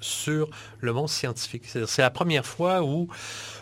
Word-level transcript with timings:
sur 0.00 0.48
le 0.80 0.92
monde 0.92 1.08
scientifique. 1.08 1.64
C'est 1.66 2.02
la 2.02 2.10
première 2.10 2.46
fois 2.46 2.82
où 2.82 3.08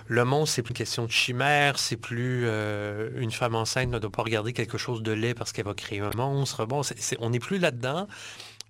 le 0.07 0.25
monde, 0.25 0.47
c'est 0.47 0.63
plus 0.63 0.73
une 0.73 0.77
question 0.77 1.05
de 1.05 1.11
chimère, 1.11 1.79
c'est 1.79 1.97
plus 1.97 2.43
euh, 2.45 3.11
une 3.17 3.31
femme 3.31 3.55
enceinte 3.55 3.91
ne 3.91 3.99
doit 3.99 4.11
pas 4.11 4.23
regarder 4.23 4.53
quelque 4.53 4.79
chose 4.79 5.03
de 5.03 5.13
laid 5.13 5.35
parce 5.35 5.53
qu'elle 5.53 5.65
va 5.65 5.75
créer 5.75 6.01
un 6.01 6.11
monstre. 6.17 6.65
Bon, 6.67 6.83
on 7.21 7.31
n'est 7.31 7.39
plus 7.39 7.59
là-dedans. 7.59 8.07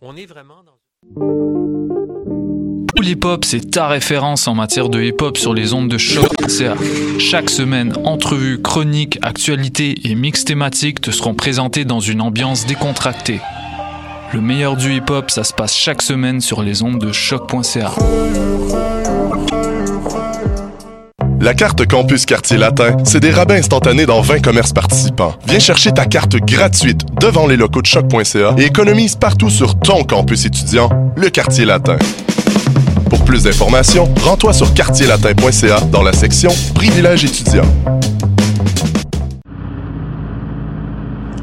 On 0.02 0.16
est 0.16 0.26
vraiment 0.26 0.62
dans... 0.64 0.78
Cool 3.00 3.08
Hip 3.08 3.24
Hop, 3.24 3.44
c'est 3.44 3.70
ta 3.70 3.88
référence 3.88 4.46
en 4.46 4.54
matière 4.54 4.90
de 4.90 5.02
hip 5.02 5.22
hop 5.22 5.38
sur 5.38 5.54
les 5.54 5.72
ondes 5.72 5.88
de 5.88 5.96
choc. 5.96 6.28
Chaque 7.18 7.48
semaine, 7.48 7.94
entrevues, 8.04 8.60
chroniques, 8.60 9.18
actualités 9.22 9.94
et 10.04 10.14
mix 10.14 10.44
thématiques 10.44 11.00
te 11.00 11.10
seront 11.10 11.34
présentés 11.34 11.86
dans 11.86 12.00
une 12.00 12.20
ambiance 12.20 12.66
décontractée. 12.66 13.40
Le 14.32 14.40
meilleur 14.40 14.76
du 14.76 14.94
hip 14.94 15.10
hop, 15.10 15.28
ça 15.28 15.42
se 15.42 15.52
passe 15.52 15.74
chaque 15.74 16.02
semaine 16.02 16.40
sur 16.40 16.62
les 16.62 16.82
ondes 16.84 17.00
de 17.00 17.10
choc.ca. 17.10 17.90
La 21.40 21.54
carte 21.54 21.84
Campus 21.88 22.26
Quartier 22.26 22.56
Latin, 22.56 22.96
c'est 23.04 23.18
des 23.18 23.32
rabais 23.32 23.58
instantanés 23.58 24.06
dans 24.06 24.20
20 24.20 24.40
commerces 24.40 24.72
participants. 24.72 25.34
Viens 25.48 25.58
chercher 25.58 25.90
ta 25.90 26.06
carte 26.06 26.36
gratuite 26.36 27.00
devant 27.20 27.48
les 27.48 27.56
locaux 27.56 27.82
de 27.82 27.86
choc.ca 27.86 28.54
et 28.56 28.66
économise 28.66 29.16
partout 29.16 29.50
sur 29.50 29.76
ton 29.80 30.04
campus 30.04 30.44
étudiant, 30.44 30.90
le 31.16 31.28
Quartier 31.30 31.64
Latin. 31.64 31.96
Pour 33.08 33.24
plus 33.24 33.44
d'informations, 33.44 34.08
rends-toi 34.22 34.52
sur 34.52 34.72
quartierlatin.ca 34.74 35.80
dans 35.90 36.02
la 36.02 36.12
section 36.12 36.52
Privilèges 36.74 37.24
étudiants. 37.24 37.66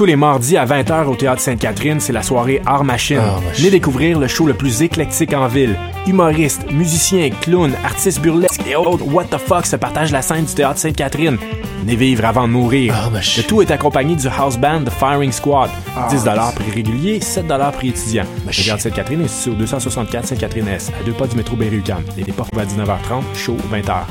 Tous 0.00 0.06
les 0.06 0.16
mardis 0.16 0.56
à 0.56 0.64
20h 0.64 1.08
au 1.08 1.14
Théâtre 1.14 1.42
Sainte-Catherine, 1.42 2.00
c'est 2.00 2.14
la 2.14 2.22
soirée 2.22 2.62
Art 2.64 2.84
Machine. 2.84 3.20
Venez 3.52 3.68
découvrir 3.68 4.18
le 4.18 4.28
show 4.28 4.46
le 4.46 4.54
plus 4.54 4.80
éclectique 4.80 5.34
en 5.34 5.46
ville. 5.46 5.76
Humoristes, 6.06 6.72
musiciens, 6.72 7.28
clowns, 7.42 7.74
artistes 7.84 8.18
burlesques 8.22 8.66
et 8.66 8.74
autres 8.76 9.04
what 9.12 9.24
the 9.24 9.36
fuck 9.36 9.66
se 9.66 9.76
partagent 9.76 10.10
la 10.10 10.22
scène 10.22 10.46
du 10.46 10.54
Théâtre 10.54 10.78
Sainte-Catherine. 10.78 11.36
Venez 11.80 11.96
vivre 11.96 12.24
avant 12.24 12.48
de 12.48 12.52
mourir. 12.52 12.94
le 13.12 13.42
tout 13.42 13.60
est 13.60 13.70
accompagné 13.70 14.16
du 14.16 14.26
house 14.26 14.56
band 14.56 14.84
The 14.84 14.90
Firing 14.90 15.32
Squad. 15.32 15.68
10 16.08 16.24
prix 16.54 16.70
régulier, 16.74 17.20
7 17.20 17.44
prix 17.74 17.88
étudiant. 17.88 18.24
Le 18.46 18.52
Théâtre 18.52 18.80
Sainte-Catherine 18.80 19.20
est 19.20 19.28
situé 19.28 19.50
au 19.50 19.54
264 19.56 20.28
Sainte-Catherine-S, 20.28 20.92
à 20.98 21.04
deux 21.04 21.12
pas 21.12 21.26
du 21.26 21.36
métro 21.36 21.56
Berry-UQAM. 21.56 22.02
Les 22.16 22.32
portes 22.32 22.56
à 22.56 22.64
19h30, 22.64 23.36
show 23.36 23.58
20h. 23.70 24.04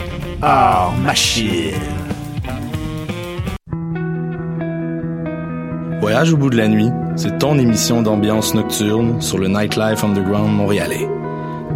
Art 0.44 0.94
Machine. 1.04 2.09
Voyage 6.10 6.34
au 6.34 6.38
bout 6.38 6.50
de 6.50 6.58
la 6.58 6.68
nuit, 6.68 6.90
c'est 7.16 7.38
ton 7.38 7.60
émission 7.60 8.02
d'ambiance 8.02 8.56
nocturne 8.56 9.22
sur 9.22 9.38
le 9.38 9.48
Nightlife 9.48 10.04
Underground 10.04 10.52
montréalais. 10.52 11.08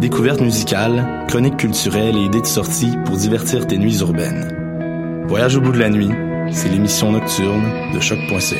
Découvertes 0.00 0.40
musicales, 0.40 1.24
chroniques 1.28 1.56
culturelles 1.56 2.16
et 2.16 2.24
idées 2.24 2.40
de 2.40 2.46
sortie 2.46 2.90
pour 3.04 3.16
divertir 3.16 3.64
tes 3.68 3.78
nuits 3.78 4.00
urbaines. 4.00 5.22
Voyage 5.28 5.54
au 5.54 5.60
bout 5.60 5.70
de 5.70 5.78
la 5.78 5.88
nuit, 5.88 6.10
c'est 6.50 6.68
l'émission 6.68 7.12
nocturne 7.12 7.62
de 7.94 8.00
choc.ca. 8.00 8.56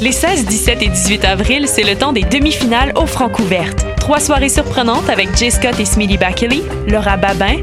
Les 0.00 0.12
16, 0.12 0.46
17 0.46 0.82
et 0.84 0.88
18 0.88 1.24
avril, 1.26 1.68
c'est 1.68 1.84
le 1.84 1.98
temps 1.98 2.14
des 2.14 2.22
demi-finales 2.22 2.94
aux 2.96 3.04
Francouvertes. 3.04 3.84
Trois 3.98 4.20
soirées 4.20 4.48
surprenantes 4.48 5.10
avec 5.10 5.36
Jay 5.36 5.50
Scott 5.50 5.78
et 5.78 5.84
Smitty 5.84 6.16
Bakley, 6.16 6.62
Laura 6.88 7.18
Babin, 7.18 7.58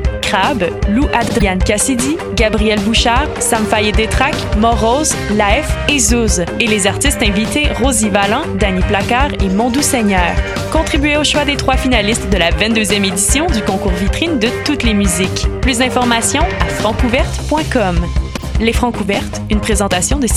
Lou 0.90 1.08
Adrienne 1.14 1.60
Cassidy, 1.60 2.18
Gabriel 2.36 2.80
Bouchard, 2.82 3.28
Sam 3.40 3.66
Fayet 3.66 3.92
Détrac, 3.92 4.36
Morose, 4.58 5.16
Laef 5.36 5.76
et 5.88 6.00
Zouz. 6.00 6.44
Et 6.60 6.68
les 6.68 6.86
artistes 6.88 7.22
invités 7.24 7.68
Rosie 7.82 8.10
Vallant, 8.10 8.44
Danny 8.60 8.82
Placard 8.82 9.34
et 9.44 9.50
Mondou 9.50 9.82
Seigneur. 9.82 10.36
Contribuez 10.72 11.18
au 11.18 11.24
choix 11.24 11.46
des 11.46 11.56
trois 11.56 11.78
finalistes 11.78 12.30
de 12.30 12.38
la 12.38 12.52
22e 12.52 13.06
édition 13.06 13.48
du 13.48 13.62
concours 13.62 13.92
vitrine 13.92 14.38
de 14.40 14.50
toutes 14.66 14.84
les 14.84 14.94
musiques. 14.94 15.48
Plus 15.62 15.80
d'informations 15.80 16.44
à 16.62 16.66
francouverte.com. 16.66 18.00
Les 18.60 18.74
Francouvertes, 18.74 19.42
une 19.50 19.62
présentation 19.62 20.20
de 20.20 20.28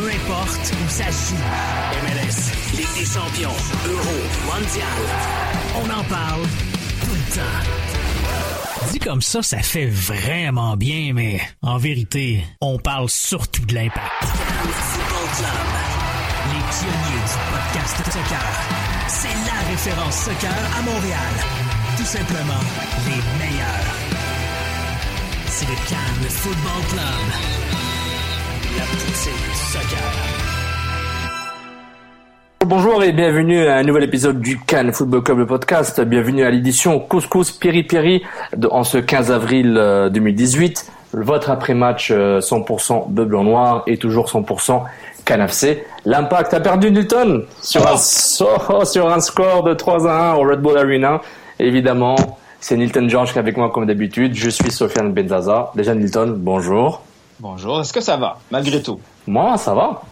SiriusXM. 0.00 0.88
ça 0.88 1.04
MLS, 1.04 2.38
Ligue 2.76 2.94
des 2.98 3.04
champions, 3.04 3.56
Euro, 3.86 4.16
Mondial. 4.46 5.00
On 5.76 5.90
en 5.90 6.04
parle 6.04 6.42
tout 7.02 7.12
le 7.12 7.34
temps. 7.34 8.90
Dit 8.92 8.98
comme 8.98 9.20
ça, 9.20 9.42
ça 9.42 9.58
fait 9.58 9.86
vraiment 9.86 10.76
bien, 10.76 11.12
mais 11.14 11.40
en 11.62 11.76
vérité, 11.76 12.44
on 12.60 12.78
parle 12.78 13.08
surtout 13.10 13.64
de 13.66 13.74
l'impact. 13.74 14.06
Les 16.48 16.62
pionniers 16.78 17.22
du 17.26 17.36
podcast 17.52 17.96
soccer. 18.10 18.46
C'est 19.06 19.28
la 19.28 19.68
référence 19.70 20.16
soccer 20.16 20.58
à 20.78 20.82
Montréal. 20.82 21.34
Tout 21.96 22.04
simplement, 22.04 22.64
les 23.06 23.22
meilleurs. 23.38 23.94
C'est 25.46 25.66
le 25.66 25.74
Cannes 25.88 26.30
Football 26.30 26.82
Club. 26.90 27.89
Bonjour 32.66 33.02
et 33.02 33.12
bienvenue 33.12 33.66
à 33.66 33.78
un 33.78 33.82
nouvel 33.82 34.04
épisode 34.04 34.40
du 34.40 34.58
Cannes 34.60 34.92
Football 34.92 35.22
Club 35.22 35.44
podcast. 35.44 36.00
Bienvenue 36.00 36.44
à 36.44 36.50
l'édition 36.50 37.00
Couscous 37.00 37.50
Piri 37.50 37.82
Piri 37.82 38.22
en 38.70 38.84
ce 38.84 38.98
15 38.98 39.32
avril 39.32 39.74
2018. 40.12 40.86
Euh, 41.16 41.20
Votre 41.22 41.50
après-match 41.50 42.12
100% 42.12 42.12
euh, 42.12 42.96
de 43.08 43.24
blanc 43.24 43.42
noir 43.42 43.82
et 43.86 43.96
toujours 43.96 44.26
100% 44.28 44.82
Cannes 45.24 45.40
FC. 45.40 45.84
L'impact 46.04 46.54
a 46.54 46.60
perdu 46.60 46.92
Newton 46.92 47.44
sur 47.60 47.84
un, 47.86 47.96
sur 48.84 49.12
un 49.12 49.20
score 49.20 49.64
de 49.64 49.74
3 49.74 50.08
à 50.08 50.32
1 50.32 50.34
au 50.36 50.42
Red 50.42 50.60
Bull 50.60 50.78
Arena. 50.78 51.20
Évidemment, 51.58 52.14
c'est 52.60 52.76
Nilton 52.76 53.08
George 53.08 53.32
qui 53.32 53.38
est 53.38 53.40
avec 53.40 53.56
moi 53.56 53.70
comme 53.70 53.86
d'habitude. 53.86 54.34
Je 54.34 54.48
suis 54.48 54.70
Sofiane 54.70 55.12
Benzaza. 55.12 55.72
Déjà 55.74 55.94
Nilton, 55.94 56.34
bonjour. 56.36 57.02
Bonjour, 57.40 57.80
est-ce 57.80 57.92
que 57.94 58.02
ça 58.02 58.18
va 58.18 58.38
malgré 58.50 58.82
tout? 58.82 59.00
Moi, 59.26 59.56
ça 59.56 59.74
va. 59.74 60.02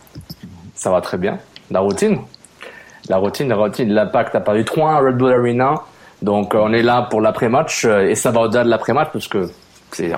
Ça 0.74 0.90
va 0.90 1.02
très 1.02 1.18
bien. 1.18 1.38
La 1.70 1.80
routine 1.80 2.18
la 3.08 3.16
routine, 3.18 3.48
la 3.48 3.56
routine. 3.56 3.90
L'impact 3.90 4.34
a 4.34 4.40
perdu 4.40 4.64
3 4.64 4.92
à 4.92 4.98
Red 5.00 5.16
Bull 5.16 5.32
Arena. 5.32 5.74
Donc 6.22 6.54
euh, 6.54 6.58
on 6.62 6.72
est 6.72 6.82
là 6.82 7.02
pour 7.02 7.20
l'après-match 7.20 7.84
euh, 7.84 8.08
et 8.08 8.14
ça 8.14 8.30
va 8.30 8.40
au-delà 8.40 8.64
de 8.64 8.70
l'après-match 8.70 9.08
parce 9.12 9.28
que 9.28 9.50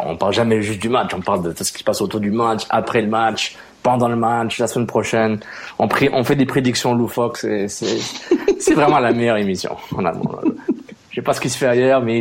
on 0.04 0.16
parle 0.16 0.32
jamais 0.32 0.62
juste 0.62 0.80
du 0.80 0.88
match, 0.88 1.12
on 1.14 1.20
parle 1.20 1.42
de 1.42 1.52
tout 1.52 1.62
ce 1.62 1.72
qui 1.72 1.78
se 1.78 1.84
passe 1.84 2.00
autour 2.00 2.20
du 2.20 2.30
match, 2.30 2.64
après 2.70 3.02
le 3.02 3.08
match, 3.08 3.56
pendant 3.82 4.08
le 4.08 4.16
match, 4.16 4.58
la 4.58 4.66
semaine 4.66 4.86
prochaine. 4.86 5.38
On, 5.78 5.88
fait 5.88 6.34
des 6.34 6.46
prédictions 6.46 6.92
loufoques, 6.92 7.38
c'est, 7.38 8.74
vraiment 8.74 8.98
la 8.98 9.12
meilleure 9.12 9.36
émission. 9.36 9.76
Je 9.96 11.14
sais 11.14 11.22
pas 11.22 11.34
ce 11.34 11.40
qui 11.40 11.50
se 11.50 11.56
fait 11.56 11.68
ailleurs, 11.68 12.02
mais 12.02 12.18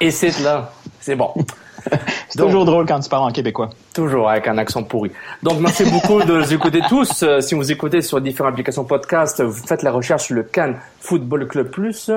et 0.00 0.10
c'est 0.10 0.40
là, 0.40 0.70
c'est 1.00 1.16
bon. 1.16 1.30
C'est 2.28 2.38
toujours 2.38 2.64
drôle 2.64 2.86
quand 2.86 3.00
tu 3.00 3.08
parles 3.08 3.24
en 3.24 3.32
québécois. 3.32 3.70
Toujours 3.94 4.30
avec 4.30 4.46
un 4.48 4.58
accent 4.58 4.82
pourri. 4.82 5.10
Donc 5.42 5.60
merci 5.60 5.84
beaucoup 5.84 6.22
de 6.22 6.38
nous 6.38 6.52
écouter 6.52 6.80
tous. 6.88 7.22
Euh, 7.22 7.40
si 7.40 7.54
vous 7.54 7.70
écoutez 7.70 8.02
sur 8.02 8.20
différentes 8.20 8.52
applications 8.52 8.84
podcast, 8.84 9.42
vous 9.42 9.66
faites 9.66 9.82
la 9.82 9.92
recherche 9.92 10.24
sur 10.24 10.34
le 10.34 10.42
Cannes 10.42 10.76
Football 11.00 11.46
Club 11.48 11.70
Plus. 11.70 12.10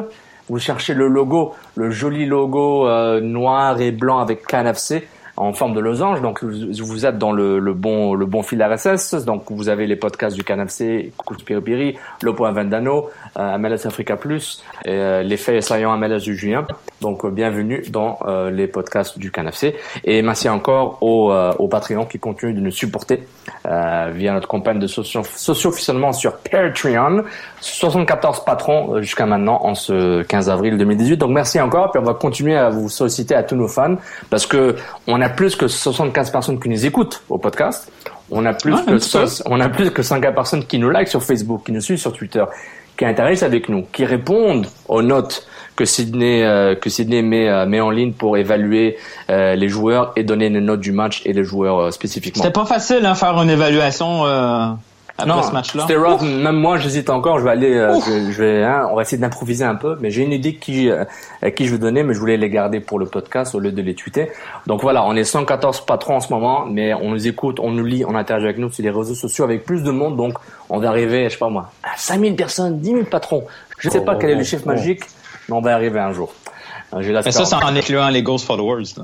Vous 0.50 0.60
cherchez 0.60 0.94
le 0.94 1.08
logo, 1.08 1.56
le 1.76 1.92
joli 1.92 2.26
logo 2.26 2.88
euh, 2.88 3.20
noir 3.20 3.82
et 3.82 3.92
blanc 3.92 4.20
avec 4.20 4.46
Cannes 4.48 4.68
FC 4.68 5.08
en 5.38 5.54
forme 5.54 5.74
de 5.74 5.80
losange. 5.80 6.22
Donc 6.22 6.44
vous 6.44 7.06
êtes 7.06 7.18
dans 7.18 7.32
le, 7.32 7.60
le 7.60 7.74
bon 7.74 8.16
le 8.16 8.26
bon 8.26 8.42
fil 8.42 8.62
RSS. 8.62 9.24
Donc 9.26 9.46
vous 9.50 9.70
avez 9.70 9.88
les 9.88 9.96
podcasts 9.96 10.36
du 10.36 10.44
CanFC, 10.44 11.12
Coucou 11.16 11.36
Piri 11.62 11.98
Le 12.22 12.34
Point 12.34 12.52
Vendano, 12.52 13.10
euh, 13.38 13.58
MLS 13.58 13.86
Africa 13.86 14.18
Plus, 14.18 14.64
euh, 14.88 15.22
les 15.22 15.38
faits 15.38 15.62
saillants 15.62 15.96
MLS 15.98 16.20
du 16.20 16.36
juin. 16.36 16.66
Donc 17.02 17.24
euh, 17.24 17.30
bienvenue 17.30 17.84
dans 17.90 18.18
euh, 18.26 18.50
les 18.50 18.68
podcasts 18.68 19.20
du 19.20 19.32
CanFC. 19.32 19.76
Et 20.04 20.22
merci 20.22 20.50
encore 20.50 20.98
aux, 21.02 21.32
aux 21.32 21.68
Patreons 21.68 22.06
qui 22.06 22.20
continuent 22.20 22.56
de 22.56 22.62
nous 22.62 22.72
supporter 22.72 23.24
via 23.64 24.34
notre 24.34 24.48
campagne 24.48 24.80
de 24.80 24.88
socio-officiellement 24.88 26.14
sur 26.14 26.38
Patreon. 26.38 27.24
74 27.62 28.44
patrons 28.46 29.02
jusqu'à 29.02 29.26
maintenant 29.26 29.60
en 29.64 29.76
ce 29.76 30.24
15 30.24 30.50
avril 30.50 30.78
2018. 30.78 31.18
Donc 31.18 31.32
merci 31.32 31.60
encore. 31.60 31.92
Puis 31.92 32.02
on 32.02 32.06
va 32.06 32.14
continuer 32.14 32.56
à 32.56 32.70
vous 32.70 32.90
solliciter 32.90 33.36
à 33.36 33.44
tous 33.44 33.56
nos 33.56 33.68
fans 33.68 33.96
parce 34.30 34.46
que 34.46 34.76
on 35.06 35.22
a 35.22 35.27
a 35.28 35.30
plus 35.30 35.56
que 35.56 35.68
75 35.68 36.32
personnes 36.32 36.60
qui 36.60 36.70
nous 36.70 36.86
écoutent 36.86 37.22
au 37.30 37.38
podcast. 37.38 37.92
On 38.32 38.46
a 38.46 38.54
plus 38.54 38.74
que 38.74 39.50
on 39.50 39.60
a 39.60 39.70
plus 39.70 39.92
que 39.92 40.02
50 40.02 40.34
personnes 40.34 40.66
qui 40.66 40.80
nous 40.80 40.90
like 40.90 41.08
sur 41.08 41.24
Facebook, 41.24 41.66
qui 41.66 41.72
nous 41.72 41.82
suivent 41.82 42.00
sur 42.00 42.14
Twitter, 42.14 42.44
qui 42.98 43.06
interagissent 43.06 43.44
avec 43.44 43.70
nous, 43.70 43.86
qui 43.92 44.06
répondent 44.06 44.68
aux 44.88 45.02
notes 45.02 45.48
que 45.76 45.86
Sydney 45.86 46.44
euh, 46.44 46.76
que 46.76 46.90
Sydney 46.90 47.22
met 47.22 47.48
euh, 47.48 47.66
met 47.66 47.82
en 47.82 47.92
ligne 47.92 48.14
pour 48.14 48.38
évaluer 48.38 48.98
euh, 49.30 49.56
les 49.56 49.70
joueurs 49.70 50.14
et 50.16 50.24
donner 50.24 50.48
une 50.48 50.60
note 50.60 50.80
du 50.80 50.92
match 50.92 51.22
et 51.26 51.34
les 51.34 51.44
joueurs 51.44 51.94
spécifiquement. 51.94 52.44
C'était 52.44 52.54
pas 52.54 52.66
facile 52.66 53.06
hein, 53.06 53.16
faire 53.16 53.40
une 53.42 53.50
évaluation 53.50 54.24
après 55.18 55.36
non, 55.36 55.44
ce 55.44 55.52
match-là? 55.52 55.82
C'était 55.88 55.98
rough. 56.00 56.22
Même 56.22 56.56
moi, 56.56 56.78
j'hésite 56.78 57.10
encore. 57.10 57.40
Je 57.40 57.44
vais 57.44 57.50
aller, 57.52 57.74
euh, 57.76 58.00
je, 58.06 58.12
vais- 58.12 58.32
je 58.32 58.44
vais, 58.44 58.64
hein, 58.64 58.88
on 58.92 58.96
va 58.96 59.02
essayer 59.02 59.18
d'improviser 59.18 59.64
un 59.66 59.76
peu. 59.76 59.98
Mais 60.00 60.12
j'ai 60.12 60.24
une 60.24 60.32
idée 60.32 60.56
qui, 60.56 60.90
euh, 60.90 61.04
à 61.42 61.52
qui 61.52 61.66
je 61.66 61.72
vais 61.72 61.78
donner, 61.80 62.04
mais 62.04 62.14
je 62.14 62.20
voulais 62.20 62.38
les 62.38 62.50
garder 62.50 62.80
pour 62.80 63.00
le 63.00 63.06
podcast 63.06 63.56
au 63.56 63.60
lieu 63.60 63.72
de 63.72 63.82
les 63.82 63.96
tweeter. 63.96 64.32
Donc 64.68 64.82
voilà, 64.82 65.04
on 65.06 65.16
est 65.16 65.24
114 65.24 65.82
patrons 65.86 66.16
en 66.18 66.20
ce 66.22 66.32
moment, 66.32 66.66
mais 66.66 66.94
on 66.94 67.10
nous 67.12 67.28
écoute, 67.28 67.60
on 67.60 67.72
nous 67.72 67.86
lit, 67.86 68.06
on 68.06 68.16
interagit 68.16 68.46
avec 68.46 68.58
nous 68.60 68.72
sur 68.72 68.84
les 68.84 68.92
réseaux 68.92 69.16
sociaux 69.16 69.44
avec 69.44 69.66
plus 69.66 69.84
de 69.84 69.92
monde. 69.92 70.16
Donc 70.18 70.34
on 70.70 70.80
va 70.80 70.90
arriver, 70.90 71.26
je 71.26 71.30
sais 71.34 71.38
pas 71.40 71.50
moi, 71.50 71.72
à 71.84 71.98
5000 71.98 72.36
personnes, 72.36 72.80
10 72.80 72.92
000 72.92 73.04
patrons. 73.06 73.46
Je 73.80 73.88
ne 73.88 73.94
sais 73.94 74.02
pas 74.02 74.16
quel 74.16 74.32
est 74.32 74.36
le 74.36 74.44
chiffre 74.44 74.66
magique, 74.68 75.02
mais 75.50 75.56
on 75.56 75.62
va 75.62 75.72
y 75.72 75.74
arriver 75.74 76.00
un 76.00 76.12
jour. 76.12 76.34
Euh, 76.94 77.02
J'ai 77.02 77.12
Mais 77.14 77.32
ça, 77.32 77.44
c'est 77.46 77.56
en 77.56 77.76
incluant 77.76 78.10
les 78.10 78.24
Ghost 78.24 78.46
Followers. 78.46 78.84
Là. 78.98 79.04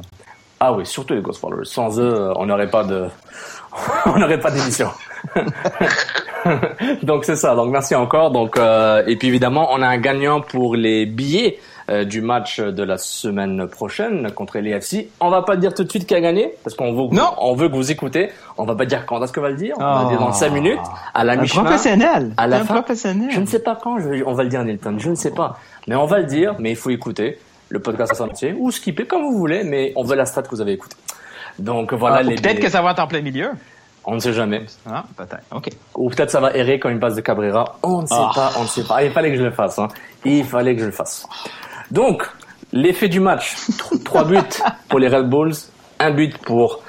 Ah 0.60 0.72
oui, 0.74 0.86
surtout 0.86 1.14
les 1.14 1.22
Ghost 1.22 1.42
Followers. 1.42 1.66
Sans 1.66 2.00
eux, 2.00 2.32
on 2.38 2.46
n'aurait 2.46 2.70
pas 2.70 2.84
de, 2.84 3.08
on 4.06 4.18
n'aurait 4.18 4.40
pas 4.40 4.52
d'émission. 4.52 4.88
Donc 7.04 7.26
c'est 7.26 7.36
ça. 7.36 7.56
Donc 7.56 7.72
merci 7.72 7.96
encore. 7.96 8.32
Donc 8.32 8.58
euh, 8.58 9.04
et 9.08 9.16
puis 9.16 9.28
évidemment, 9.30 9.70
on 9.72 9.82
a 9.82 9.88
un 9.88 9.98
gagnant 9.98 10.42
pour 10.42 10.76
les 10.76 11.06
billets 11.06 11.60
euh, 11.90 12.04
du 12.04 12.22
match 12.22 12.60
de 12.60 12.84
la 12.84 12.98
semaine 12.98 13.68
prochaine 13.68 14.32
contre 14.32 14.60
les 14.60 14.72
FC. 14.72 15.10
On 15.20 15.30
va 15.30 15.42
pas 15.42 15.56
dire 15.56 15.74
tout 15.74 15.84
de 15.84 15.90
suite 15.90 16.06
qui 16.06 16.16
a 16.16 16.22
gagné 16.22 16.54
parce 16.64 16.76
qu'on 16.76 16.94
veut, 16.94 17.18
on 17.40 17.54
veut 17.56 17.70
que 17.70 17.76
vous 17.76 17.92
écoutez. 17.92 18.30
On 18.58 18.66
va 18.66 18.76
pas 18.76 18.86
dire 18.86 19.06
quand 19.06 19.24
est-ce 19.24 19.32
que 19.32 19.40
va 19.40 19.50
le 19.50 19.56
dire? 19.58 19.76
On 19.78 19.82
va 19.84 20.04
Oh. 20.06 20.10
dire 20.10 20.20
dans 20.20 20.34
cinq 20.34 20.52
minutes 20.52 20.80
à 21.14 21.24
la 21.24 21.36
mi-chemin. 21.38 21.64
professionnel. 21.64 22.34
À 22.38 22.48
la 22.48 22.58
Un 22.58 22.64
fin. 22.66 22.76
professionnel. 22.82 23.30
Je 23.32 23.40
ne 23.40 23.46
sais 23.46 23.60
pas 23.60 23.78
quand. 23.82 24.00
je 24.00 24.24
on 24.26 24.34
va 24.34 24.44
le 24.44 24.50
dire 24.50 24.64
Nilton. 24.64 24.96
Je 24.98 25.10
ne 25.10 25.16
sais 25.16 25.32
pas. 25.32 25.58
Mais 25.88 25.96
on 25.96 26.06
va 26.06 26.20
le 26.20 26.26
dire. 26.26 26.56
Mais 26.60 26.72
il 26.72 26.76
faut 26.78 26.90
écouter 26.90 27.40
le 27.70 27.80
podcast 27.80 28.20
en 28.20 28.26
entier 28.26 28.54
ou 28.58 28.70
skipper 28.72 29.06
comme 29.06 29.22
vous 29.24 29.38
voulez. 29.38 29.64
Mais 29.64 29.94
on 29.96 30.04
veut 30.04 30.16
la 30.16 30.26
strat 30.26 30.44
que 30.44 30.50
vous 30.50 30.62
avez 30.62 30.74
écoutée. 30.74 30.98
Donc 31.60 31.94
voilà 31.94 32.18
Ah, 32.18 32.24
les. 32.24 32.36
peut-être 32.36 32.60
que 32.60 32.70
ça 32.70 32.82
va 32.82 32.92
être 32.92 33.00
en 33.00 33.08
plein 33.08 33.22
milieu. 33.22 33.52
On 34.06 34.16
ne 34.16 34.20
sait 34.20 34.34
jamais. 34.34 34.66
Ah, 34.90 35.04
peut-être. 35.16 35.44
OK. 35.52 35.70
Ou 35.96 36.10
peut-être 36.10 36.30
ça 36.32 36.40
va 36.42 36.54
errer 36.56 36.80
comme 36.80 36.92
une 36.92 37.00
passe 37.00 37.16
de 37.16 37.22
Cabrera. 37.22 37.78
On 37.84 38.02
ne 38.02 38.06
sait 38.08 38.16
Ah. 38.18 38.32
pas, 38.36 38.52
on 38.60 38.64
ne 38.64 38.68
sait 38.68 38.84
pas. 38.84 39.04
Il 39.04 39.12
fallait 39.12 39.32
que 39.32 39.38
je 39.38 39.44
le 39.44 39.52
fasse. 39.52 39.80
Hein. 39.80 39.88
Il 40.26 40.44
fallait 40.44 40.76
que 40.76 40.82
je 40.82 40.86
le 40.88 40.92
fasse. 40.92 41.26
Donc, 41.92 42.24
l'effet 42.74 43.08
du 43.08 43.20
match. 43.20 43.56
Tr- 43.72 44.04
Trois 44.04 44.26
buts 44.26 44.38
pour 44.90 45.00
les 45.00 45.08
Red 45.08 45.30
Bulls, 45.30 45.54
un 46.00 46.12
but 46.12 46.38
pour 46.40 46.82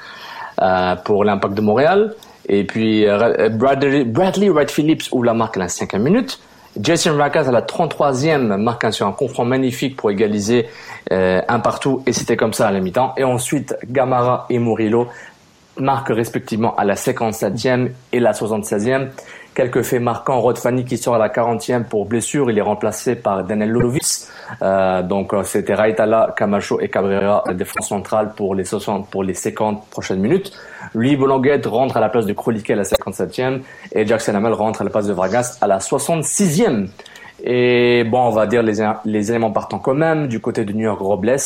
euh, 0.61 0.95
pour 0.97 1.23
l'Impact 1.23 1.53
de 1.53 1.61
Montréal. 1.61 2.13
Et 2.47 2.63
puis 2.65 3.07
euh, 3.07 3.49
Bradley, 3.49 4.03
Bradley 4.03 4.49
Wright 4.49 4.69
Phillips 4.71 5.03
ou 5.11 5.23
la 5.23 5.33
marque 5.33 5.57
à 5.57 5.61
la 5.61 5.67
cinquième 5.67 6.03
minute. 6.03 6.39
Jason 6.79 7.15
Rakas 7.17 7.47
à 7.47 7.51
la 7.51 7.61
33e 7.61 8.57
marque 8.57 8.83
un- 8.83 8.91
sur 8.91 9.07
un 9.07 9.13
confront 9.13 9.45
magnifique 9.45 9.95
pour 9.95 10.11
égaliser 10.11 10.67
euh, 11.13 11.41
un 11.47 11.59
partout 11.59 12.03
et 12.05 12.11
c'était 12.13 12.35
comme 12.35 12.51
ça 12.53 12.67
à 12.67 12.71
la 12.71 12.81
mi-temps. 12.81 13.13
Et 13.17 13.23
ensuite 13.23 13.75
Gamara 13.89 14.45
et 14.49 14.59
Murillo 14.59 15.07
marquent 15.77 16.13
respectivement 16.13 16.75
à 16.75 16.85
la 16.85 16.95
57e 16.95 17.89
et 18.11 18.19
la 18.19 18.31
76e. 18.31 19.09
Quelques 19.55 19.83
faits 19.83 20.01
marquants, 20.01 20.41
Rod 20.41 20.57
Fanny 20.57 20.83
qui 20.83 20.97
sort 20.97 21.15
à 21.15 21.17
la 21.17 21.29
40e 21.29 21.85
pour 21.85 22.05
blessure, 22.05 22.51
il 22.51 22.57
est 22.57 22.61
remplacé 22.61 23.15
par 23.15 23.45
Daniel 23.45 23.69
Lolovic. 23.69 24.03
Euh, 24.61 25.01
donc 25.01 25.33
euh, 25.33 25.43
c'était 25.43 25.73
Raitala, 25.73 26.33
Camacho 26.35 26.81
et 26.81 26.89
Cabrera, 26.89 27.41
la 27.47 27.53
défense 27.53 27.87
centrale 27.87 28.33
pour 28.35 28.53
les 28.53 28.65
60, 28.65 29.09
pour 29.09 29.23
les 29.23 29.33
50 29.33 29.87
prochaines 29.89 30.19
minutes. 30.19 30.51
Louis 30.93 31.15
Bolonguette 31.15 31.65
rentre 31.67 31.95
à 31.95 32.01
la 32.01 32.09
place 32.09 32.25
de 32.25 32.33
Kroliké 32.33 32.73
à 32.73 32.75
la 32.75 32.83
57e 32.83 33.61
et 33.93 34.05
Jackson 34.05 34.35
Hamel 34.35 34.51
rentre 34.51 34.81
à 34.81 34.83
la 34.83 34.89
place 34.89 35.07
de 35.07 35.13
Vargas 35.13 35.57
à 35.61 35.67
la 35.67 35.77
66e. 35.77 36.87
Et 37.43 38.03
bon, 38.03 38.27
on 38.27 38.31
va 38.31 38.47
dire 38.47 38.63
les, 38.63 38.85
les 39.05 39.29
éléments 39.29 39.51
partants 39.51 39.79
quand 39.79 39.93
même. 39.93 40.27
Du 40.27 40.39
côté 40.39 40.65
de 40.65 40.73
New 40.73 40.85
York, 40.85 40.99
Robles 40.99 41.37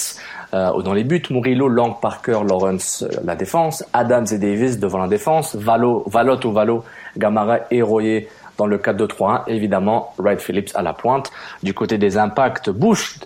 euh, 0.53 0.81
dans 0.81 0.93
les 0.93 1.03
buts, 1.03 1.21
Murillo, 1.29 1.67
Lang, 1.67 1.95
Parker, 2.01 2.39
Lawrence, 2.47 3.03
euh, 3.03 3.15
la 3.23 3.35
défense, 3.35 3.83
Adams 3.93 4.25
et 4.31 4.37
Davis 4.37 4.79
devant 4.79 4.97
la 4.99 5.07
défense, 5.07 5.55
Valo, 5.55 6.03
Valot 6.07 6.39
ou 6.45 6.51
Valo, 6.51 6.83
Gamara 7.17 7.59
et 7.71 7.81
Royer 7.81 8.27
dans 8.57 8.65
le 8.65 8.77
4-2-3-1. 8.77 9.43
Évidemment, 9.47 10.13
Wright 10.17 10.41
Phillips 10.41 10.71
à 10.75 10.81
la 10.81 10.93
pointe. 10.93 11.31
Du 11.63 11.73
côté 11.73 11.97
des 11.97 12.17
impacts, 12.17 12.69
Bush 12.69 13.19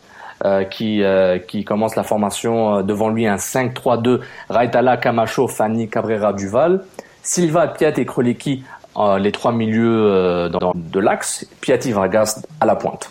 euh, 0.45 0.63
qui, 0.65 1.01
euh, 1.03 1.39
qui 1.39 1.63
commence 1.63 1.95
la 1.95 2.03
formation 2.03 2.77
euh, 2.77 2.81
devant 2.83 3.09
lui 3.09 3.25
un 3.25 3.37
5-3-2, 3.37 4.19
Raitala, 4.49 4.97
Camacho, 4.97 5.47
Fanny, 5.47 5.87
Cabrera, 5.89 6.33
Duval, 6.33 6.83
Silva, 7.21 7.67
Piat 7.67 7.97
et 7.97 8.05
Kroliki 8.05 8.63
euh, 8.97 9.17
les 9.17 9.31
trois 9.31 9.51
milieux 9.53 10.49
dans- 10.49 10.73
de 10.75 10.99
l'axe, 10.99 11.47
Piatti, 11.61 11.91
Vargas 11.93 12.43
à 12.59 12.65
la 12.65 12.75
pointe. 12.75 13.09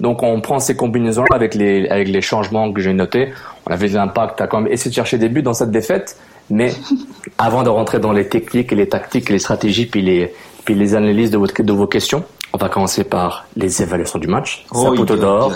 Donc 0.00 0.22
on 0.22 0.40
prend 0.40 0.58
ces 0.58 0.76
combinaisons 0.76 1.24
avec 1.32 1.54
les 1.54 1.88
avec 1.88 2.08
les 2.08 2.20
changements 2.20 2.72
que 2.72 2.80
j'ai 2.80 2.92
notés. 2.92 3.32
On 3.66 3.72
avait 3.72 3.88
de 3.88 3.94
l'impact 3.94 4.40
à 4.40 4.46
quand 4.46 4.60
même 4.60 4.72
essayer 4.72 4.90
de 4.90 4.94
chercher 4.94 5.18
des 5.18 5.28
buts 5.28 5.42
dans 5.42 5.54
cette 5.54 5.70
défaite, 5.70 6.18
mais 6.50 6.72
avant 7.38 7.62
de 7.62 7.68
rentrer 7.68 7.98
dans 7.98 8.12
les 8.12 8.28
techniques 8.28 8.72
et 8.72 8.76
les 8.76 8.88
tactiques 8.88 9.30
les 9.30 9.38
stratégies 9.38 9.86
puis 9.86 10.02
les 10.02 10.32
puis 10.64 10.74
les 10.74 10.94
analyses 10.94 11.30
de 11.30 11.38
votre 11.38 11.62
de 11.62 11.72
vos 11.72 11.86
questions, 11.86 12.24
on 12.52 12.58
va 12.58 12.68
commencer 12.68 13.04
par 13.04 13.46
les 13.56 13.82
évaluations 13.82 14.18
du 14.18 14.28
match. 14.28 14.64
Oh, 14.72 14.84
Saputo 14.84 15.16
d'or, 15.16 15.52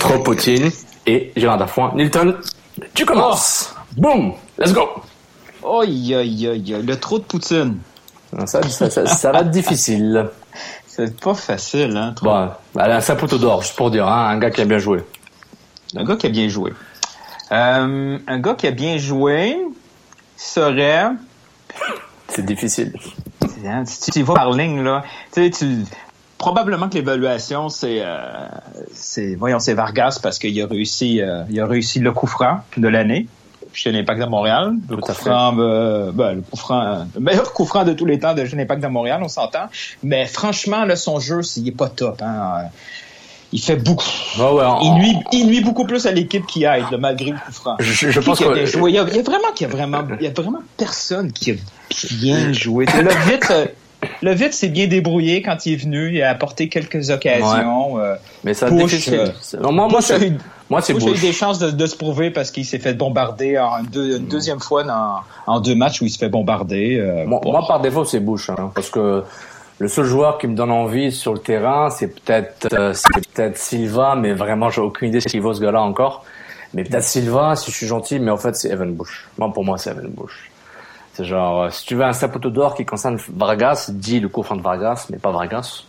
trop 0.00 0.18
Poutine 0.18 0.70
et 1.06 1.32
Gérard 1.36 1.58
Darfoin. 1.58 1.92
Nilton, 1.94 2.34
tu 2.94 3.04
commences. 3.04 3.74
Boum, 3.96 4.32
let's 4.58 4.72
go. 4.72 4.88
Aïe, 5.64 6.14
aïe, 6.14 6.48
aïe. 6.48 6.82
Le 6.84 6.96
trop 6.96 7.18
de 7.18 7.24
Poutine. 7.24 7.78
Ça, 8.46 8.62
ça, 8.62 8.90
ça, 8.90 9.06
ça 9.06 9.32
va 9.32 9.40
être 9.40 9.50
difficile. 9.50 10.26
C'est 10.94 11.18
pas 11.18 11.32
facile, 11.32 11.96
hein. 11.96 12.14
Bon, 12.20 12.50
allez, 12.76 12.92
un 12.92 13.00
Saputo 13.00 13.38
d'or, 13.38 13.62
juste 13.62 13.76
pour 13.76 13.90
dire, 13.90 14.06
hein, 14.06 14.28
un 14.28 14.38
gars 14.38 14.50
qui 14.50 14.60
a 14.60 14.66
bien 14.66 14.76
joué. 14.76 15.02
Un 15.96 16.04
gars 16.04 16.16
qui 16.16 16.26
a 16.26 16.28
bien 16.28 16.48
joué. 16.48 16.74
Euh, 17.50 18.18
un 18.26 18.38
gars 18.38 18.54
qui 18.54 18.66
a 18.66 18.72
bien 18.72 18.98
joué 18.98 19.56
serait... 20.36 21.06
C'est 22.28 22.44
difficile. 22.44 22.92
Hein, 23.64 23.84
si 23.86 24.10
tu 24.10 24.18
y 24.18 24.22
vas 24.22 24.34
par 24.34 24.50
ligne, 24.52 24.82
là, 24.82 25.02
tu 25.32 25.42
sais, 25.42 25.50
tu... 25.50 25.86
Probablement 26.36 26.90
que 26.90 26.96
l'évaluation, 26.96 27.70
c'est, 27.70 28.00
euh, 28.02 28.46
c'est, 28.92 29.34
voyons, 29.36 29.60
c'est 29.60 29.72
Vargas 29.72 30.18
parce 30.22 30.38
qu'il 30.38 30.60
a 30.60 30.66
réussi, 30.66 31.22
euh, 31.22 31.44
il 31.48 31.58
a 31.58 31.66
réussi 31.66 32.00
le 32.00 32.12
coup 32.12 32.26
franc 32.26 32.60
de 32.76 32.88
l'année 32.88 33.28
chez 33.72 33.90
l'Impact 33.92 34.20
de 34.20 34.26
Montréal. 34.26 34.74
Le 34.90 34.96
coup 34.96 35.12
franc, 35.12 35.56
euh, 35.58 36.10
ben, 36.12 36.34
le 36.34 36.40
coup 36.42 36.56
franc, 36.56 37.06
le 37.14 37.20
meilleur 37.20 37.52
coup 37.52 37.64
franc 37.64 37.84
de 37.84 37.92
tous 37.92 38.04
les 38.06 38.18
temps 38.18 38.34
de 38.34 38.44
chez 38.44 38.56
l'Impact 38.56 38.82
de 38.82 38.88
Montréal, 38.88 39.20
on 39.22 39.28
s'entend. 39.28 39.66
Mais 40.02 40.26
franchement, 40.26 40.84
là, 40.84 40.96
son 40.96 41.18
jeu, 41.20 41.40
il 41.56 41.68
est 41.68 41.76
pas 41.76 41.88
top, 41.88 42.20
hein. 42.22 42.64
Il 43.54 43.60
fait 43.60 43.76
beaucoup. 43.76 44.06
il, 44.82 44.92
nuit, 44.94 45.14
il 45.32 45.46
nuit 45.46 45.60
beaucoup 45.60 45.84
plus 45.84 46.06
à 46.06 46.10
l'équipe 46.10 46.46
qui 46.46 46.64
aide, 46.64 46.84
là, 46.90 46.96
malgré 46.98 47.32
le 47.32 47.36
coup 47.36 47.52
franc. 47.52 47.76
Je- 47.80 48.18
pense 48.20 48.38
qui 48.38 48.44
a 48.44 48.48
que- 48.48 48.54
bien 48.54 48.64
joué? 48.64 48.90
Il 48.92 48.94
y 48.94 48.98
a, 48.98 49.02
il 49.06 49.14
y 49.16 49.18
a 49.18 49.22
vraiment, 49.22 49.52
qu'il 49.54 49.66
y 49.66 49.70
a 49.70 49.72
vraiment, 49.74 50.02
il 50.18 50.24
y 50.24 50.26
a 50.26 50.32
vraiment 50.32 50.60
personne 50.78 51.32
qui 51.32 51.50
a 51.50 51.54
bien 52.12 52.50
joué. 52.54 52.86
Le 52.86 53.30
vite, 53.30 53.48
euh, 53.50 53.66
le 54.22 54.32
vite 54.32 54.54
s'est 54.54 54.68
bien 54.70 54.86
débrouillé 54.86 55.42
quand 55.42 55.66
il 55.66 55.74
est 55.74 55.76
venu. 55.76 56.14
Il 56.16 56.22
a 56.22 56.30
apporté 56.30 56.70
quelques 56.70 57.10
occasions. 57.10 57.98
euh, 57.98 58.14
Mais 58.42 58.54
ça 58.54 58.70
difficile. 58.70 59.32
euh, 59.54 59.70
moi, 59.70 59.86
moi, 59.88 60.00
moi, 60.72 60.80
c'est 60.82 60.94
Bush 60.94 61.04
a 61.04 61.10
eu 61.10 61.20
des 61.20 61.32
chances 61.32 61.58
de, 61.58 61.70
de 61.70 61.86
se 61.86 61.94
prouver 61.96 62.30
parce 62.30 62.50
qu'il 62.50 62.64
s'est 62.64 62.78
fait 62.78 62.94
bombarder 62.94 63.58
en 63.58 63.82
deux- 63.82 64.16
une 64.18 64.26
deuxième 64.26 64.58
fois 64.60 64.82
dans, 64.84 65.20
en 65.46 65.60
deux 65.60 65.74
matchs 65.74 66.00
où 66.00 66.04
il 66.04 66.10
se 66.10 66.18
fait 66.18 66.28
bombarder. 66.28 66.98
euh, 66.98 67.24
Moi, 67.26 67.40
par 67.68 67.80
défaut, 67.80 68.04
c'est 68.04 68.20
Bush, 68.20 68.50
hein, 68.50 68.70
parce 68.74 68.90
que 68.90 69.22
le 69.78 69.88
seul 69.88 70.04
joueur 70.04 70.38
qui 70.38 70.46
me 70.48 70.54
donne 70.54 70.70
envie 70.70 71.12
sur 71.12 71.32
le 71.32 71.38
terrain, 71.40 71.90
c'est 71.90 72.08
peut-être 72.08 72.68
euh, 72.72 72.94
peut-être 73.34 73.58
Silva, 73.58 74.14
mais 74.16 74.32
vraiment, 74.32 74.70
j'ai 74.70 74.80
aucune 74.80 75.08
idée 75.08 75.20
s'il 75.20 75.40
vaut 75.42 75.54
ce 75.54 75.60
gars-là 75.60 75.82
encore. 75.82 76.24
Mais 76.74 76.84
peut-être 76.84 77.04
Silva, 77.04 77.54
si 77.56 77.70
je 77.70 77.76
suis 77.76 77.86
gentil, 77.86 78.18
mais 78.18 78.30
en 78.30 78.38
fait, 78.38 78.56
c'est 78.56 78.70
Evan 78.70 78.92
Bush. 78.94 79.28
Moi, 79.38 79.52
pour 79.52 79.64
moi, 79.64 79.76
c'est 79.78 79.90
Evan 79.90 80.08
Bush. 80.08 80.50
C'est 81.14 81.24
genre, 81.24 81.64
euh, 81.64 81.70
si 81.70 81.84
tu 81.84 81.94
veux 81.94 82.04
un 82.04 82.14
Saputo 82.14 82.48
d'or 82.48 82.74
qui 82.74 82.86
concerne 82.86 83.18
Vargas, 83.36 83.90
dis 83.92 84.20
le 84.20 84.28
coup 84.30 84.42
de 84.42 84.62
Vargas, 84.62 85.06
mais 85.10 85.18
pas 85.18 85.30
Vargas. 85.30 85.82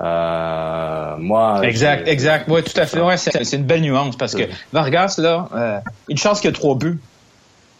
Euh, 0.00 1.16
moi, 1.18 1.60
Exact, 1.64 2.08
exact. 2.08 2.46
Oui, 2.48 2.62
tout 2.62 2.78
à 2.80 2.86
fait. 2.86 3.00
Ouais, 3.00 3.16
c'est 3.16 3.52
une 3.56 3.64
belle 3.64 3.82
nuance 3.82 4.16
parce 4.16 4.34
que 4.34 4.44
Vargas, 4.72 5.16
là, 5.18 5.48
euh, 5.54 5.78
une 6.08 6.16
chance 6.18 6.40
qu'il 6.40 6.50
y 6.50 6.52
a 6.52 6.56
trois 6.56 6.74
buts. 6.74 6.98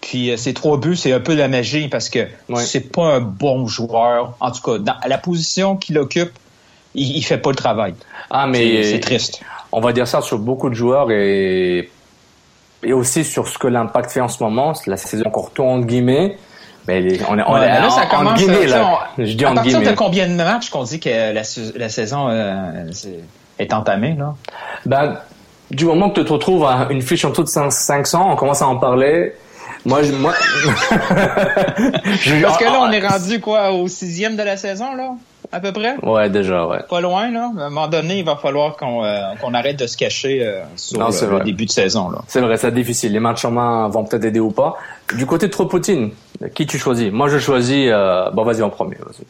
Puis 0.01 0.31
euh, 0.31 0.37
ces 0.37 0.53
trois 0.53 0.79
buts, 0.79 0.97
c'est 0.97 1.13
un 1.13 1.21
peu 1.21 1.35
la 1.35 1.49
magie 1.49 1.89
parce 1.89 2.09
que 2.09 2.27
c'est 2.59 2.93
pas 2.93 3.15
un 3.15 3.21
bon 3.21 3.67
joueur. 3.67 4.35
En 4.41 4.51
tout 4.51 4.61
cas, 4.61 4.79
dans 4.79 4.97
la 5.07 5.19
position 5.19 5.77
qu'il 5.77 5.97
occupe, 5.99 6.33
il, 6.95 7.17
il 7.17 7.23
fait 7.23 7.39
pas 7.39 7.51
le 7.51 7.57
travail. 7.57 7.95
Ah, 8.31 8.47
mais 8.47 8.83
C'est- 8.83 9.01
triste. 9.01 9.41
On 9.71 9.81
va 9.81 9.93
dire 9.93 10.07
ça 10.07 10.21
sur 10.21 10.39
beaucoup 10.39 10.69
de 10.69 10.75
joueurs 10.75 11.11
et 11.11 11.89
et 12.85 12.93
aussi 12.93 13.25
sur 13.25 13.47
ce 13.47 13.59
que 13.59 13.69
l'impact 13.69 14.11
fait 14.11 14.21
en 14.21 14.29
ce 14.29 14.43
moment. 14.43 14.73
La 14.87 14.97
saison 14.97 15.25
encore 15.27 15.53
tout 15.53 15.63
entre 15.63 15.87
guillemets, 15.87 16.37
mais 16.89 17.01
les- 17.01 17.21
on 17.29 17.39
est, 17.39 17.43
on 17.47 17.55
Ouais, 17.55 17.61
est 17.61 17.73
mais 17.73 17.81
là, 17.81 17.91
ça 17.91 18.03
en- 18.05 18.07
commence. 18.19 18.39
guillemets, 18.39 18.67
euh, 18.67 18.79
là. 18.79 18.99
sais, 19.17 19.27
Je 19.27 19.37
dis 19.37 19.47
on- 19.47 19.51
à 19.51 19.55
partir 19.55 19.81
de 19.81 19.91
combien 19.93 20.29
de 20.29 20.35
matchs 20.35 20.71
qu'on 20.71 20.85
dit 20.85 21.01
que 21.01 21.33
la, 21.33 21.89
saison 21.89 22.29
euh, 22.29 22.85
est 23.59 23.73
entamée, 23.73 24.15
là? 24.19 24.35
Ben, 24.87 25.17
du 25.71 25.85
moment 25.85 26.11
que 26.11 26.21
tu 26.21 26.27
te 26.27 26.33
retrouves 26.33 26.65
à 26.65 26.89
une 26.91 27.03
fiche 27.03 27.25
en 27.25 27.31
dessous 27.31 27.45
de 27.45 27.49
5- 27.49 27.71
500, 27.71 28.31
on 28.33 28.37
commence 28.37 28.63
à 28.63 28.67
en 28.69 28.77
parler. 28.77 29.35
Moi, 29.85 30.03
je, 30.05 30.13
moi, 30.13 30.33
je- 30.63 32.43
Parce 32.43 32.59
que 32.59 32.65
là, 32.65 32.81
on 32.83 32.91
est 32.93 33.07
rendu 33.07 33.41
quoi 33.41 33.73
au 33.73 33.89
sixième 33.89 34.37
de 34.37 34.43
la 34.43 34.57
saison, 34.57 34.95
là? 34.95 35.15
À 35.51 35.61
peu 35.61 35.73
près? 35.73 35.97
Ouais, 36.03 36.31
déjà, 36.31 36.67
ouais. 36.67 36.79
Pas 36.89 37.01
loin, 37.01 37.31
là. 37.31 37.51
À 37.59 37.63
un 37.65 37.69
moment 37.69 37.89
donné, 37.89 38.19
il 38.21 38.25
va 38.25 38.37
falloir 38.37 38.77
qu'on 38.77 39.05
euh, 39.05 39.35
qu'on 39.41 39.53
arrête 39.55 39.79
de 39.79 39.87
se 39.87 39.97
cacher 39.99 40.41
euh, 40.47 40.63
sur 40.77 40.99
Non, 40.99 41.09
le, 41.11 41.45
début 41.45 41.67
de 41.67 41.71
saison, 41.71 42.11
là. 42.11 42.21
C'est 42.27 42.41
vrai, 42.41 42.57
c'est 42.57 42.73
difficile. 42.73 43.13
Les 43.13 43.21
matchs 43.21 43.45
en 43.45 43.51
main 43.51 43.89
vont 43.89 44.05
peut-être 44.05 44.25
aider 44.25 44.41
ou 44.41 44.51
pas. 44.51 44.77
Du 45.15 45.27
côté 45.27 45.49
de 45.49 45.53
Tropoutine, 45.53 46.13
qui 46.55 46.67
tu 46.67 46.79
choisis? 46.79 47.11
Moi, 47.13 47.29
je 47.29 47.39
choisis. 47.39 47.89
Euh... 47.91 48.31
Bon, 48.31 48.45
vas-y 48.45 48.63
en 48.63 48.71
premier. 48.71 48.97
Vas-y. 48.97 49.25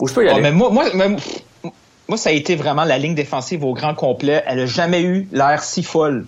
Ou 0.00 0.08
je 0.08 0.14
peux 0.14 0.24
y 0.24 0.28
Ah, 0.28 0.32
aller? 0.34 0.42
mais 0.42 0.52
moi, 0.52 0.70
moi, 0.70 0.84
moi, 0.94 1.06
moi, 2.08 2.16
ça 2.16 2.30
a 2.30 2.32
été 2.32 2.56
vraiment 2.56 2.84
la 2.84 2.96
ligne 2.98 3.14
défensive 3.14 3.64
au 3.64 3.74
grand 3.74 3.94
complet. 3.94 4.42
Elle 4.46 4.60
a 4.60 4.66
jamais 4.66 5.02
eu 5.02 5.28
l'air 5.32 5.62
si 5.62 5.82
folle 5.82 6.26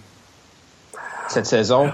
cette 1.28 1.46
saison. 1.46 1.90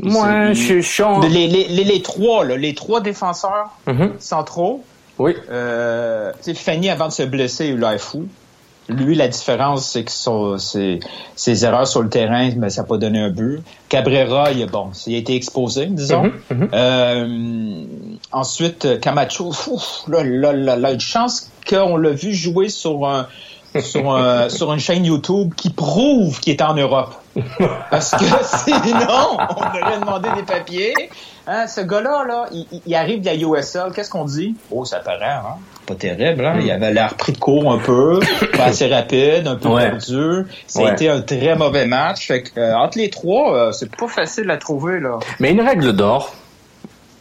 Moi, 0.00 0.52
je 0.52 0.80
suis 0.80 0.82
Les, 1.28 1.46
les, 1.46 1.68
les, 1.68 1.84
les 1.84 2.02
trois, 2.02 2.44
là, 2.44 2.56
les 2.56 2.74
trois 2.74 3.00
défenseurs 3.00 3.70
Mhm. 3.86 4.12
centraux. 4.18 4.82
Oui. 5.18 5.36
Euh, 5.50 6.32
Fanny, 6.54 6.88
avant 6.90 7.06
de 7.08 7.12
se 7.12 7.22
blesser, 7.22 7.66
a 7.84 7.94
eu 7.94 7.98
fou. 7.98 8.26
Lui, 8.88 9.14
la 9.14 9.28
différence, 9.28 9.86
c'est 9.86 10.02
que 10.02 10.10
son, 10.10 10.58
ses, 10.58 10.98
ses 11.36 11.64
erreurs 11.64 11.86
sur 11.86 12.02
le 12.02 12.08
terrain, 12.08 12.50
ben, 12.56 12.68
ça 12.68 12.82
n'a 12.82 12.88
pas 12.88 12.96
donné 12.96 13.20
un 13.20 13.30
but. 13.30 13.60
Cabrera, 13.88 14.50
il, 14.50 14.60
a- 14.62 14.66
bon, 14.66 14.90
il 15.06 15.14
a 15.14 15.18
été 15.18 15.36
exposé, 15.36 15.86
disons. 15.86 16.24
Mhm, 16.24 16.32
mhm. 16.50 16.68
Euh, 16.74 17.84
ensuite, 18.32 19.00
Camacho, 19.00 19.48
ouf, 19.70 20.02
là, 20.08 20.24
là, 20.24 20.52
là, 20.52 20.76
là, 20.76 20.92
une 20.92 21.00
chance 21.00 21.50
qu'on 21.68 21.96
l'a 21.96 22.10
vu 22.10 22.32
jouer 22.34 22.68
sur 22.68 23.06
un, 23.06 23.28
sur, 23.80 24.12
un- 24.14 24.48
sur 24.48 24.72
une 24.72 24.80
chaîne 24.80 25.04
YouTube 25.04 25.52
qui 25.56 25.70
prouve 25.70 26.40
qu'il 26.40 26.52
est 26.52 26.62
en 26.62 26.74
Europe. 26.74 27.14
Parce 27.90 28.10
que 28.12 28.24
sinon, 28.64 29.36
on 29.56 29.80
aurait 29.82 29.98
demandé 30.00 30.28
des 30.36 30.42
papiers. 30.42 30.94
Hein, 31.46 31.66
ce 31.66 31.80
gars-là, 31.80 32.24
là, 32.26 32.44
il, 32.52 32.66
il- 32.70 32.82
il 32.86 32.94
arrive 32.94 33.20
de 33.20 33.26
la 33.26 33.34
USL. 33.34 33.90
Qu'est-ce 33.94 34.10
qu'on 34.10 34.24
dit? 34.24 34.54
Oh, 34.70 34.84
ça 34.84 34.98
paraît, 35.00 35.24
hein? 35.24 35.56
Pas 35.86 35.94
terrible, 35.96 36.44
hein? 36.44 36.58
Il 36.60 36.70
avait 36.70 36.92
l'air 36.92 37.14
pris 37.14 37.32
de 37.32 37.38
court 37.38 37.72
un 37.72 37.78
peu, 37.78 38.20
pas 38.56 38.64
assez 38.66 38.86
rapide, 38.86 39.48
un 39.48 39.56
peu 39.56 39.68
Ouais. 39.70 39.90
perdu. 39.90 40.46
Ça 40.66 40.86
a 40.88 40.92
été 40.92 41.08
un 41.08 41.20
très 41.20 41.56
mauvais 41.56 41.86
match. 41.86 42.26
Fait 42.28 42.42
que, 42.42 42.60
euh, 42.60 42.76
entre 42.76 42.98
les 42.98 43.10
trois, 43.10 43.54
euh, 43.56 43.72
c'est 43.72 43.90
pas 43.94 44.06
facile 44.08 44.48
à 44.50 44.56
trouver, 44.56 45.00
là. 45.00 45.18
Mais 45.40 45.50
une 45.50 45.60
règle 45.62 45.92
d'or 45.94 46.32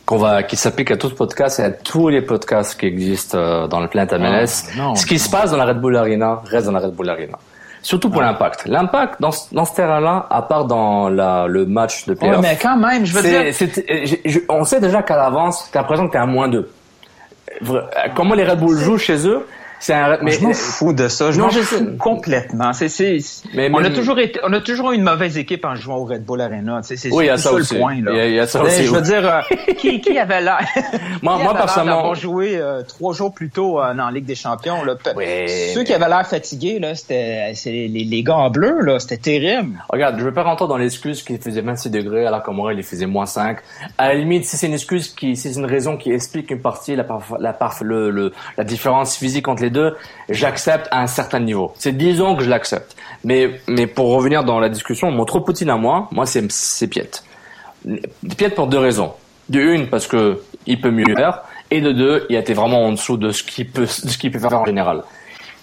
qu'on 0.06 0.18
va, 0.18 0.44
qui 0.44 0.56
s'applique 0.58 0.92
à 0.92 0.98
tout 0.98 1.10
podcast 1.10 1.60
et 1.60 1.64
à 1.64 1.72
tous 1.72 2.10
les 2.10 2.22
podcasts 2.22 2.80
qui 2.80 2.86
existent 2.86 3.38
euh, 3.38 3.68
dans 3.68 3.80
le 3.80 3.88
planète 3.88 4.14
MLS. 4.14 4.66
Ah, 4.74 4.78
non, 4.78 4.96
ce 4.96 5.06
qui 5.06 5.18
se 5.18 5.30
passe 5.30 5.52
dans 5.52 5.58
la 5.58 5.66
Red 5.66 5.80
Bull 5.80 5.96
Arena 5.96 6.42
reste 6.46 6.66
dans 6.68 6.74
la 6.74 6.80
Red 6.82 6.92
Bull 6.94 7.10
Arena. 7.10 7.38
Surtout 7.84 8.10
Ah. 8.10 8.14
pour 8.14 8.22
l'impact. 8.22 8.66
L'impact 8.68 9.20
dans, 9.20 9.32
ce- 9.32 9.54
dans 9.54 9.66
ce 9.66 9.76
terrain-là, 9.76 10.28
à 10.30 10.42
part 10.44 10.66
dans 10.66 11.10
la, 11.10 11.48
le 11.48 11.66
match 11.66 12.06
de 12.06 12.12
Ouais, 12.12 12.18
playoff. 12.18 12.42
mais 12.42 12.58
quand 12.62 12.78
même, 12.78 13.06
je 13.06 13.14
veux 13.14 13.22
dire. 13.24 13.54
c'est- 13.54 13.80
euh, 13.90 14.06
je- 14.06 14.16
je- 14.30 14.40
on 14.50 14.64
sait 14.66 14.80
déjà 14.80 15.02
qu'à 15.02 15.18
l'avance, 15.18 15.68
qu'à 15.74 15.84
présent, 15.84 16.08
t'es 16.08 16.18
à 16.20 16.26
moins 16.26 16.48
2. 16.48 16.70
Comment 18.16 18.34
les 18.36 18.44
Red 18.46 18.60
Bull 18.60 18.78
jouent 18.78 18.98
chez 18.98 19.28
eux, 19.28 19.46
c'est 19.82 19.94
un, 19.94 20.18
Mais 20.22 20.32
je 20.32 20.42
m'en 20.42 20.54
fous 20.54 20.94
de 20.94 21.10
ça. 21.10 21.32
Je 21.32 21.38
Non, 21.40 21.46
m'en 21.46 21.50
je 21.52 21.60
fous 21.60 21.76
sais. 21.78 21.98
complètement. 22.00 22.72
C'est, 22.72 22.88
c'est, 22.88 23.18
Mais 23.54 23.70
on 23.74 23.84
a 23.84 23.90
toujours 23.90 24.18
été, 24.20 24.40
on 24.44 24.54
a 24.54 24.62
toujours 24.62 24.92
eu 24.92 24.96
une 24.96 25.04
mauvaise 25.04 25.38
équipe 25.38 25.66
en 25.66 25.76
jouant 25.76 25.98
au 25.98 26.06
Red 26.06 26.24
Bull 26.24 26.40
Arena. 26.40 26.82
Sais, 26.84 26.96
C'est 26.96 27.12
Oui, 27.12 27.26
il 27.26 27.28
y 27.28 27.30
a 27.30 27.38
surtout 27.38 27.64
ça 27.64 27.64
ça, 27.64 27.66
aussi. 27.66 27.74
le 27.76 27.80
point. 27.82 28.02
Là. 28.02 28.12
Il 28.12 28.18
y 28.18 28.20
a- 28.22 28.28
il 28.28 28.36
y 28.36 28.40
a 28.40 28.48
ça 28.48 28.60
Mais 28.64 28.70
aussi, 28.70 28.86
Je 28.86 28.92
veux 28.92 28.98
oui. 29.02 29.04
dire, 29.04 29.28
euh, 29.28 29.74
qui, 29.78 30.00
qui 30.02 30.18
avait 30.18 30.42
l'air, 30.42 30.60
Moi- 31.22 31.38
qui 31.38 31.44
moi, 31.44 31.54
personnellement- 31.56 32.14
joué 32.14 32.58
euh, 32.58 32.84
trois 32.84 33.14
jours 33.14 33.34
plus 33.34 33.50
tôt 33.50 33.82
euh, 33.82 33.94
dans 33.94 34.06
la 34.06 34.12
Ligue 34.12 34.26
des 34.26 34.36
Champions. 34.36 34.84
Là. 34.84 34.96
Oui, 35.16 35.26
Ceux 35.74 35.84
qui 35.84 35.94
avaient 35.94 36.08
l'air 36.10 36.28
fatigués, 36.28 36.80
là, 36.80 36.94
c'était 36.96 37.52
c'est 37.56 37.72
les, 37.72 37.88
les 38.04 38.24
gars 38.24 38.36
en 38.36 38.50
bleu. 38.50 38.80
Là, 38.82 39.00
c'était 39.00 39.18
terrible. 39.18 39.78
Regarde, 39.90 40.18
je 40.20 40.24
vais 40.24 40.32
pas 40.32 40.44
rentrer 40.44 40.68
dans 40.68 40.78
l'excuse 40.78 41.24
qu'il 41.24 41.40
faisait 41.40 41.62
26 41.62 41.90
degrés 41.90 42.26
alors 42.26 42.44
qu'à 42.44 42.52
Montréal 42.52 42.78
il 42.78 42.84
faisait 42.84 43.06
moins 43.08 43.26
5. 43.26 43.58
À 43.98 44.10
la 44.10 44.14
limite, 44.16 44.46
si 44.46 44.58
c'est 44.58 44.68
une 44.68 44.74
excuse 44.74 45.08
qui, 45.10 45.36
si 45.36 45.52
c'est 45.54 45.60
une 45.60 45.66
raison 45.66 45.98
qui 45.98 46.12
explique 46.12 46.52
une 46.52 46.62
partie, 46.62 46.96
la, 46.96 47.04
parf- 47.04 47.40
la, 47.40 47.54
parf- 47.54 47.84
le, 47.84 48.12
le- 48.12 48.32
la 48.58 48.64
différence 48.64 49.16
physique 49.18 49.48
entre 49.48 49.64
les 49.64 49.71
deux, 49.72 49.96
j'accepte 50.30 50.88
à 50.92 51.02
un 51.02 51.08
certain 51.08 51.40
niveau. 51.40 51.74
C'est 51.78 51.96
disons 51.98 52.36
que 52.36 52.44
je 52.44 52.50
l'accepte. 52.50 52.96
Mais, 53.24 53.60
mais 53.68 53.88
pour 53.88 54.12
revenir 54.12 54.44
dans 54.44 54.60
la 54.60 54.70
discussion, 54.70 55.12
mon 55.12 55.26
trop 55.26 55.42
petit 55.42 55.70
à 55.70 55.76
moi, 55.76 56.08
moi 56.12 56.26
c'est, 56.26 56.52
c'est 56.52 56.88
Piette. 56.88 57.24
Piette 58.38 58.56
pour 58.56 58.68
deux 58.68 58.80
raisons. 58.80 59.14
De 59.50 59.60
une, 59.60 59.88
parce 59.88 60.08
que 60.08 60.42
il 60.66 60.80
peut 60.80 60.92
mieux 60.92 61.16
faire. 61.16 61.42
Et 61.72 61.82
de 61.82 61.92
deux, 61.92 62.26
il 62.30 62.36
été 62.36 62.54
vraiment 62.54 62.86
en 62.86 62.92
dessous 62.92 63.18
de 63.18 63.32
ce 63.32 63.44
qu'il 63.44 63.70
peut, 63.70 63.86
ce 63.86 64.18
qu'il 64.18 64.32
peut 64.32 64.40
faire 64.40 64.54
en 64.54 64.66
général. 64.66 65.04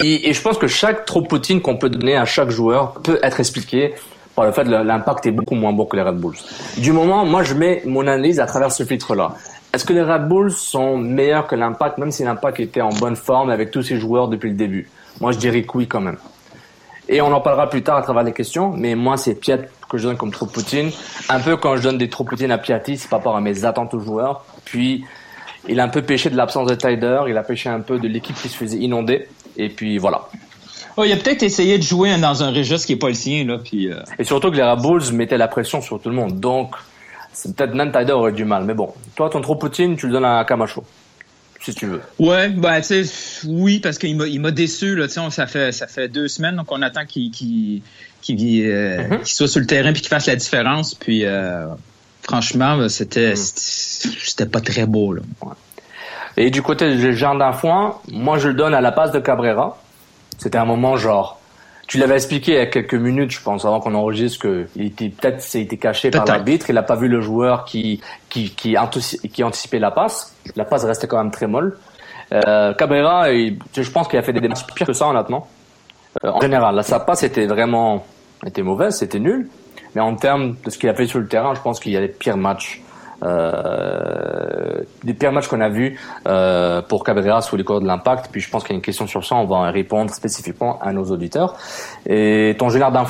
Et, 0.03 0.29
et 0.29 0.33
je 0.33 0.41
pense 0.43 0.59
que 0.59 0.67
chaque 0.67 1.05
trop 1.05 1.23
poutine 1.23 1.61
qu'on 1.61 1.77
peut 1.77 1.91
donner 1.91 2.17
à 2.17 2.25
chaque 2.25 2.51
joueur 2.51 2.95
peut 3.03 3.19
être 3.23 3.41
expliqué 3.41 3.95
par 4.39 4.47
le 4.47 4.53
fait 4.53 4.63
que 4.65 4.71
l'impact 4.71 5.27
est 5.27 5.33
beaucoup 5.33 5.57
moins 5.57 5.73
bon 5.73 5.85
que 5.85 5.97
les 5.97 6.03
Red 6.03 6.17
Bulls. 6.17 6.37
Du 6.77 6.93
moment, 6.93 7.25
moi, 7.25 7.43
je 7.43 7.55
mets 7.55 7.83
mon 7.85 8.03
analyse 8.03 8.39
à 8.39 8.47
travers 8.47 8.71
ce 8.71 8.85
filtre-là. 8.85 9.35
Est-ce 9.73 9.85
que 9.85 9.93
les 9.93 10.03
Red 10.03 10.29
Bulls 10.29 10.51
sont 10.51 10.97
meilleurs 10.97 11.47
que 11.47 11.55
l'impact, 11.55 11.99
même 11.99 12.11
si 12.11 12.25
l'impact 12.25 12.61
était 12.61 12.81
en 12.81 12.89
bonne 12.89 13.17
forme 13.17 13.51
avec 13.51 13.71
tous 13.71 13.83
ses 13.83 13.99
joueurs 13.99 14.29
depuis 14.29 14.51
le 14.51 14.57
début? 14.57 14.89
Moi, 15.21 15.33
je 15.33 15.39
dirais 15.39 15.63
que 15.63 15.77
oui 15.77 15.87
quand 15.87 16.01
même. 16.01 16.17
Et 17.09 17.21
on 17.21 17.33
en 17.33 17.41
parlera 17.41 17.69
plus 17.69 17.83
tard 17.83 17.97
à 17.97 18.03
travers 18.03 18.23
les 18.23 18.33
questions, 18.33 18.73
mais 18.77 18.95
moi, 18.95 19.17
c'est 19.17 19.35
Piat 19.35 19.59
que 19.89 19.99
je 19.99 20.07
donne 20.07 20.17
comme 20.17 20.31
trop 20.31 20.47
poutine. 20.47 20.91
Un 21.29 21.41
peu 21.41 21.57
quand 21.57 21.77
je 21.77 21.83
donne 21.83 21.99
des 21.99 22.09
trop 22.09 22.25
poutines 22.25 22.51
à 22.51 22.59
Piatti, 22.59 22.99
c'est 22.99 23.09
par 23.09 23.21
rapport 23.21 23.37
à 23.37 23.41
mes 23.41 23.65
attentes 23.65 23.95
aux 23.95 24.01
joueurs. 24.01 24.45
Puis, 24.65 25.05
il 25.69 25.81
a 25.81 25.85
un 25.85 25.89
peu 25.89 26.03
pêché 26.03 26.31
de 26.31 26.37
l'absence 26.37 26.69
de 26.69 26.75
Tyder, 26.75 27.23
il 27.29 27.37
a 27.37 27.43
pêché 27.43 27.69
un 27.69 27.81
peu 27.81 27.99
de 27.99 28.09
l'équipe 28.09 28.37
qui 28.37 28.49
se 28.49 28.57
faisait 28.57 28.79
inonder. 28.79 29.27
Et 29.57 29.69
puis, 29.71 29.99
voilà. 29.99 30.29
Oh, 30.97 31.05
il 31.05 31.13
a 31.13 31.17
peut-être 31.17 31.43
essayé 31.43 31.79
de 31.79 31.83
jouer 31.83 32.17
dans 32.19 32.43
un 32.43 32.51
registre 32.51 32.87
qui 32.87 32.95
est 32.95 32.97
pas 32.97 33.09
le 33.09 33.15
sien. 33.15 33.45
Là, 33.47 33.59
puis, 33.63 33.91
euh, 33.91 34.01
Et 34.19 34.25
surtout 34.25 34.51
que 34.51 34.57
les 34.57 34.63
Red 34.63 34.81
Bulls 34.81 35.13
mettaient 35.13 35.39
la 35.39 35.49
pression 35.49 35.81
sur 35.81 36.01
tout 36.01 36.11
le 36.11 36.15
monde. 36.15 36.41
Donc, 36.41 36.75
c'est 37.39 37.55
peut-être 37.55 37.75
même 37.75 37.93
Tyder 37.93 38.13
aurait 38.13 38.33
du 38.33 38.45
mal. 38.45 38.65
Mais 38.65 38.75
bon, 38.75 38.93
toi, 39.15 39.31
ton 39.31 39.41
trop 39.41 39.55
poutine, 39.57 39.97
tu 39.97 40.07
le 40.07 40.13
donnes 40.13 40.25
à 40.25 40.45
Camacho. 40.45 40.83
Si 41.61 41.75
tu 41.75 41.87
veux. 41.87 42.01
Ouais, 42.19 42.49
ben 42.49 42.81
tu 42.81 43.05
sais, 43.05 43.47
oui, 43.49 43.81
parce 43.81 43.99
qu'il 43.99 44.17
m'a, 44.17 44.27
il 44.27 44.41
m'a 44.41 44.51
déçu 44.53 44.95
là. 44.97 45.07
Tu 45.09 45.15
sais, 45.15 45.31
ça 45.31 45.47
fait, 45.47 45.73
ça 45.73 45.87
fait 45.87 46.09
deux 46.09 46.27
semaines, 46.29 46.57
donc 46.57 46.71
on 46.71 46.81
attend 46.83 47.05
qu'il, 47.05 47.31
qu'il, 47.31 47.83
qu'il, 48.23 48.65
euh, 48.67 49.03
Mm-hmm. 49.03 49.19
qu'il 49.19 49.35
soit 49.35 49.49
sur 49.49 49.61
le 49.61 49.67
terrain 49.67 49.93
puis 49.93 50.01
qu'il 50.01 50.09
fasse 50.09 50.27
la 50.27 50.37
différence. 50.37 50.95
Puis 50.95 51.25
euh, 51.25 51.67
franchement, 52.23 52.77
ben, 52.77 52.85
Mm. 52.85 52.89
c'était, 52.89 53.37
c'était, 53.37 54.17
c'était 54.25 54.47
pas 54.47 54.61
très 54.61 54.87
beau 54.87 55.13
là. 55.13 55.23
Et 56.37 56.51
du 56.51 56.63
côté 56.63 56.95
du 56.97 57.17
jardin 57.17 57.53
foin, 57.53 57.99
moi, 58.13 58.39
je 58.39 58.49
le 58.49 58.55
donne 58.55 58.73
à 58.75 58.81
la 58.81 58.93
passe 58.93 59.11
de 59.13 59.19
Cabrera. 59.19 59.77
C'était 60.39 60.59
un 60.59 60.65
moment 60.65 60.97
genre. 60.97 61.38
Tu 61.89 61.99
l'avais 61.99 62.15
expliqué 62.15 62.53
il 62.53 62.59
y 62.59 62.61
a 62.61 62.67
quelques 62.67 62.95
minutes, 62.95 63.31
je 63.33 63.41
pense, 63.43 63.65
avant 63.65 63.81
qu'on 63.81 63.95
enregistre, 63.95 64.39
que 64.41 64.67
il 64.77 64.87
était 64.87 65.09
peut-être 65.09 65.43
été 65.57 65.77
caché 65.79 66.11
par 66.11 66.27
l'arbitre. 66.37 66.69
Il 66.69 66.75
n'a 66.75 66.83
pas 66.83 66.95
vu 66.97 67.09
le 67.09 67.21
joueur 67.21 67.65
qui 67.65 68.01
qui 68.29 68.51
qui, 68.55 68.77
qui 69.33 69.43
anticipait 69.43 69.79
la 69.81 69.91
passe. 69.91 70.37
La 70.55 70.65
passe 70.65 70.85
restait 70.85 71.07
quand 71.09 71.17
même 71.19 71.31
très 71.33 71.47
molle. 71.47 71.79
Euh, 72.33 72.75
Cabrera, 72.75 73.33
il- 73.33 73.59
je 73.75 73.91
pense 73.91 74.07
qu'il 74.07 74.19
a 74.19 74.23
fait 74.23 74.35
des 74.35 74.41
démarches 74.41 74.67
pires 74.67 74.87
que 74.87 74.93
ça, 74.93 75.09
honnêtement. 75.09 75.49
Euh, 76.25 76.31
en 76.31 76.41
général, 76.43 76.75
là, 76.75 76.83
sa 76.83 77.01
passe 77.01 77.23
était 77.23 77.47
vraiment 77.47 78.05
était 78.47 78.63
mauvaise, 78.63 78.97
c'était 78.99 79.19
nul. 79.19 79.49
Mais 79.95 80.03
en 80.03 80.15
termes 80.15 80.57
de 80.63 80.69
ce 80.71 80.77
qu'il 80.77 80.91
a 80.91 80.95
fait 80.95 81.07
sur 81.07 81.19
le 81.21 81.27
terrain, 81.27 81.55
je 81.55 81.61
pense 81.61 81.81
qu'il 81.81 81.93
y 81.93 81.97
a 81.97 82.01
les 82.01 82.09
pires 82.09 82.37
matchs, 82.37 82.83
euh, 83.23 84.83
des 85.03 85.15
pires 85.15 85.33
matchs 85.33 85.49
qu'on 85.49 85.61
a 85.61 85.69
vus 85.69 85.99
euh, 86.27 86.83
pour 86.83 87.03
Cabrera 87.05 87.43
sous 87.43 87.57
les 87.57 87.65
cours 87.65 87.81
de 87.81 87.87
l'impact. 87.87 88.29
Puis 88.31 88.41
je 88.41 88.51
pense 88.51 88.63
qu'il 88.63 88.73
y 88.73 88.75
a 88.75 88.77
une 88.77 88.83
question 88.83 89.07
sur 89.07 89.25
ça, 89.25 89.37
on 89.37 89.45
va 89.45 89.57
en 89.57 89.73
répondre 89.73 90.13
spécifiquement 90.13 90.79
à 90.81 90.93
nos 90.93 91.05
auditeurs. 91.05 91.57
Et 92.07 92.55
ton 92.59 92.69
général 92.69 92.93
d'un 92.93 93.07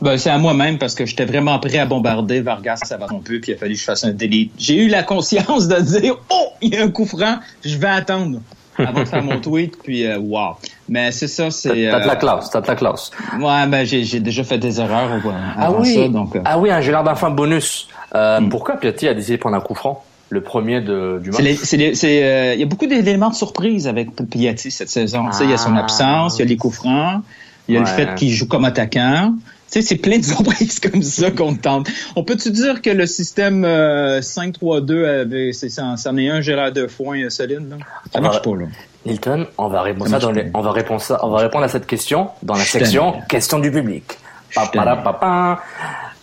Ben, 0.00 0.16
c'est 0.18 0.30
à 0.30 0.38
moi-même 0.38 0.78
parce 0.78 0.94
que 0.94 1.06
j'étais 1.06 1.24
vraiment 1.24 1.58
prêt 1.58 1.78
à 1.78 1.86
bombarder 1.86 2.40
Vargas 2.40 2.76
ça 2.84 2.96
va 2.96 3.06
peu 3.06 3.40
puis 3.40 3.52
il 3.52 3.54
a 3.54 3.58
fallu 3.58 3.74
que 3.74 3.80
je 3.80 3.84
fasse 3.84 4.04
un 4.04 4.12
delete. 4.12 4.52
J'ai 4.58 4.76
eu 4.76 4.88
la 4.88 5.02
conscience 5.02 5.68
de 5.68 5.80
dire 5.80 6.16
oh 6.30 6.48
il 6.60 6.74
y 6.74 6.76
a 6.76 6.84
un 6.84 6.90
coup 6.90 7.06
franc, 7.06 7.38
je 7.64 7.76
vais 7.76 7.88
attendre 7.88 8.40
avant 8.78 9.00
de 9.00 9.04
faire 9.04 9.22
mon 9.22 9.40
tweet 9.40 9.76
puis 9.82 10.06
euh, 10.06 10.18
wow. 10.18 10.56
Mais 10.88 11.12
c'est 11.12 11.28
ça, 11.28 11.50
c'est. 11.50 11.68
T'as 11.90 12.00
de 12.00 12.06
la 12.06 12.12
euh, 12.12 12.16
classe, 12.16 12.50
t'as 12.50 12.60
de 12.60 12.66
la 12.66 12.74
classe. 12.76 13.10
Ouais, 13.40 13.66
ben 13.66 13.84
j'ai, 13.84 14.04
j'ai 14.04 14.20
déjà 14.20 14.44
fait 14.44 14.58
des 14.58 14.80
erreurs 14.80 15.10
euh, 15.12 15.30
Ah 15.56 15.66
avant 15.66 15.80
oui, 15.80 15.94
ça, 15.94 16.08
donc. 16.08 16.36
euh, 16.36 16.40
ah 16.44 16.58
oui, 16.58 16.70
un 16.70 16.80
d'un 17.02 17.14
foin 17.14 17.30
bonus. 17.30 17.88
Euh, 18.14 18.40
Pourquoi 18.50 18.76
Piatti 18.76 19.08
a 19.08 19.14
décidé 19.14 19.36
de 19.36 19.40
prendre 19.40 19.56
un 19.56 19.60
coup 19.60 19.74
franc, 19.74 20.04
le 20.28 20.42
premier 20.42 20.80
de, 20.82 21.20
du 21.22 21.30
match? 21.30 21.36
C'est 21.38 21.42
les- 21.42 21.56
c'est 21.56 21.76
les- 21.78 21.94
c'est, 21.94 22.22
euh, 22.24 22.54
il 22.54 22.60
y 22.60 22.62
a 22.62 22.66
beaucoup 22.66 22.86
d'éléments 22.86 23.30
de 23.30 23.34
surprise 23.34 23.88
avec 23.88 24.10
Piatti 24.30 24.70
cette 24.70 24.90
saison. 24.90 25.26
Tu 25.30 25.38
sais, 25.38 25.44
il 25.44 25.50
y 25.50 25.54
a 25.54 25.58
son 25.58 25.74
Ah. 25.76 25.80
absence, 25.80 26.36
il 26.38 26.40
y 26.40 26.44
a 26.44 26.48
les 26.48 26.56
coups 26.56 26.76
francs, 26.76 27.22
il 27.68 27.74
y 27.74 27.78
a 27.78 27.80
le 27.80 27.86
fait 27.86 28.14
qu'il 28.14 28.30
joue 28.30 28.46
comme 28.46 28.64
attaquant. 28.66 29.34
Tu 29.72 29.80
sais, 29.80 29.88
c'est 29.88 29.96
plein 29.96 30.18
de 30.18 30.24
surprises 30.24 30.78
comme 30.80 31.02
ça 31.02 31.30
qu'on 31.30 31.54
tente. 31.54 31.88
On 32.14 32.22
peut-tu 32.22 32.50
dire 32.50 32.82
que 32.82 32.90
le 32.90 33.06
système 33.06 33.64
euh, 33.64 34.20
5-3-2 34.20 35.04
avait, 35.22 35.52
c'est, 35.52 35.70
c'en, 35.70 35.96
est 36.18 36.28
un 36.28 36.40
Gérard 36.42 36.70
de 36.72 36.86
foin 36.86 37.18
euh, 37.22 37.30
solide, 37.30 37.68
là? 37.70 37.76
Ça 38.12 38.18
On 38.18 38.22
marche 38.22 38.42
pas, 38.42 38.50
là. 38.54 38.66
Hilton, 39.06 39.46
on 39.58 39.68
va 39.68 39.82
répondre 39.82 40.06
Ça 40.10 40.18
ça 40.20 40.26
dans 40.26 40.32
marche 40.32 40.44
les- 40.44 40.50
on 40.54 40.60
va 40.60 40.72
répondre 40.72 41.00
ça, 41.00 41.18
on 41.22 41.30
va 41.30 41.38
répondre 41.38 41.64
à 41.64 41.68
cette 41.68 41.86
question 41.86 42.28
dans 42.42 42.54
la 42.54 42.60
section 42.64 43.14
questions 43.28 43.58
du 43.58 43.70
public. 43.70 44.18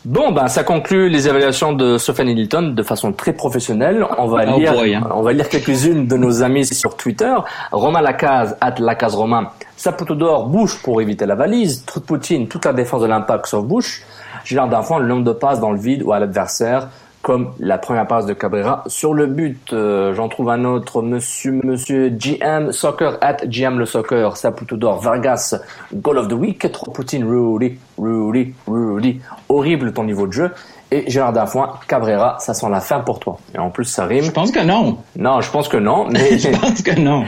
Bon, 0.03 0.31
ben, 0.31 0.47
ça 0.47 0.63
conclut 0.63 1.09
les 1.09 1.27
évaluations 1.27 1.73
de 1.73 2.00
Sophie 2.00 2.23
Hilton 2.23 2.73
de 2.75 2.81
façon 2.81 3.11
très 3.13 3.33
professionnelle. 3.33 4.03
On 4.17 4.25
va 4.25 4.45
Oh 4.51 4.57
lire, 4.57 4.73
boy, 4.73 4.95
hein. 4.95 5.07
on 5.13 5.21
va 5.21 5.31
lire 5.31 5.47
quelques-unes 5.47 6.07
de 6.07 6.17
nos 6.17 6.41
amis 6.41 6.65
sur 6.65 6.97
Twitter. 6.97 7.31
Romain 7.71 8.01
Lacaze, 8.01 8.57
at 8.61 8.75
Lacaze 8.79 9.13
Romain. 9.13 9.50
Saputo 9.77 10.15
d'or, 10.15 10.47
bouche 10.47 10.81
pour 10.81 11.01
éviter 11.01 11.27
la 11.27 11.35
valise. 11.35 11.85
Trou 11.85 12.00
de 12.00 12.05
Poutine, 12.05 12.47
toute 12.47 12.65
la 12.65 12.73
défense 12.73 13.03
de 13.03 13.07
l'impact 13.07 13.45
sauf 13.45 13.63
bouche. 13.63 14.01
Gilard 14.43 14.69
d'enfant, 14.69 14.97
le 14.97 15.07
nombre 15.07 15.23
de 15.23 15.33
passes 15.33 15.59
dans 15.59 15.71
le 15.71 15.77
vide 15.79 16.01
ou 16.01 16.11
à 16.13 16.19
l'adversaire, 16.19 16.88
comme 17.22 17.51
la 17.60 17.78
première 17.78 18.08
passe 18.08 18.25
de 18.25 18.34
Cabrera 18.34 18.84
sur 18.88 19.13
le 19.13 19.28
but. 19.28 19.74
Euh, 19.74 20.13
J'en 20.13 20.28
trouve 20.28 20.50
un 20.50 20.66
autre, 20.66 21.01
monsieur, 21.01 21.60
monsieur 21.63 22.10
GM 22.10 22.72
Soccer 22.72 23.18
at 23.22 23.38
GM 23.46 23.78
le 23.78 23.86
Soccer, 23.86 24.36
Saputo 24.38 24.75
d'or, 24.75 25.00
Vargas, 25.00 25.56
Goal 25.94 26.18
of 26.18 26.28
the 26.28 26.34
Week, 26.34 26.72
Trop 26.72 26.92
Poutine, 26.92 27.24
Rudy, 27.24 27.78
Rudy, 27.98 28.54
Rudy. 28.68 29.20
Horrible 29.50 29.94
ton 29.94 30.04
niveau 30.04 30.28
de 30.28 30.34
jeu. 30.34 30.51
et 30.92 31.10
Gérard 31.10 31.32
Dafoin, 31.34 31.74
Cabrera, 31.88 32.38
ça 32.40 32.54
sent 32.54 32.68
la 32.70 32.82
fin 32.82 33.00
pour 33.00 33.20
toi. 33.20 33.38
Et 33.56 33.60
en 33.60 33.70
plus, 33.70 33.86
ça 33.86 34.06
rime. 34.06 34.24
Je 34.24 34.32
pense 34.32 34.51
que 34.51 34.60
non. 34.60 34.98
Non, 35.18 35.42
je 35.42 35.50
pense 35.51 35.70
que 35.70 35.78
non. 35.78 36.08
Mais 36.12 36.38
je 36.38 36.50
pense 36.50 36.82
que 36.82 37.00
non. 37.00 37.24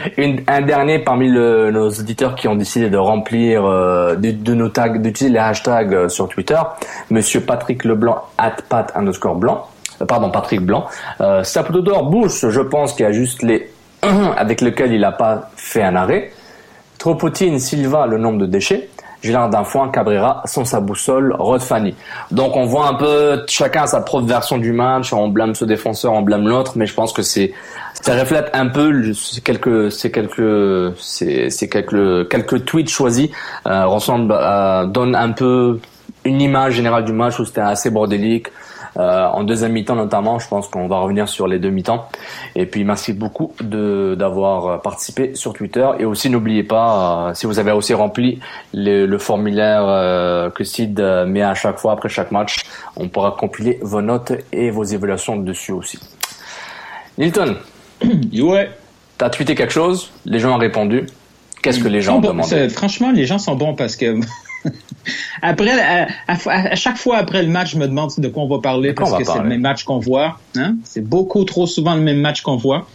un 0.48 0.62
dernier 0.62 1.00
parmi 1.00 1.30
le, 1.30 1.72
nos 1.72 1.90
auditeurs 1.90 2.36
qui 2.36 2.48
ont 2.48 2.56
décidé 2.56 2.90
de 2.90 2.98
remplir, 2.98 3.64
euh, 3.66 4.16
de, 4.16 4.32
de, 4.32 4.54
nos 4.54 4.70
tags, 4.70 4.98
d'utiliser 4.98 5.34
les 5.34 5.40
hashtags 5.40 5.94
euh, 5.94 6.10
sur 6.10 6.28
Twitter. 6.28 6.60
Monsieur 7.10 7.42
Patrick 7.42 7.84
Leblanc, 7.86 8.24
at 8.38 8.58
pat 8.68 8.92
underscore 8.96 9.36
blanc. 9.36 9.68
Euh, 10.02 10.06
pardon, 10.06 10.30
Patrick 10.30 10.62
Blanc. 10.62 10.86
Euh, 11.22 11.44
Sapododor 11.44 12.10
Bush, 12.10 12.48
je 12.48 12.62
pense 12.62 12.94
qu'il 12.94 13.06
y 13.06 13.10
a 13.10 13.12
juste 13.12 13.42
les 13.42 13.70
avec 14.36 14.60
lesquels 14.60 14.92
il 14.92 15.00
n'a 15.00 15.14
pas 15.14 15.50
fait 15.56 15.82
un 15.82 15.96
arrêt. 15.96 16.34
Tropotine, 16.98 17.58
Silva, 17.58 18.06
le 18.06 18.18
nombre 18.18 18.40
de 18.40 18.46
déchets. 18.46 18.90
Gérard 19.24 19.50
Danfoin, 19.50 19.88
Cabrera, 19.88 20.42
sans 20.46 20.66
sa 20.66 20.82
boussole, 20.82 21.34
Rod 21.40 21.62
Fanny. 21.62 21.96
Donc 22.32 22.58
on 22.58 22.66
voit 22.66 22.88
un 22.88 22.96
peu 22.96 23.46
chacun 23.48 23.88
sa 23.88 24.02
propre 24.02 24.28
version 24.28 24.58
du 24.58 24.74
match, 24.74 25.14
on 25.14 25.30
blâme 25.30 25.56
ce 25.56 25.64
défenseur, 25.64 26.12
on 26.12 26.22
blâme 26.22 26.48
l'autre, 26.48 26.74
mais 26.76 26.86
je 26.86 26.94
pense 26.94 27.14
que 27.14 27.22
c'est 27.22 27.54
ça 27.94 28.20
reflète 28.20 28.50
un 28.54 28.68
peu 28.68 29.14
quelques 29.46 29.92
c'est 29.94 30.12
quelques 30.12 30.94
c'est 31.00 31.50
c'est 31.50 31.70
quelques 31.70 32.28
quelques 32.30 32.66
tweets 32.66 32.90
choisis 32.90 33.30
euh, 33.66 34.86
donne 34.88 35.16
un 35.16 35.32
peu 35.32 35.80
une 36.26 36.42
image 36.42 36.74
générale 36.74 37.06
du 37.06 37.14
match 37.14 37.40
où 37.40 37.46
c'était 37.46 37.62
assez 37.62 37.92
bordélique 37.92 38.48
euh, 38.98 39.26
en 39.28 39.44
deuxième 39.44 39.72
mi-temps 39.72 39.96
notamment. 39.96 40.40
Je 40.40 40.48
pense 40.48 40.68
qu'on 40.68 40.88
va 40.88 41.00
revenir 41.00 41.28
sur 41.28 41.48
les 41.48 41.60
deux 41.60 41.70
mi-temps. 41.70 42.08
Et 42.56 42.66
puis 42.66 42.84
merci 42.84 43.14
beaucoup 43.14 43.54
de 43.62 44.16
d'avoir 44.18 44.82
participé 44.82 45.36
sur 45.36 45.54
Twitter. 45.54 45.88
Et 46.00 46.06
aussi 46.06 46.30
n'oubliez 46.30 46.64
pas, 46.64 47.30
euh, 47.30 47.34
si 47.34 47.46
vous 47.46 47.60
avez 47.60 47.72
aussi 47.72 47.94
rempli 47.94 48.40
le, 48.74 49.06
le 49.06 49.18
formulaire 49.18 49.84
euh, 49.86 50.50
que 50.50 50.64
Sid 50.64 51.00
met 51.28 51.42
à 51.42 51.54
chaque 51.54 51.80
fois 51.80 51.94
après 51.94 52.10
chaque 52.10 52.32
match, 52.32 52.58
on 52.96 53.08
pourra 53.08 53.32
compiler 53.32 53.80
vos 53.82 54.02
notes 54.02 54.34
et 54.52 54.70
vos 54.70 54.84
évaluations 54.84 55.38
dessus 55.38 55.72
aussi. 55.72 56.00
Nilton, 57.18 57.58
ouais. 58.34 58.72
t'as 59.18 59.30
tweeté 59.30 59.56
quelque 59.56 59.74
chose, 59.74 60.12
les 60.26 60.40
gens 60.40 60.56
ont 60.56 60.60
répondu. 60.60 61.06
Qu'est-ce 61.62 61.80
que 61.80 61.88
les 61.88 62.02
gens 62.02 62.20
bon, 62.20 62.30
demandaient 62.30 62.68
Franchement, 62.68 63.12
les 63.12 63.26
gens 63.26 63.40
sont 63.40 63.56
bons 63.56 63.74
parce 63.74 63.96
que 63.96 64.20
après, 65.42 65.80
à, 65.80 66.08
à, 66.28 66.76
chaque 66.76 66.98
fois 66.98 67.18
après 67.18 67.44
le 67.44 67.50
match, 67.50 67.72
je 67.72 67.78
me 67.78 67.88
demande 67.88 68.12
de 68.18 68.28
quoi 68.28 68.44
on 68.44 68.48
va 68.48 68.60
parler 68.62 68.94
parce 68.94 69.14
que 69.14 69.24
c'est 69.24 69.40
le 69.40 69.50
même 69.50 69.62
match 69.62 69.84
qu'on 69.84 70.00
voit. 70.00 70.40
Hein? 70.56 70.76
C'est 70.84 71.04
beaucoup 71.04 71.44
trop 71.44 71.68
souvent 71.68 71.96
le 71.96 72.02
même 72.02 72.20
match 72.20 72.42
qu'on 72.42 72.58
voit. 72.58 72.86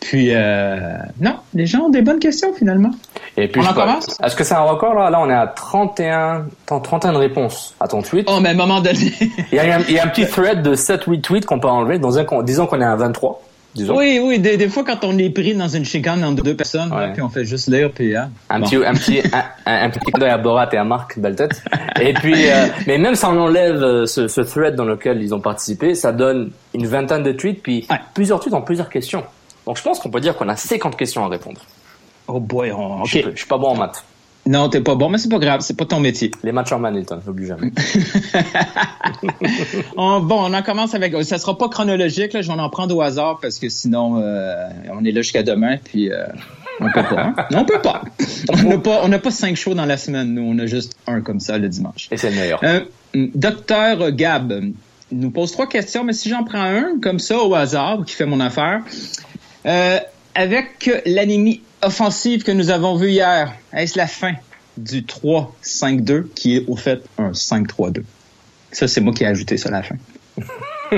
Puis, 0.00 0.28
euh, 0.30 0.98
non, 1.20 1.36
les 1.54 1.66
gens 1.66 1.84
ont 1.84 1.88
des 1.88 2.02
bonnes 2.02 2.18
questions 2.18 2.52
finalement. 2.52 2.90
Et 3.36 3.48
puis, 3.48 3.60
on 3.60 3.66
en 3.66 3.72
commence? 3.72 4.18
Est-ce 4.22 4.36
que 4.36 4.44
c'est 4.44 4.54
un 4.54 4.60
record 4.60 4.94
là? 4.94 5.10
Là, 5.10 5.20
on 5.20 5.28
est 5.28 5.34
à 5.34 5.46
31, 5.46 6.46
31 6.66 7.18
réponses 7.18 7.74
à 7.80 7.88
ton 7.88 8.02
tweet. 8.02 8.28
Oh, 8.30 8.38
mais 8.40 8.50
à 8.50 8.52
un 8.52 8.56
moment 8.56 8.80
donné. 8.80 9.12
il, 9.50 9.56
y 9.56 9.58
a 9.58 9.76
un, 9.76 9.80
il 9.88 9.94
y 9.94 9.98
a 9.98 10.04
un 10.04 10.08
petit 10.08 10.26
thread 10.30 10.62
de 10.62 10.74
7-8 10.76 11.22
tweets 11.22 11.46
qu'on 11.46 11.58
peut 11.58 11.68
enlever. 11.68 11.98
Dans 11.98 12.18
un, 12.18 12.26
disons 12.42 12.66
qu'on 12.66 12.80
est 12.80 12.84
à 12.84 12.94
23. 12.94 13.42
Oui, 13.78 14.20
oui, 14.22 14.38
des, 14.38 14.56
des, 14.56 14.68
fois 14.68 14.84
quand 14.84 15.04
on 15.04 15.16
est 15.18 15.30
pris 15.30 15.54
dans 15.54 15.68
une 15.68 15.84
chicane 15.84 16.24
entre 16.24 16.42
deux 16.42 16.56
personnes, 16.56 16.92
ouais. 16.92 17.12
puis 17.12 17.22
on 17.22 17.28
fait 17.28 17.44
juste 17.44 17.68
lire, 17.68 17.90
puis 17.92 18.16
hein, 18.16 18.30
un, 18.48 18.60
petit, 18.60 18.76
un 18.76 18.94
petit, 18.94 19.20
un, 19.32 19.44
un, 19.66 19.90
petit 19.90 20.00
coup 20.00 20.18
d'œil 20.18 20.30
à 20.30 20.38
Borat 20.38 20.68
et 20.72 20.76
à 20.76 20.84
Marc, 20.84 21.18
tête. 21.36 21.62
Et 22.00 22.14
puis, 22.14 22.50
euh, 22.50 22.66
mais 22.86 22.98
même 22.98 23.14
si 23.14 23.24
on 23.24 23.38
enlève 23.38 23.82
euh, 23.82 24.06
ce, 24.06 24.28
ce, 24.28 24.40
thread 24.40 24.74
dans 24.74 24.84
lequel 24.84 25.22
ils 25.22 25.34
ont 25.34 25.40
participé, 25.40 25.94
ça 25.94 26.12
donne 26.12 26.50
une 26.74 26.86
vingtaine 26.86 27.22
de 27.22 27.32
tweets, 27.32 27.62
puis 27.62 27.86
ouais. 27.90 27.96
plusieurs 28.14 28.40
tweets 28.40 28.54
ont 28.54 28.62
plusieurs 28.62 28.88
questions. 28.88 29.24
Donc 29.66 29.76
je 29.76 29.82
pense 29.82 29.98
qu'on 29.98 30.10
peut 30.10 30.20
dire 30.20 30.36
qu'on 30.36 30.48
a 30.48 30.56
50 30.56 30.96
questions 30.96 31.24
à 31.24 31.28
répondre. 31.28 31.60
Oh 32.28 32.40
boy, 32.40 32.72
on... 32.72 33.02
okay. 33.02 33.22
je, 33.22 33.30
je 33.30 33.36
suis 33.36 33.46
pas 33.46 33.58
bon 33.58 33.68
en 33.68 33.76
maths. 33.76 34.04
Non, 34.46 34.68
t'es 34.68 34.80
pas 34.80 34.94
bon, 34.94 35.08
mais 35.08 35.18
c'est 35.18 35.28
pas 35.28 35.40
grave, 35.40 35.60
c'est 35.60 35.76
pas 35.76 35.86
ton 35.86 35.98
métier. 35.98 36.30
Les 36.44 36.52
matchs 36.52 36.70
en 36.70 36.78
Manhattan, 36.78 37.18
n'oublie 37.26 37.46
jamais. 37.46 37.72
on, 39.96 40.20
bon, 40.20 40.38
on 40.40 40.54
en 40.54 40.62
commence 40.62 40.94
avec. 40.94 41.12
Ça 41.24 41.38
sera 41.38 41.58
pas 41.58 41.68
chronologique, 41.68 42.32
là, 42.32 42.42
je 42.42 42.52
vais 42.52 42.58
en 42.58 42.70
prendre 42.70 42.96
au 42.96 43.02
hasard 43.02 43.40
parce 43.42 43.58
que 43.58 43.68
sinon, 43.68 44.20
euh, 44.20 44.68
on 44.92 45.04
est 45.04 45.10
là 45.10 45.22
jusqu'à 45.22 45.42
demain, 45.42 45.78
puis 45.82 46.12
euh, 46.12 46.26
on 46.80 46.86
peut 46.92 47.02
pas. 47.02 47.20
Hein? 47.20 47.34
Non, 47.50 47.60
on 47.60 47.64
peut 47.64 47.82
pas. 47.82 48.02
On 48.52 48.62
n'a 48.62 48.78
pas, 48.78 49.00
on 49.02 49.10
pas 49.10 49.30
cinq 49.32 49.56
shows 49.56 49.74
dans 49.74 49.84
la 49.84 49.96
semaine, 49.96 50.34
nous, 50.34 50.42
on 50.42 50.56
a 50.60 50.66
juste 50.66 50.94
un 51.08 51.22
comme 51.22 51.40
ça 51.40 51.58
le 51.58 51.68
dimanche. 51.68 52.06
Et 52.12 52.16
c'est 52.16 52.30
le 52.30 52.36
meilleur. 52.36 52.60
Euh, 52.62 52.80
Docteur 53.14 54.12
Gab 54.12 54.52
nous 55.10 55.30
pose 55.30 55.50
trois 55.50 55.66
questions, 55.66 56.04
mais 56.04 56.12
si 56.12 56.28
j'en 56.28 56.44
prends 56.44 56.62
un 56.62 57.00
comme 57.02 57.18
ça 57.18 57.42
au 57.42 57.52
hasard, 57.54 58.04
qui 58.06 58.14
fait 58.14 58.26
mon 58.26 58.38
affaire, 58.38 58.82
avec 60.36 60.88
l'anémie 61.04 61.62
offensive 61.86 62.42
que 62.42 62.52
nous 62.52 62.70
avons 62.70 62.96
vue 62.96 63.10
hier, 63.10 63.54
est-ce 63.72 63.96
la 63.96 64.06
fin 64.06 64.34
du 64.76 65.02
3-5-2 65.02 66.26
qui 66.34 66.56
est 66.56 66.64
au 66.68 66.76
fait 66.76 67.02
un 67.18 67.30
5-3-2? 67.30 68.02
Ça, 68.72 68.88
c'est 68.88 69.00
moi 69.00 69.14
qui 69.14 69.22
ai 69.24 69.28
ajouté 69.28 69.56
ça 69.56 69.68
à 69.68 69.72
la 69.72 69.82
fin. 69.82 69.96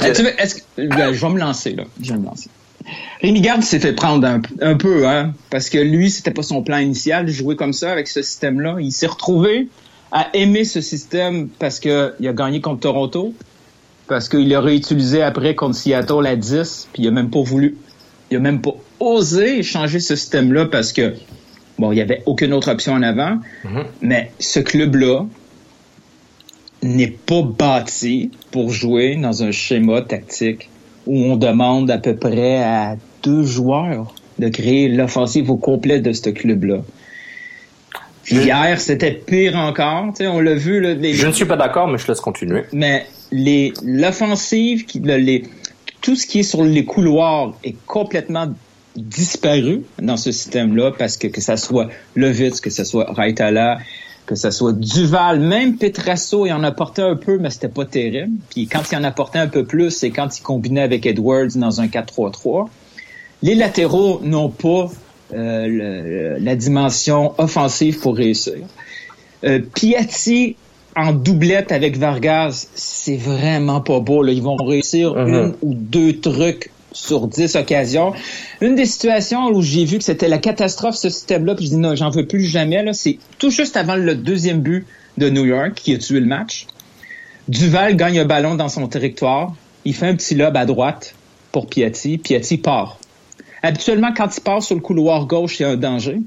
est-ce 0.00 0.54
que, 0.54 0.88
ben, 0.88 1.12
je 1.12 1.20
vais 1.20 1.32
me 1.32 1.38
lancer, 1.38 1.74
là. 1.74 1.84
Je 2.00 2.12
vais 2.12 2.18
me 2.18 2.24
lancer. 2.24 2.48
Rémi 3.20 3.40
Garde 3.40 3.62
s'est 3.62 3.80
fait 3.80 3.92
prendre 3.92 4.26
un, 4.26 4.40
un, 4.60 4.76
peu, 4.76 5.06
hein, 5.08 5.32
parce 5.50 5.68
que 5.68 5.78
lui, 5.78 6.10
c'était 6.10 6.30
pas 6.30 6.42
son 6.42 6.62
plan 6.62 6.78
initial 6.78 7.26
de 7.26 7.32
jouer 7.32 7.56
comme 7.56 7.72
ça 7.72 7.90
avec 7.90 8.08
ce 8.08 8.22
système-là. 8.22 8.76
Il 8.80 8.92
s'est 8.92 9.06
retrouvé 9.06 9.68
à 10.12 10.28
aimer 10.34 10.64
ce 10.64 10.80
système 10.80 11.48
parce 11.58 11.80
qu'il 11.80 11.90
a 11.92 12.32
gagné 12.32 12.60
contre 12.60 12.80
Toronto, 12.80 13.34
parce 14.06 14.28
qu'il 14.28 14.48
l'a 14.48 14.60
réutilisé 14.60 15.22
après 15.22 15.54
contre 15.54 15.76
Seattle 15.76 16.26
à 16.26 16.36
10, 16.36 16.88
puis 16.92 17.02
il 17.02 17.08
a 17.08 17.10
même 17.10 17.30
pas 17.30 17.42
voulu, 17.42 17.76
il 18.34 18.38
a 18.38 18.40
même 18.40 18.60
pas 18.60 18.74
osé 18.98 19.62
changer 19.62 20.00
ce 20.00 20.16
système-là 20.16 20.66
parce 20.66 20.92
que, 20.92 21.14
bon, 21.78 21.92
il 21.92 21.98
y 21.98 22.00
avait 22.00 22.22
aucune 22.26 22.52
autre 22.52 22.70
option 22.70 22.94
en 22.94 23.02
avant, 23.02 23.38
mm-hmm. 23.64 23.84
mais 24.02 24.32
ce 24.40 24.58
club-là 24.58 25.24
n'est 26.82 27.16
pas 27.26 27.42
bâti 27.42 28.32
pour 28.50 28.70
jouer 28.70 29.16
dans 29.16 29.44
un 29.44 29.52
schéma 29.52 30.02
tactique 30.02 30.68
où 31.06 31.16
on 31.16 31.36
demande 31.36 31.90
à 31.92 31.98
peu 31.98 32.16
près 32.16 32.62
à 32.62 32.96
deux 33.22 33.44
joueurs 33.44 34.14
de 34.40 34.48
créer 34.48 34.88
l'offensive 34.88 35.48
au 35.50 35.56
complet 35.56 36.00
de 36.00 36.12
ce 36.12 36.30
club-là. 36.30 36.78
Hier, 38.28 38.80
c'était 38.80 39.12
pire 39.12 39.54
encore. 39.54 40.12
on 40.20 40.40
l'a 40.40 40.54
vu. 40.54 40.80
Là, 40.80 40.94
les, 40.94 41.12
je 41.12 41.26
ne 41.26 41.32
suis 41.32 41.44
pas 41.44 41.56
d'accord, 41.56 41.86
mais 41.86 41.98
je 41.98 42.08
laisse 42.08 42.20
continuer. 42.20 42.62
Mais 42.72 43.06
l'offensive, 43.30 44.86
les, 45.04 45.44
tout 46.04 46.16
ce 46.16 46.26
qui 46.26 46.40
est 46.40 46.42
sur 46.42 46.62
les 46.62 46.84
couloirs 46.84 47.54
est 47.64 47.76
complètement 47.86 48.48
disparu 48.94 49.84
dans 49.98 50.18
ce 50.18 50.32
système-là 50.32 50.92
parce 50.98 51.16
que 51.16 51.28
que 51.28 51.40
ça 51.40 51.56
soit 51.56 51.88
Levitz, 52.14 52.60
que 52.60 52.68
ce 52.68 52.84
soit 52.84 53.10
Raitala, 53.10 53.78
que 54.26 54.34
ce 54.34 54.50
soit 54.50 54.74
Duval, 54.74 55.40
même 55.40 55.78
Petrasso, 55.78 56.44
il 56.44 56.52
en 56.52 56.62
apportait 56.62 57.00
un 57.00 57.16
peu, 57.16 57.38
mais 57.38 57.48
c'était 57.48 57.68
pas 57.68 57.86
terrible. 57.86 58.34
Puis 58.50 58.66
quand 58.66 58.82
il 58.92 58.96
en 58.96 59.04
apportait 59.04 59.38
un 59.38 59.48
peu 59.48 59.64
plus, 59.64 59.92
c'est 59.92 60.10
quand 60.10 60.38
il 60.38 60.42
combinait 60.42 60.82
avec 60.82 61.06
Edwards 61.06 61.56
dans 61.56 61.80
un 61.80 61.86
4-3-3. 61.86 62.68
Les 63.42 63.54
latéraux 63.54 64.20
n'ont 64.22 64.50
pas 64.50 64.90
euh, 65.32 66.36
la 66.38 66.54
dimension 66.54 67.32
offensive 67.38 67.98
pour 68.00 68.14
réussir. 68.14 68.58
Euh, 69.44 69.60
Piatti 69.74 70.56
en 70.96 71.12
doublette 71.12 71.72
avec 71.72 71.96
Vargas, 71.96 72.68
c'est 72.74 73.16
vraiment 73.16 73.80
pas 73.80 74.00
beau. 74.00 74.22
Là. 74.22 74.32
Ils 74.32 74.42
vont 74.42 74.56
réussir 74.56 75.14
mm 75.14 75.16
-hmm. 75.16 75.34
une 75.34 75.54
ou 75.62 75.74
deux 75.74 76.20
trucs 76.20 76.70
sur 76.92 77.26
dix 77.26 77.56
occasions. 77.56 78.12
Une 78.60 78.76
des 78.76 78.86
situations 78.86 79.46
où 79.48 79.60
j'ai 79.60 79.84
vu 79.84 79.98
que 79.98 80.04
c'était 80.04 80.28
la 80.28 80.38
catastrophe, 80.38 80.94
ce 80.94 81.10
système-là, 81.10 81.54
puis 81.54 81.66
je 81.66 81.70
dis 81.70 81.76
non, 81.76 81.94
j'en 81.94 82.10
veux 82.10 82.26
plus 82.26 82.44
jamais, 82.44 82.82
c'est 82.92 83.18
tout 83.38 83.50
juste 83.50 83.76
avant 83.76 83.96
le 83.96 84.14
deuxième 84.14 84.60
but 84.60 84.86
de 85.18 85.28
New 85.28 85.44
York 85.44 85.74
qui 85.74 85.94
a 85.94 85.98
tué 85.98 86.20
le 86.20 86.26
match. 86.26 86.66
Duval 87.48 87.96
gagne 87.96 88.20
un 88.20 88.24
ballon 88.24 88.54
dans 88.54 88.68
son 88.68 88.86
territoire. 88.88 89.54
Il 89.84 89.94
fait 89.94 90.06
un 90.06 90.16
petit 90.16 90.34
lob 90.34 90.56
à 90.56 90.64
droite 90.64 91.14
pour 91.52 91.66
Piatti. 91.66 92.16
Piatti 92.16 92.56
part. 92.56 92.98
Habituellement, 93.62 94.12
quand 94.16 94.34
il 94.36 94.40
part 94.40 94.62
sur 94.62 94.74
le 94.74 94.80
couloir 94.80 95.26
gauche, 95.26 95.60
il 95.60 95.64
y 95.64 95.66
a 95.66 95.70
un 95.70 95.76
danger. 95.76 96.20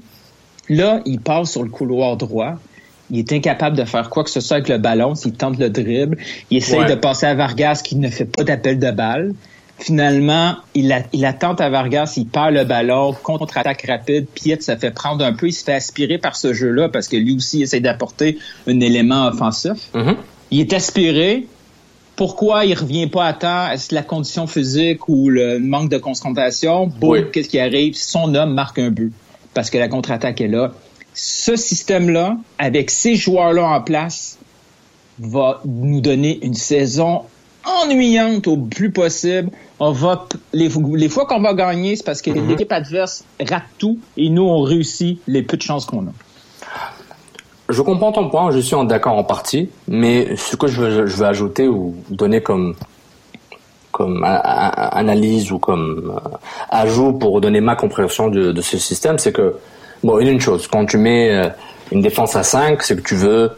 Là, 0.68 1.00
il 1.06 1.20
part 1.20 1.46
sur 1.46 1.62
le 1.62 1.70
couloir 1.70 2.16
droit. 2.16 2.56
Il 3.10 3.18
est 3.20 3.32
incapable 3.32 3.76
de 3.76 3.84
faire 3.84 4.10
quoi 4.10 4.24
que 4.24 4.30
ce 4.30 4.40
soit 4.40 4.56
avec 4.58 4.68
le 4.68 4.78
ballon. 4.78 5.14
S'il 5.14 5.32
tente 5.32 5.58
le 5.58 5.70
dribble, 5.70 6.18
il 6.50 6.58
essaye 6.58 6.80
Ouais. 6.80 6.90
de 6.90 6.94
passer 6.94 7.26
à 7.26 7.34
Vargas 7.34 7.80
qui 7.82 7.96
ne 7.96 8.08
fait 8.08 8.26
pas 8.26 8.44
d'appel 8.44 8.78
de 8.78 8.90
balle. 8.90 9.32
Finalement, 9.78 10.56
il, 10.74 10.90
a, 10.92 11.02
il 11.12 11.24
attente 11.24 11.60
à 11.60 11.70
Vargas, 11.70 12.14
il 12.16 12.26
perd 12.26 12.52
le 12.52 12.64
ballon, 12.64 13.14
contre-attaque 13.22 13.84
rapide, 13.88 14.26
Piet 14.34 14.60
ça 14.60 14.76
fait 14.76 14.90
prendre 14.90 15.24
un 15.24 15.32
peu, 15.32 15.46
il 15.46 15.52
se 15.52 15.62
fait 15.62 15.72
aspirer 15.74 16.18
par 16.18 16.34
ce 16.34 16.52
jeu-là 16.52 16.88
parce 16.88 17.06
que 17.06 17.16
lui 17.16 17.36
aussi 17.36 17.62
essaie 17.62 17.78
d'apporter 17.78 18.38
un 18.66 18.80
élément 18.80 19.26
offensif. 19.28 19.88
Mhm. 19.94 20.16
Il 20.50 20.60
est 20.60 20.72
aspiré. 20.72 21.46
Pourquoi 22.16 22.64
il 22.64 22.74
revient 22.74 23.06
pas 23.06 23.26
à 23.26 23.32
temps? 23.32 23.70
Est-ce 23.70 23.94
la 23.94 24.02
condition 24.02 24.48
physique 24.48 25.08
ou 25.08 25.28
le 25.28 25.60
manque 25.60 25.88
de 25.90 25.98
concentration? 25.98 26.88
Boum, 26.88 27.10
Oui. 27.10 27.20
qu'est-ce 27.32 27.48
qui 27.48 27.60
arrive? 27.60 27.94
Son 27.94 28.34
homme 28.34 28.54
marque 28.54 28.80
un 28.80 28.90
but 28.90 29.12
parce 29.54 29.70
que 29.70 29.78
la 29.78 29.86
contre-attaque 29.86 30.40
est 30.40 30.48
là. 30.48 30.72
Ce 31.20 31.56
système-là, 31.56 32.36
avec 32.58 32.92
ces 32.92 33.16
joueurs-là 33.16 33.66
en 33.68 33.80
place, 33.80 34.38
va 35.18 35.60
nous 35.64 36.00
donner 36.00 36.38
une 36.42 36.54
saison 36.54 37.22
ennuyante 37.64 38.46
au 38.46 38.56
plus 38.56 38.92
possible. 38.92 39.50
On 39.80 39.90
va 39.90 40.28
les, 40.52 40.68
les 40.94 41.08
fois 41.08 41.26
qu'on 41.26 41.40
va 41.40 41.54
gagner, 41.54 41.96
c'est 41.96 42.06
parce 42.06 42.22
que 42.22 42.30
l'équipe 42.30 42.70
adverse 42.70 43.24
rate 43.40 43.64
tout 43.78 43.98
et 44.16 44.30
nous 44.30 44.44
on 44.44 44.62
réussit 44.62 45.20
les 45.26 45.42
peu 45.42 45.56
de 45.56 45.62
chances 45.62 45.86
qu'on 45.86 46.06
a. 46.06 46.12
je 47.68 47.82
comprends 47.82 48.12
ton 48.12 48.30
point, 48.30 48.52
je 48.52 48.60
suis 48.60 48.76
en 48.76 48.84
d'accord 48.84 49.18
en 49.18 49.24
partie, 49.24 49.70
mais 49.88 50.36
ce 50.36 50.54
que 50.54 50.68
je 50.68 50.80
veux, 50.80 51.06
je 51.06 51.16
veux 51.16 51.26
ajouter 51.26 51.66
ou 51.66 51.96
donner 52.10 52.42
comme 52.42 52.76
comme 53.90 54.22
analyse 54.22 55.50
ou 55.50 55.58
comme 55.58 56.12
euh, 56.14 56.36
ajout 56.70 57.14
pour 57.14 57.40
donner 57.40 57.60
ma 57.60 57.74
compréhension 57.74 58.28
de, 58.28 58.52
de 58.52 58.60
ce 58.60 58.78
système, 58.78 59.18
c'est 59.18 59.32
que 59.32 59.56
bon, 60.02 60.18
une 60.18 60.40
chose, 60.40 60.66
quand 60.66 60.86
tu 60.86 60.98
mets 60.98 61.30
euh, 61.30 61.48
une 61.92 62.00
défense 62.00 62.36
à 62.36 62.42
5, 62.42 62.82
c'est 62.82 62.96
que 62.96 63.06
tu 63.06 63.14
veux 63.14 63.50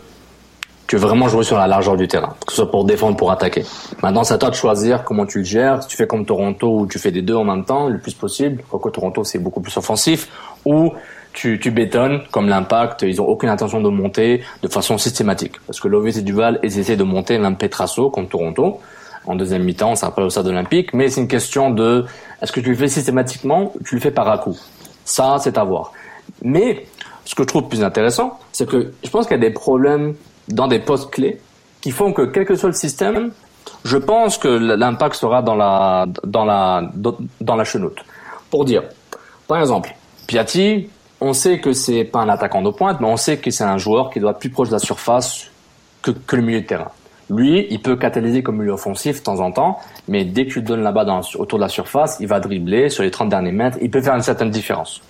tu 0.91 0.97
veux 0.97 1.07
vraiment 1.07 1.29
jouer 1.29 1.45
sur 1.45 1.57
la 1.57 1.69
largeur 1.69 1.97
du 1.97 2.09
terrain, 2.09 2.35
que 2.45 2.53
ce 2.53 2.57
soit 2.57 2.71
pour 2.73 2.85
défendre, 2.85 3.17
pour 3.17 3.31
attaquer. 3.31 3.65
Maintenant, 4.03 4.25
c'est 4.25 4.35
à 4.35 4.39
toi 4.39 4.51
de 4.51 4.57
choisir 4.57 5.05
comment 5.05 5.25
tu 5.25 5.39
le 5.39 5.45
gères. 5.45 5.85
Si 5.85 5.89
tu 5.89 5.97
fais 5.97 6.09
comme 6.09 6.27
Toronto 6.27 6.81
où 6.81 6.87
tu 6.89 6.99
fais 6.99 7.13
des 7.13 7.23
deux 7.23 7.37
en 7.37 7.45
même 7.45 7.65
temps, 7.65 7.89
le 7.89 7.99
plus 7.99 8.15
possible. 8.15 8.65
Quoique 8.69 8.89
Toronto, 8.89 9.23
c'est 9.23 9.39
beaucoup 9.39 9.61
plus 9.61 9.77
offensif. 9.77 10.29
Ou 10.65 10.93
tu, 11.33 11.61
tu 11.61 11.71
bétonnes, 11.71 12.23
comme 12.33 12.49
l'impact, 12.49 13.03
ils 13.03 13.23
ont 13.23 13.25
aucune 13.25 13.51
intention 13.51 13.81
de 13.81 13.89
monter 13.89 14.43
de 14.65 14.67
façon 14.67 14.99
systématique. 14.99 15.61
Parce 15.65 15.79
que 15.79 15.87
l'OVC 15.87 16.25
Duval, 16.25 16.59
ils 16.65 16.77
essaient 16.77 16.97
de 16.97 17.05
monter 17.05 17.39
l'impetrasso 17.39 18.11
comme 18.11 18.27
Toronto. 18.27 18.81
En 19.27 19.37
deuxième 19.37 19.63
mi-temps, 19.63 19.95
ça 19.95 20.07
rappelle 20.07 20.25
au 20.25 20.31
stade 20.31 20.49
olympique. 20.49 20.93
Mais 20.93 21.09
c'est 21.09 21.21
une 21.21 21.29
question 21.29 21.71
de, 21.71 22.05
est-ce 22.43 22.51
que 22.51 22.59
tu 22.59 22.71
le 22.71 22.77
fais 22.77 22.89
systématiquement 22.89 23.71
ou 23.77 23.85
tu 23.85 23.95
le 23.95 24.01
fais 24.01 24.11
par 24.11 24.29
à 24.29 24.39
coup? 24.39 24.59
Ça, 25.05 25.37
c'est 25.39 25.57
à 25.57 25.63
voir. 25.63 25.93
Mais, 26.43 26.87
ce 27.25 27.35
que 27.35 27.43
je 27.43 27.49
trouve 27.49 27.69
plus 27.69 27.83
intéressant, 27.83 28.39
c'est 28.53 28.69
que 28.69 28.93
je 29.03 29.11
pense 29.11 29.27
qu'il 29.27 29.37
y 29.37 29.41
a 29.41 29.49
des 29.49 29.53
problèmes 29.53 30.15
dans 30.49 30.69
des 30.69 30.81
postes 30.81 31.11
clés 31.11 31.41
qui 31.81 31.91
font 31.91 32.13
que 32.13 32.23
quel 32.23 32.45
que 32.45 32.55
soit 32.55 32.69
le 32.69 32.75
système, 32.75 33.31
je 33.85 33.97
pense 33.97 34.39
que 34.39 34.49
l'impact 34.49 35.15
sera 35.15 35.43
dans 35.43 35.55
la 35.55 36.07
dans 36.25 36.45
la 36.45 36.91
dans 37.41 37.57
la 37.57 37.65
chenoute. 37.65 37.99
Pour 38.51 38.65
dire, 38.65 38.83
par 39.47 39.59
exemple, 39.59 39.95
Piatti, 40.27 40.89
on 41.21 41.33
sait 41.33 41.61
que 41.61 41.73
c'est 41.73 42.05
pas 42.05 42.21
un 42.21 42.29
attaquant 42.29 42.63
de 42.63 42.71
pointe, 42.71 43.01
mais 43.01 43.07
on 43.07 43.17
sait 43.17 43.39
que 43.39 43.51
c'est 43.51 43.65
un 43.65 43.79
joueur 43.79 44.11
qui 44.11 44.21
doit 44.21 44.33
être 44.33 44.39
plus 44.39 44.51
proche 44.51 44.69
de 44.69 44.75
la 44.75 44.79
surface 44.79 45.51
que, 46.03 46.11
que 46.11 46.37
le 46.37 46.43
milieu 46.43 46.61
de 46.63 46.67
terrain. 46.67 46.91
Lui, 47.31 47.67
il 47.71 47.81
peut 47.81 47.95
catalyser 47.97 48.43
comme 48.43 48.59
milieu 48.59 48.73
offensif 48.73 49.19
de 49.19 49.23
temps 49.23 49.39
en 49.39 49.53
temps, 49.53 49.79
mais 50.09 50.25
dès 50.25 50.47
que 50.47 50.53
tu 50.53 50.61
le 50.61 50.67
donnes 50.67 50.83
là-bas 50.83 51.21
autour 51.37 51.59
de 51.59 51.65
la 51.65 51.69
surface, 51.69 52.17
il 52.19 52.27
va 52.27 52.41
dribbler 52.41 52.89
sur 52.89 53.05
les 53.05 53.11
30 53.11 53.29
derniers 53.29 53.53
mètres, 53.53 53.79
il 53.81 53.91
peut 53.91 54.03
faire 54.03 54.17
une 54.17 54.23
certaine 54.23 54.51
différence. 54.51 55.01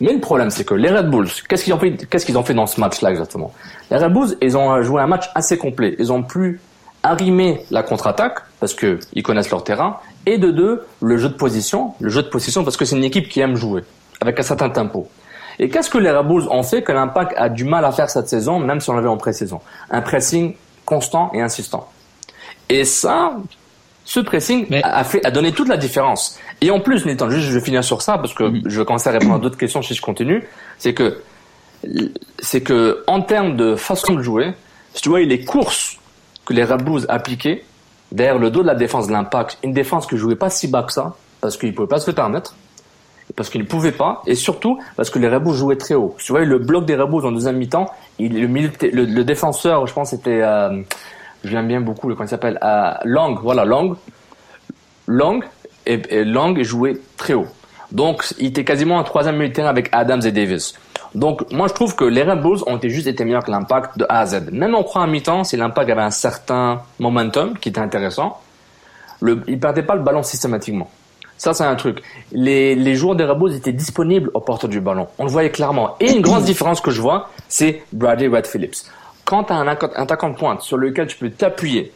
Mais 0.00 0.12
le 0.12 0.20
problème, 0.20 0.50
c'est 0.50 0.64
que 0.64 0.74
les 0.74 0.90
Red 0.90 1.10
Bulls, 1.10 1.28
qu'est-ce 1.48 1.64
qu'ils 1.64 2.36
ont 2.38 2.42
fait, 2.42 2.54
dans 2.54 2.66
ce 2.66 2.80
match-là 2.80 3.10
exactement? 3.10 3.52
Les 3.90 3.96
Red 3.96 4.12
Bulls, 4.12 4.36
ils 4.42 4.56
ont 4.56 4.82
joué 4.82 5.00
un 5.00 5.06
match 5.06 5.30
assez 5.34 5.56
complet. 5.58 5.94
Ils 5.98 6.12
ont 6.12 6.22
pu 6.22 6.60
arrimer 7.02 7.64
la 7.70 7.82
contre-attaque 7.82 8.38
parce 8.60 8.74
que 8.74 8.98
ils 9.12 9.22
connaissent 9.22 9.50
leur 9.50 9.62
terrain, 9.62 9.98
et 10.24 10.38
de 10.38 10.50
deux, 10.50 10.86
le 11.02 11.18
jeu 11.18 11.28
de 11.28 11.34
position, 11.34 11.92
le 12.00 12.08
jeu 12.08 12.22
de 12.22 12.28
position 12.28 12.64
parce 12.64 12.78
que 12.78 12.86
c'est 12.86 12.96
une 12.96 13.04
équipe 13.04 13.28
qui 13.28 13.40
aime 13.40 13.56
jouer 13.56 13.84
avec 14.20 14.40
un 14.40 14.42
certain 14.42 14.70
tempo. 14.70 15.08
Et 15.58 15.68
qu'est-ce 15.68 15.90
que 15.90 15.98
les 15.98 16.10
Red 16.10 16.26
Bulls 16.26 16.48
ont 16.50 16.62
fait 16.62 16.82
que 16.82 16.92
l'Impact 16.92 17.34
a 17.36 17.48
du 17.48 17.64
mal 17.64 17.84
à 17.84 17.92
faire 17.92 18.08
cette 18.08 18.28
saison, 18.28 18.58
même 18.58 18.80
si 18.80 18.88
on 18.90 18.94
l'avait 18.94 19.08
en 19.08 19.18
pré-saison? 19.18 19.60
Un 19.90 20.00
pressing 20.00 20.54
constant 20.84 21.30
et 21.34 21.42
insistant. 21.42 21.88
Et 22.68 22.84
ça, 22.84 23.36
ce 24.04 24.20
pressing 24.20 24.66
a, 24.82 25.04
fait, 25.04 25.24
a 25.24 25.30
donné 25.30 25.52
toute 25.52 25.68
la 25.68 25.76
différence. 25.76 26.38
Et 26.60 26.70
en 26.70 26.80
plus, 26.80 27.06
Nathan, 27.06 27.30
juste 27.30 27.48
je 27.48 27.58
vais 27.58 27.64
finir 27.64 27.82
sur 27.82 28.02
ça 28.02 28.18
parce 28.18 28.34
que 28.34 28.44
mm-hmm. 28.44 28.62
je 28.66 28.80
vais 28.80 28.84
commencer 28.84 29.08
à 29.08 29.12
répondre 29.12 29.34
à 29.34 29.38
d'autres 29.38 29.56
questions 29.56 29.82
si 29.82 29.94
je 29.94 30.02
continue. 30.02 30.46
C'est 30.78 30.94
que, 30.94 31.22
c'est 32.38 32.60
que 32.60 33.02
en 33.06 33.22
termes 33.22 33.56
de 33.56 33.76
façon 33.76 34.14
de 34.14 34.22
jouer, 34.22 34.52
si 34.94 35.02
tu 35.02 35.08
vois 35.08 35.20
les 35.20 35.44
courses 35.44 35.98
que 36.44 36.52
les 36.52 36.64
Red 36.64 36.82
Bulls 36.82 37.06
appliquaient 37.08 37.64
derrière 38.12 38.38
le 38.38 38.50
dos 38.50 38.62
de 38.62 38.66
la 38.66 38.74
défense 38.74 39.06
de 39.06 39.12
l'Impact, 39.12 39.58
une 39.62 39.72
défense 39.72 40.06
que 40.06 40.16
jouait 40.16 40.36
pas 40.36 40.50
si 40.50 40.68
bas 40.68 40.82
que 40.82 40.92
ça 40.92 41.16
parce 41.40 41.56
qu'ils 41.56 41.74
pouvaient 41.74 41.88
pas 41.88 42.00
se 42.00 42.10
le 42.10 42.14
permettre, 42.14 42.54
parce 43.36 43.50
qu'ils 43.50 43.60
ne 43.60 43.66
pouvaient 43.66 43.92
pas, 43.92 44.22
et 44.26 44.34
surtout 44.34 44.78
parce 44.96 45.10
que 45.10 45.18
les 45.18 45.28
Red 45.28 45.42
Bulls 45.42 45.54
jouaient 45.54 45.76
très 45.76 45.94
haut. 45.94 46.14
Tu 46.18 46.32
vois 46.32 46.44
le 46.44 46.58
bloc 46.58 46.86
des 46.86 46.96
Red 46.96 47.10
Bulls 47.10 47.26
en 47.26 47.32
deuxième 47.32 47.56
mi-temps, 47.56 47.86
il, 48.18 48.40
le, 48.40 49.04
le, 49.04 49.24
défenseur, 49.24 49.86
je 49.86 49.92
pense, 49.92 50.10
c'était 50.10 50.40
euh, 50.40 50.80
j'aime 51.48 51.68
bien 51.68 51.80
beaucoup, 51.80 52.08
le 52.08 52.14
comment 52.14 52.26
il 52.26 52.30
s'appelle 52.30 52.58
euh, 52.62 52.92
Long, 53.04 53.36
voilà, 53.42 53.64
Long. 53.64 53.96
Long 55.06 55.40
et, 55.86 56.00
et 56.08 56.24
Long 56.24 56.54
jouait 56.62 56.96
très 57.16 57.34
haut. 57.34 57.46
Donc, 57.92 58.24
il 58.38 58.46
était 58.48 58.64
quasiment 58.64 58.96
en 58.96 59.04
troisième 59.04 59.36
milieu 59.36 59.52
terrain 59.52 59.68
avec 59.68 59.88
Adams 59.92 60.22
et 60.24 60.32
Davis. 60.32 60.74
Donc, 61.14 61.50
moi, 61.52 61.68
je 61.68 61.74
trouve 61.74 61.94
que 61.94 62.04
les 62.04 62.22
Red 62.22 62.44
ont 62.44 62.76
été 62.76 62.90
juste 62.90 63.06
été 63.06 63.24
meilleurs 63.24 63.44
que 63.44 63.50
l'impact 63.50 63.98
de 63.98 64.06
A 64.08 64.20
à 64.20 64.26
Z. 64.26 64.50
Même 64.50 64.74
en 64.74 64.82
croit 64.82 65.06
mi-temps, 65.06 65.44
si 65.44 65.56
l'impact 65.56 65.88
avait 65.90 66.02
un 66.02 66.10
certain 66.10 66.82
momentum 66.98 67.56
qui 67.56 67.68
était 67.68 67.80
intéressant, 67.80 68.40
le, 69.20 69.42
il 69.46 69.60
perdait 69.60 69.84
pas 69.84 69.94
le 69.94 70.02
ballon 70.02 70.22
systématiquement. 70.24 70.90
Ça, 71.36 71.52
c'est 71.52 71.64
un 71.64 71.74
truc. 71.76 72.02
Les, 72.32 72.74
les 72.74 72.94
joueurs 72.96 73.14
des 73.14 73.24
Red 73.24 73.38
Bulls 73.38 73.54
étaient 73.54 73.72
disponibles 73.72 74.30
aux 74.34 74.40
portes 74.40 74.66
du 74.66 74.80
ballon. 74.80 75.06
On 75.18 75.24
le 75.24 75.30
voyait 75.30 75.50
clairement. 75.50 75.96
Et 76.00 76.12
une 76.12 76.20
grande 76.20 76.44
différence 76.44 76.80
que 76.80 76.90
je 76.90 77.00
vois, 77.00 77.30
c'est 77.48 77.82
Bradley 77.92 78.28
Red 78.28 78.46
Phillips 78.46 78.84
quand 79.24 79.44
tu 79.44 79.52
as 79.52 79.56
un 79.56 79.66
attaquant 79.66 80.30
de 80.30 80.36
pointe 80.36 80.62
sur 80.62 80.76
lequel 80.76 81.06
tu 81.06 81.16
peux 81.16 81.30
t'appuyer, 81.30 81.92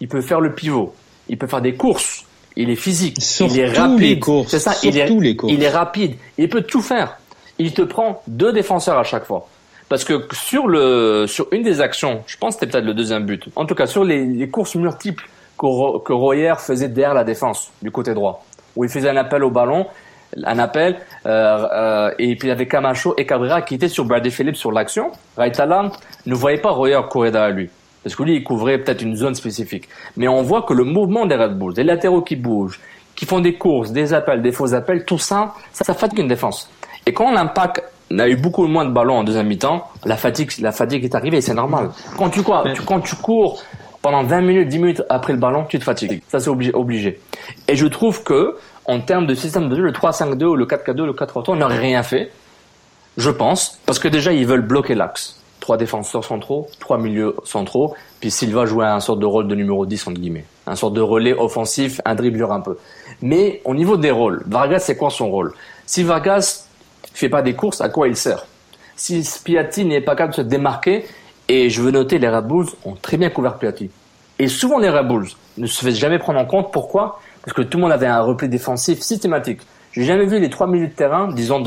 il 0.00 0.08
peut 0.08 0.20
faire 0.20 0.40
le 0.40 0.54
pivot, 0.54 0.94
il 1.28 1.38
peut 1.38 1.46
faire 1.46 1.62
des 1.62 1.74
courses, 1.74 2.24
il 2.56 2.70
est 2.70 2.76
physique, 2.76 3.16
il 3.40 3.58
est 3.58 3.68
rapide. 3.68 4.24
C'est 4.48 4.58
ça, 4.58 4.74
il 4.82 4.98
est, 4.98 5.08
les 5.08 5.36
il 5.48 5.62
est 5.62 5.70
rapide, 5.70 6.16
il 6.38 6.48
peut 6.48 6.62
tout 6.62 6.82
faire. 6.82 7.18
Il 7.58 7.72
te 7.72 7.82
prend 7.82 8.22
deux 8.26 8.52
défenseurs 8.52 8.98
à 8.98 9.04
chaque 9.04 9.24
fois. 9.24 9.48
Parce 9.88 10.04
que 10.04 10.26
sur 10.32 10.66
le 10.66 11.26
sur 11.28 11.46
une 11.52 11.62
des 11.62 11.80
actions, 11.80 12.22
je 12.26 12.36
pense 12.36 12.54
que 12.54 12.60
c'était 12.60 12.72
peut-être 12.72 12.86
le 12.86 12.94
deuxième 12.94 13.26
but. 13.26 13.44
En 13.54 13.66
tout 13.66 13.74
cas, 13.74 13.86
sur 13.86 14.02
les, 14.02 14.24
les 14.24 14.48
courses 14.48 14.74
multiples 14.74 15.28
que, 15.58 15.98
que 15.98 16.12
Royer 16.12 16.54
faisait 16.58 16.88
derrière 16.88 17.14
la 17.14 17.24
défense 17.24 17.70
du 17.82 17.90
côté 17.90 18.14
droit, 18.14 18.44
où 18.74 18.84
il 18.84 18.90
faisait 18.90 19.10
un 19.10 19.16
appel 19.16 19.44
au 19.44 19.50
ballon 19.50 19.86
un 20.42 20.58
appel. 20.58 20.96
Euh, 21.26 21.66
euh, 21.72 22.10
et 22.18 22.36
puis 22.36 22.48
il 22.48 22.50
y 22.50 22.52
avait 22.52 22.66
Camacho 22.66 23.14
et 23.16 23.26
Cabrera 23.26 23.62
qui 23.62 23.74
étaient 23.74 23.88
sur 23.88 24.04
Bradley 24.04 24.30
Phillips 24.30 24.56
sur 24.56 24.72
l'action. 24.72 25.12
Raitala 25.36 25.90
ne 26.26 26.34
voyait 26.34 26.60
pas 26.60 26.70
Royer 26.70 27.00
courir 27.08 27.32
derrière 27.32 27.54
lui. 27.54 27.70
Parce 28.02 28.14
que 28.14 28.22
lui, 28.22 28.36
il 28.36 28.44
couvrait 28.44 28.78
peut-être 28.78 29.00
une 29.00 29.16
zone 29.16 29.34
spécifique. 29.34 29.88
Mais 30.16 30.28
on 30.28 30.42
voit 30.42 30.62
que 30.62 30.74
le 30.74 30.84
mouvement 30.84 31.24
des 31.24 31.36
Red 31.36 31.58
Bulls, 31.58 31.72
des 31.72 31.84
latéraux 31.84 32.20
qui 32.20 32.36
bougent, 32.36 32.78
qui 33.16 33.24
font 33.24 33.40
des 33.40 33.54
courses, 33.54 33.92
des 33.92 34.12
appels, 34.12 34.42
des 34.42 34.52
faux 34.52 34.74
appels, 34.74 35.04
tout 35.06 35.18
ça, 35.18 35.54
ça, 35.72 35.94
fatigue 35.94 36.18
une 36.18 36.28
défense. 36.28 36.70
Et 37.06 37.14
quand 37.14 37.32
l'impact 37.32 37.82
n'a 38.10 38.28
eu 38.28 38.36
beaucoup 38.36 38.66
moins 38.66 38.84
de 38.84 38.90
ballons 38.90 39.18
en 39.18 39.24
deuxième 39.24 39.46
mi-temps, 39.46 39.88
la 40.04 40.16
fatigue, 40.16 40.50
la 40.60 40.72
fatigue 40.72 41.04
est 41.04 41.14
arrivée, 41.14 41.40
c'est 41.40 41.54
normal. 41.54 41.90
Quand 42.18 42.28
tu, 42.28 42.40
tu, 42.74 42.82
quand 42.82 43.00
tu 43.00 43.16
cours 43.16 43.62
pendant 44.02 44.22
20 44.22 44.40
minutes, 44.42 44.68
10 44.68 44.78
minutes 44.78 45.02
après 45.08 45.32
le 45.32 45.38
ballon, 45.38 45.64
tu 45.66 45.78
te 45.78 45.84
fatigues. 45.84 46.22
Ça, 46.28 46.38
c'est 46.38 46.50
obligé. 46.50 47.20
Et 47.68 47.76
je 47.76 47.86
trouve 47.86 48.22
que 48.22 48.56
en 48.86 49.00
termes 49.00 49.26
de 49.26 49.34
système 49.34 49.68
de 49.68 49.76
jeu, 49.76 49.82
le 49.82 49.92
3-5-2 49.92 50.44
ou 50.44 50.56
le 50.56 50.66
4-4-2, 50.66 51.04
le 51.04 51.12
4-3-3 51.12 51.58
n'aurait 51.58 51.78
rien 51.78 52.02
fait, 52.02 52.30
je 53.16 53.30
pense, 53.30 53.78
parce 53.86 53.98
que 53.98 54.08
déjà 54.08 54.32
ils 54.32 54.46
veulent 54.46 54.66
bloquer 54.66 54.94
l'axe. 54.94 55.40
Trois 55.60 55.76
défenseurs 55.78 56.24
centraux, 56.24 56.66
trois 56.78 56.98
milieux 56.98 57.34
centraux, 57.44 57.94
puis 58.20 58.30
Silva 58.30 58.66
jouer 58.66 58.84
un 58.84 59.00
sorte 59.00 59.20
de 59.20 59.26
rôle 59.26 59.48
de 59.48 59.54
numéro 59.54 59.86
10 59.86 60.08
entre 60.08 60.20
guillemets, 60.20 60.44
un 60.66 60.76
sorte 60.76 60.92
de 60.92 61.00
relais 61.00 61.32
offensif, 61.32 62.00
un 62.04 62.14
dribbleur 62.14 62.52
un 62.52 62.60
peu. 62.60 62.76
Mais 63.22 63.62
au 63.64 63.74
niveau 63.74 63.96
des 63.96 64.10
rôles, 64.10 64.42
Vargas 64.46 64.80
c'est 64.80 64.96
quoi 64.96 65.08
son 65.08 65.30
rôle? 65.30 65.54
Si 65.86 66.02
Vargas 66.02 66.66
fait 67.14 67.30
pas 67.30 67.40
des 67.40 67.54
courses, 67.54 67.80
à 67.80 67.88
quoi 67.88 68.08
il 68.08 68.16
sert? 68.16 68.46
Si 68.96 69.24
Spiatti 69.24 69.86
n'est 69.86 70.02
pas 70.02 70.14
capable 70.14 70.32
de 70.32 70.36
se 70.36 70.42
démarquer, 70.42 71.06
et 71.48 71.70
je 71.70 71.80
veux 71.80 71.90
noter 71.90 72.18
les 72.18 72.28
Red 72.28 72.46
Bulls 72.46 72.68
ont 72.84 72.94
très 72.94 73.16
bien 73.16 73.30
couvert 73.30 73.58
Piatti. 73.58 73.90
Et 74.38 74.48
souvent 74.48 74.78
les 74.78 74.90
Red 74.90 75.08
Bulls 75.08 75.28
ne 75.56 75.66
se 75.66 75.84
fait 75.84 75.92
jamais 75.92 76.18
prendre 76.18 76.40
en 76.40 76.46
compte. 76.46 76.72
Pourquoi? 76.72 77.20
Parce 77.44 77.54
que 77.54 77.62
tout 77.62 77.78
le 77.78 77.82
monde 77.82 77.92
avait 77.92 78.06
un 78.06 78.20
repli 78.22 78.48
défensif 78.48 79.00
systématique. 79.00 79.60
J'ai 79.92 80.04
jamais 80.04 80.26
vu 80.26 80.40
les 80.40 80.50
trois 80.50 80.66
minutes 80.66 80.92
de 80.92 80.96
terrain, 80.96 81.28
disons 81.28 81.62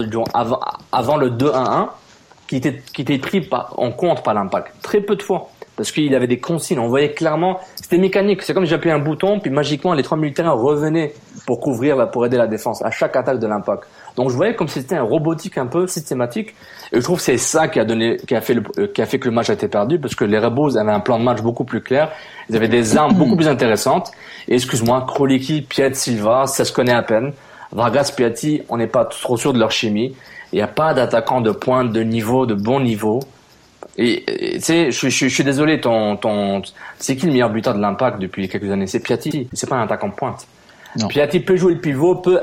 avant, 0.91 1.17
le 1.17 1.29
2-1-1, 1.29 1.89
qui 2.47 2.57
étaient 2.57 2.81
qui 2.93 3.01
était 3.03 3.17
pris 3.17 3.47
en 3.51 3.91
compte 3.91 4.23
par 4.23 4.33
l'impact. 4.33 4.73
Très 4.81 5.01
peu 5.01 5.15
de 5.15 5.23
fois. 5.23 5.49
Parce 5.77 5.91
qu'il 5.91 6.13
avait 6.15 6.27
des 6.27 6.39
consignes. 6.39 6.79
On 6.79 6.87
voyait 6.87 7.11
clairement, 7.11 7.59
c'était 7.75 7.99
mécanique. 7.99 8.41
C'est 8.41 8.55
comme 8.55 8.65
si 8.65 8.71
j'appuyais 8.71 8.95
un 8.95 8.99
bouton, 8.99 9.39
puis 9.39 9.51
magiquement, 9.51 9.93
les 9.93 10.01
trois 10.01 10.17
minutes 10.17 10.35
de 10.35 10.41
terrain 10.41 10.53
revenaient 10.53 11.13
pour 11.45 11.59
couvrir, 11.59 12.09
pour 12.09 12.25
aider 12.25 12.37
la 12.37 12.47
défense 12.47 12.83
à 12.83 12.89
chaque 12.89 13.15
attaque 13.15 13.39
de 13.39 13.45
l'impact. 13.45 13.83
Donc 14.15 14.31
je 14.31 14.35
voyais 14.35 14.55
comme 14.55 14.67
si 14.67 14.81
c'était 14.81 14.95
un 14.95 15.03
robotique 15.03 15.59
un 15.59 15.67
peu 15.67 15.85
systématique. 15.85 16.55
Et 16.91 16.97
je 16.97 17.01
trouve 17.01 17.17
que 17.17 17.23
c'est 17.23 17.37
ça 17.37 17.67
qui 17.67 17.79
a 17.79 17.85
donné, 17.85 18.17
qui 18.17 18.33
a 18.33 18.41
fait 18.41 18.55
le, 18.55 18.63
euh, 18.79 18.87
qui 18.87 19.03
a 19.03 19.05
fait 19.05 19.19
que 19.19 19.29
le 19.29 19.35
match 19.35 19.51
a 19.51 19.53
été 19.53 19.67
perdu, 19.67 19.99
parce 19.99 20.15
que 20.15 20.25
les 20.25 20.39
Rebels 20.39 20.79
avaient 20.79 20.91
un 20.91 20.99
plan 20.99 21.19
de 21.19 21.23
match 21.23 21.41
beaucoup 21.41 21.63
plus 21.63 21.81
clair. 21.81 22.11
Ils 22.49 22.55
avaient 22.55 22.67
des 22.67 22.97
armes 22.97 23.13
beaucoup 23.13 23.35
plus 23.35 23.47
intéressantes. 23.47 24.11
Excuse-moi, 24.47 25.05
Kroliki, 25.07 25.61
Piet, 25.61 25.93
Silva, 25.93 26.47
ça 26.47 26.65
se 26.65 26.71
connaît 26.71 26.93
à 26.93 27.03
peine. 27.03 27.33
Vargas, 27.71 28.13
Piatti, 28.15 28.61
on 28.69 28.77
n'est 28.77 28.87
pas 28.87 29.05
trop 29.05 29.37
sûr 29.37 29.53
de 29.53 29.59
leur 29.59 29.71
chimie. 29.71 30.15
Il 30.53 30.55
n'y 30.55 30.61
a 30.61 30.67
pas 30.67 30.93
d'attaquant 30.93 31.41
de 31.41 31.51
pointe, 31.51 31.91
de 31.91 32.01
niveau, 32.01 32.45
de 32.45 32.53
bon 32.53 32.79
niveau. 32.79 33.19
Et 33.97 34.23
tu 34.53 34.61
sais, 34.61 34.91
je, 34.91 35.09
je, 35.09 35.27
je, 35.27 35.33
suis 35.33 35.43
désolé, 35.43 35.81
ton, 35.81 36.15
ton, 36.17 36.61
c'est 36.99 37.15
qui 37.15 37.25
le 37.25 37.31
meilleur 37.31 37.49
buteur 37.49 37.73
de 37.73 37.81
l'impact 37.81 38.19
depuis 38.19 38.47
quelques 38.47 38.71
années? 38.71 38.87
C'est 38.87 38.99
Piatti. 38.99 39.49
C'est 39.53 39.67
pas 39.67 39.75
un 39.75 39.83
attaquant 39.83 40.09
de 40.09 40.13
pointe. 40.13 40.47
Non. 40.97 41.07
Piatti 41.07 41.39
peut 41.41 41.57
jouer 41.57 41.73
le 41.73 41.79
pivot, 41.79 42.15
peut, 42.15 42.39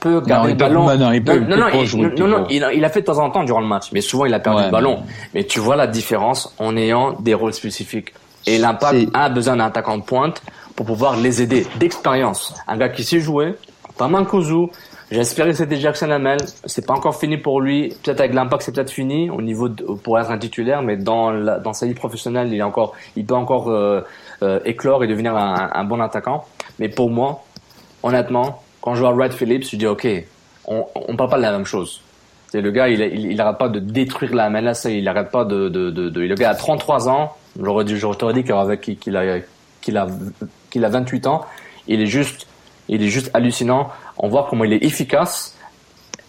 peut 0.00 0.20
garder 0.20 0.52
le 0.52 0.56
ballon. 0.56 0.96
non, 0.96 1.12
il 1.12 1.22
peut, 1.22 1.40
non, 1.40 1.56
non, 1.56 1.68
il, 1.74 2.14
non, 2.18 2.28
non, 2.28 2.46
il, 2.48 2.84
a 2.84 2.88
fait 2.88 3.00
de 3.00 3.06
temps 3.06 3.18
en 3.18 3.30
temps 3.30 3.44
durant 3.44 3.60
le 3.60 3.66
match, 3.66 3.86
mais 3.92 4.00
souvent 4.00 4.24
il 4.24 4.32
a 4.32 4.38
perdu 4.38 4.62
le 4.62 4.70
ballon. 4.70 5.02
Mais 5.34 5.44
tu 5.44 5.60
vois 5.60 5.76
la 5.76 5.86
différence 5.86 6.54
en 6.58 6.76
ayant 6.76 7.12
des 7.20 7.34
rôles 7.34 7.52
spécifiques. 7.52 8.14
Et 8.46 8.56
l'impact 8.58 9.08
a 9.12 9.28
besoin 9.28 9.56
d'un 9.56 9.66
attaquant 9.66 9.98
de 9.98 10.02
pointe 10.02 10.42
pour 10.78 10.86
pouvoir 10.86 11.16
les 11.16 11.42
aider 11.42 11.66
d'expérience. 11.80 12.54
Un 12.68 12.76
gars 12.76 12.88
qui 12.88 13.02
sait 13.02 13.18
jouer, 13.18 13.54
pas 13.98 14.06
Mankozu, 14.06 14.68
J'espérais 15.10 15.50
que 15.50 15.56
c'était 15.56 15.80
Jackson 15.80 16.08
Hamel. 16.10 16.38
C'est 16.66 16.86
pas 16.86 16.94
encore 16.94 17.18
fini 17.18 17.36
pour 17.36 17.60
lui. 17.60 17.88
Peut-être 18.04 18.20
avec 18.20 18.32
l'impact, 18.32 18.62
c'est 18.62 18.72
peut-être 18.72 18.92
fini 18.92 19.28
au 19.28 19.42
niveau 19.42 19.68
de, 19.68 19.82
pour 19.82 20.20
être 20.20 20.30
un 20.30 20.38
titulaire, 20.38 20.82
mais 20.82 20.96
dans 20.96 21.32
la, 21.32 21.58
dans 21.58 21.72
sa 21.72 21.86
vie 21.86 21.94
professionnelle, 21.94 22.52
il 22.52 22.58
est 22.58 22.62
encore, 22.62 22.94
il 23.16 23.24
peut 23.24 23.34
encore 23.34 23.70
euh, 23.70 24.02
euh, 24.42 24.60
éclore 24.66 25.02
et 25.02 25.08
devenir 25.08 25.34
un, 25.34 25.70
un, 25.72 25.84
bon 25.84 26.00
attaquant. 26.00 26.44
Mais 26.78 26.88
pour 26.88 27.10
moi, 27.10 27.42
honnêtement, 28.04 28.62
quand 28.80 28.94
je 28.94 29.00
vois 29.00 29.12
Wright 29.14 29.32
Phillips, 29.32 29.68
je 29.68 29.76
dis 29.76 29.86
ok, 29.86 30.06
on, 30.66 30.84
on 30.94 31.16
parle 31.16 31.30
pas 31.30 31.38
de 31.38 31.42
la 31.42 31.52
même 31.52 31.66
chose. 31.66 32.02
C'est 32.48 32.60
le 32.60 32.70
gars, 32.70 32.88
il, 32.88 33.00
il, 33.00 33.32
il, 33.32 33.40
arrête 33.40 33.58
pas 33.58 33.68
de 33.68 33.80
détruire 33.80 34.32
la 34.32 34.48
MLS, 34.48 34.84
il 34.84 35.08
arrête 35.08 35.30
pas 35.32 35.44
de, 35.44 35.68
de, 35.70 35.90
de, 35.90 36.08
de, 36.08 36.20
le 36.20 36.34
gars 36.36 36.50
a 36.50 36.54
33 36.54 37.08
ans. 37.08 37.32
J'aurais 37.60 37.84
dit, 37.84 37.96
j'aurais 37.96 38.34
dit 38.34 38.44
qu'il 38.44 39.16
a, 39.16 39.40
qu'il 39.80 39.96
a, 39.96 40.06
qu'il 40.70 40.84
a 40.84 40.88
28 40.88 41.26
ans. 41.26 41.44
Il 41.86 42.00
est 42.00 42.06
juste, 42.06 42.46
il 42.88 43.02
est 43.02 43.08
juste 43.08 43.30
hallucinant. 43.34 43.88
On 44.18 44.28
voit 44.28 44.46
comment 44.48 44.64
il 44.64 44.72
est 44.72 44.84
efficace, 44.84 45.56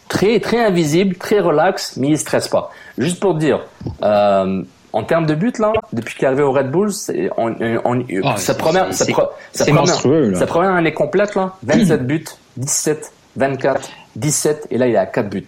très 0.08 0.40
très 0.40 0.64
invisible, 0.64 1.16
très 1.16 1.40
relax, 1.40 1.98
mais 1.98 2.10
il 2.10 2.18
stresse 2.18 2.48
pas. 2.48 2.72
Juste 2.98 3.20
pour 3.20 3.36
dire, 3.36 3.62
euh, 4.04 4.64
en 4.94 5.04
termes 5.04 5.26
de 5.26 5.36
buts 5.36 5.54
là, 5.60 5.74
depuis 5.94 6.16
qu'il 6.16 6.24
est 6.24 6.28
arrivé 6.28 6.44
au 6.44 6.52
Red 6.52 6.72
Bulls, 6.72 6.92
on, 7.38 7.56
on, 7.86 8.06
oh, 8.24 8.30
sa 8.38 8.56
première, 8.56 8.94
sa, 8.94 9.06
sa, 9.06 9.66
première, 9.66 9.88
sa 9.88 10.46
première 10.48 10.72
année 10.74 10.94
complète 10.94 11.36
là, 11.36 11.56
27 11.64 12.08
buts, 12.08 12.26
17, 12.58 13.12
24, 13.36 13.90
17, 14.16 14.68
et 14.72 14.78
là 14.78 14.88
il 14.88 14.96
est 14.96 14.98
à 14.98 15.06
4 15.06 15.30
buts. 15.30 15.46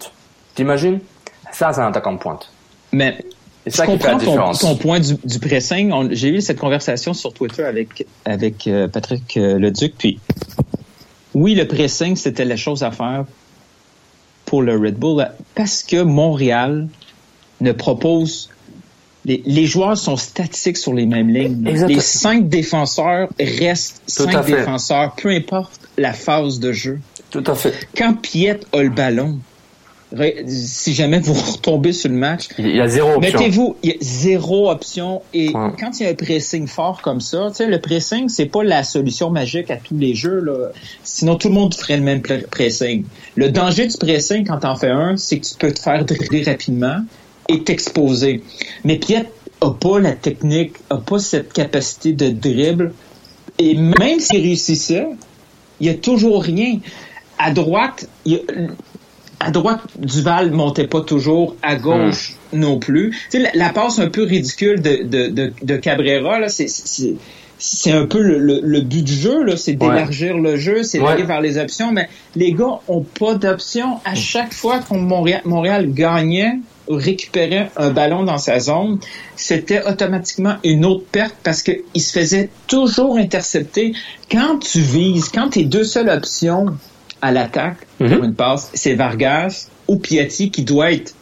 T'imagines? 0.54 1.00
Ça, 1.52 1.72
c'est 1.72 1.80
un 1.80 1.88
attaquant 1.88 2.12
de 2.12 2.18
pointe. 2.18 2.50
Mais 2.92 3.18
je 3.66 3.82
comprends 3.82 4.54
ton, 4.54 4.76
point 4.76 5.00
du, 5.00 5.14
du 5.24 5.38
pressing. 5.38 6.08
J'ai 6.10 6.28
eu 6.28 6.40
cette 6.40 6.58
conversation 6.58 7.14
sur 7.14 7.32
Twitter 7.32 7.64
avec 7.64 8.06
avec 8.24 8.66
euh, 8.66 8.88
Patrick 8.88 9.36
euh, 9.36 9.58
Leduc. 9.58 9.94
Puis 9.96 10.18
oui, 11.34 11.54
le 11.54 11.66
pressing 11.66 12.16
c'était 12.16 12.44
la 12.44 12.56
chose 12.56 12.82
à 12.82 12.90
faire 12.90 13.24
pour 14.46 14.62
le 14.62 14.76
Red 14.76 14.96
Bull 14.96 15.26
parce 15.54 15.82
que 15.82 16.02
Montréal 16.02 16.88
ne 17.60 17.72
propose 17.72 18.50
les, 19.24 19.66
joueurs 19.66 19.96
sont 19.96 20.16
statiques 20.16 20.76
sur 20.76 20.92
les 20.92 21.06
mêmes 21.06 21.28
lignes. 21.28 21.62
Les 21.64 22.00
cinq 22.00 22.48
défenseurs 22.48 23.28
restent 23.38 24.02
cinq 24.06 24.44
défenseurs, 24.46 25.14
peu 25.14 25.30
importe 25.30 25.80
la 25.96 26.12
phase 26.12 26.58
de 26.58 26.72
jeu. 26.72 26.98
Tout 27.30 27.44
à 27.46 27.54
fait. 27.54 27.88
Quand 27.96 28.14
Piet 28.14 28.60
a 28.72 28.82
le 28.82 28.90
ballon, 28.90 29.38
si 30.46 30.94
jamais 30.94 31.18
vous 31.18 31.32
retombez 31.52 31.92
sur 31.92 32.10
le 32.10 32.16
match, 32.16 32.48
il 32.58 32.76
y 32.76 32.80
a 32.80 32.88
zéro 32.88 33.14
option. 33.14 33.38
Mettez-vous, 33.38 33.76
il 33.82 33.90
y 33.90 33.92
a 33.92 33.96
zéro 34.00 34.70
option. 34.70 35.22
Et 35.32 35.52
quand 35.52 35.98
il 35.98 36.04
y 36.04 36.06
a 36.06 36.10
un 36.10 36.14
pressing 36.14 36.66
fort 36.66 37.00
comme 37.02 37.20
ça, 37.20 37.48
tu 37.50 37.56
sais, 37.56 37.66
le 37.66 37.80
pressing, 37.80 38.28
c'est 38.28 38.46
pas 38.46 38.62
la 38.62 38.82
solution 38.82 39.30
magique 39.30 39.70
à 39.70 39.76
tous 39.76 39.96
les 39.96 40.14
jeux. 40.14 40.40
Là. 40.40 40.70
Sinon, 41.02 41.36
tout 41.36 41.48
le 41.48 41.54
monde 41.54 41.74
ferait 41.74 41.96
le 41.96 42.02
même 42.02 42.22
pressing. 42.22 43.04
Le 43.36 43.50
danger 43.50 43.86
du 43.86 43.96
pressing, 43.96 44.46
quand 44.46 44.58
t'en 44.58 44.76
fais 44.76 44.90
un, 44.90 45.16
c'est 45.16 45.38
que 45.38 45.46
tu 45.46 45.54
peux 45.58 45.72
te 45.72 45.80
faire 45.80 46.04
dribbler 46.04 46.42
rapidement 46.42 46.98
et 47.48 47.62
t'exposer. 47.62 48.42
Mais 48.84 48.96
Piet 48.96 49.26
a 49.60 49.70
pas 49.70 49.98
la 49.98 50.12
technique, 50.12 50.74
a 50.90 50.96
pas 50.96 51.18
cette 51.18 51.52
capacité 51.52 52.12
de 52.12 52.30
dribble. 52.30 52.92
Et 53.58 53.74
même 53.74 54.18
s'il 54.18 54.40
réussissait, 54.40 55.06
il 55.80 55.86
y 55.86 55.90
a 55.90 55.94
toujours 55.94 56.42
rien. 56.42 56.78
À 57.38 57.50
droite, 57.50 58.08
il 58.24 58.32
y 58.32 58.36
a, 58.36 58.40
à 59.42 59.50
droite, 59.50 59.80
Duval 59.98 60.52
montait 60.52 60.86
pas 60.86 61.00
toujours, 61.00 61.56
à 61.62 61.76
gauche 61.76 62.34
hmm. 62.52 62.60
non 62.60 62.78
plus. 62.78 63.10
Tu 63.30 63.42
sais, 63.42 63.50
la, 63.54 63.70
passe 63.70 63.98
un 63.98 64.08
peu 64.08 64.22
ridicule 64.22 64.80
de, 64.80 65.02
de, 65.02 65.52
de, 65.62 65.76
Cabrera, 65.76 66.38
là, 66.38 66.48
c'est, 66.48 66.68
c'est, 66.68 67.92
un 67.92 68.06
peu 68.06 68.20
le, 68.22 68.80
but 68.80 69.02
du 69.02 69.14
jeu, 69.14 69.42
là, 69.44 69.56
c'est 69.56 69.74
d'élargir 69.74 70.36
le 70.38 70.56
jeu, 70.56 70.82
c'est 70.82 70.98
d'aller 70.98 71.24
vers 71.24 71.40
les 71.40 71.58
options, 71.58 71.92
mais 71.92 72.08
les 72.36 72.52
gars 72.52 72.80
ont 72.88 73.02
pas 73.02 73.34
d'options. 73.34 73.98
À 74.04 74.14
chaque 74.14 74.52
fois 74.52 74.78
qu'on 74.78 74.98
Montréal, 74.98 75.42
Montréal 75.44 75.92
gagnait, 75.92 76.58
récupérait 76.88 77.70
un 77.76 77.90
ballon 77.90 78.24
dans 78.24 78.38
sa 78.38 78.58
zone, 78.58 78.98
c'était 79.36 79.84
automatiquement 79.84 80.56
une 80.64 80.84
autre 80.84 81.04
perte 81.10 81.36
parce 81.42 81.62
qu'il 81.62 81.82
se 81.96 82.18
faisait 82.18 82.50
toujours 82.66 83.16
intercepter. 83.16 83.94
Quand 84.30 84.58
tu 84.58 84.80
vises, 84.80 85.28
quand 85.28 85.50
tes 85.50 85.64
deux 85.64 85.84
seules 85.84 86.10
options 86.10 86.76
à 87.22 87.30
l'attaque 87.30 87.78
pour 87.98 88.08
mhm. 88.08 88.24
une 88.24 88.34
passe, 88.34 88.70
c'est 88.74 88.94
Vargas 88.94 89.68
ou 89.88 89.96
Piatti 89.96 90.50
qui 90.50 90.62
doit 90.62 90.92
être 90.92 91.14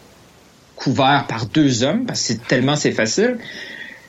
couvert 0.75 1.27
par 1.29 1.47
deux 1.47 1.85
hommes 1.85 2.07
parce 2.07 2.21
que 2.21 2.27
c'est 2.29 2.47
tellement 2.49 2.75
c'est 2.75 2.93
facile. 2.93 3.39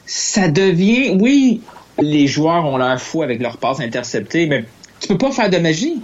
Ça 0.06 0.48
devient, 0.48 1.18
oui, 1.20 1.62
les 2.00 2.28
joueurs 2.28 2.66
ont 2.66 2.78
l'air 2.78 3.00
fous 3.00 3.22
avec 3.22 3.42
leur 3.42 3.58
passe 3.58 3.82
interceptée, 3.82 4.48
mais 4.48 4.66
tu 5.00 5.10
peux 5.10 5.18
pas 5.18 5.32
faire 5.32 5.50
de 5.50 5.58
magie. 5.58 6.02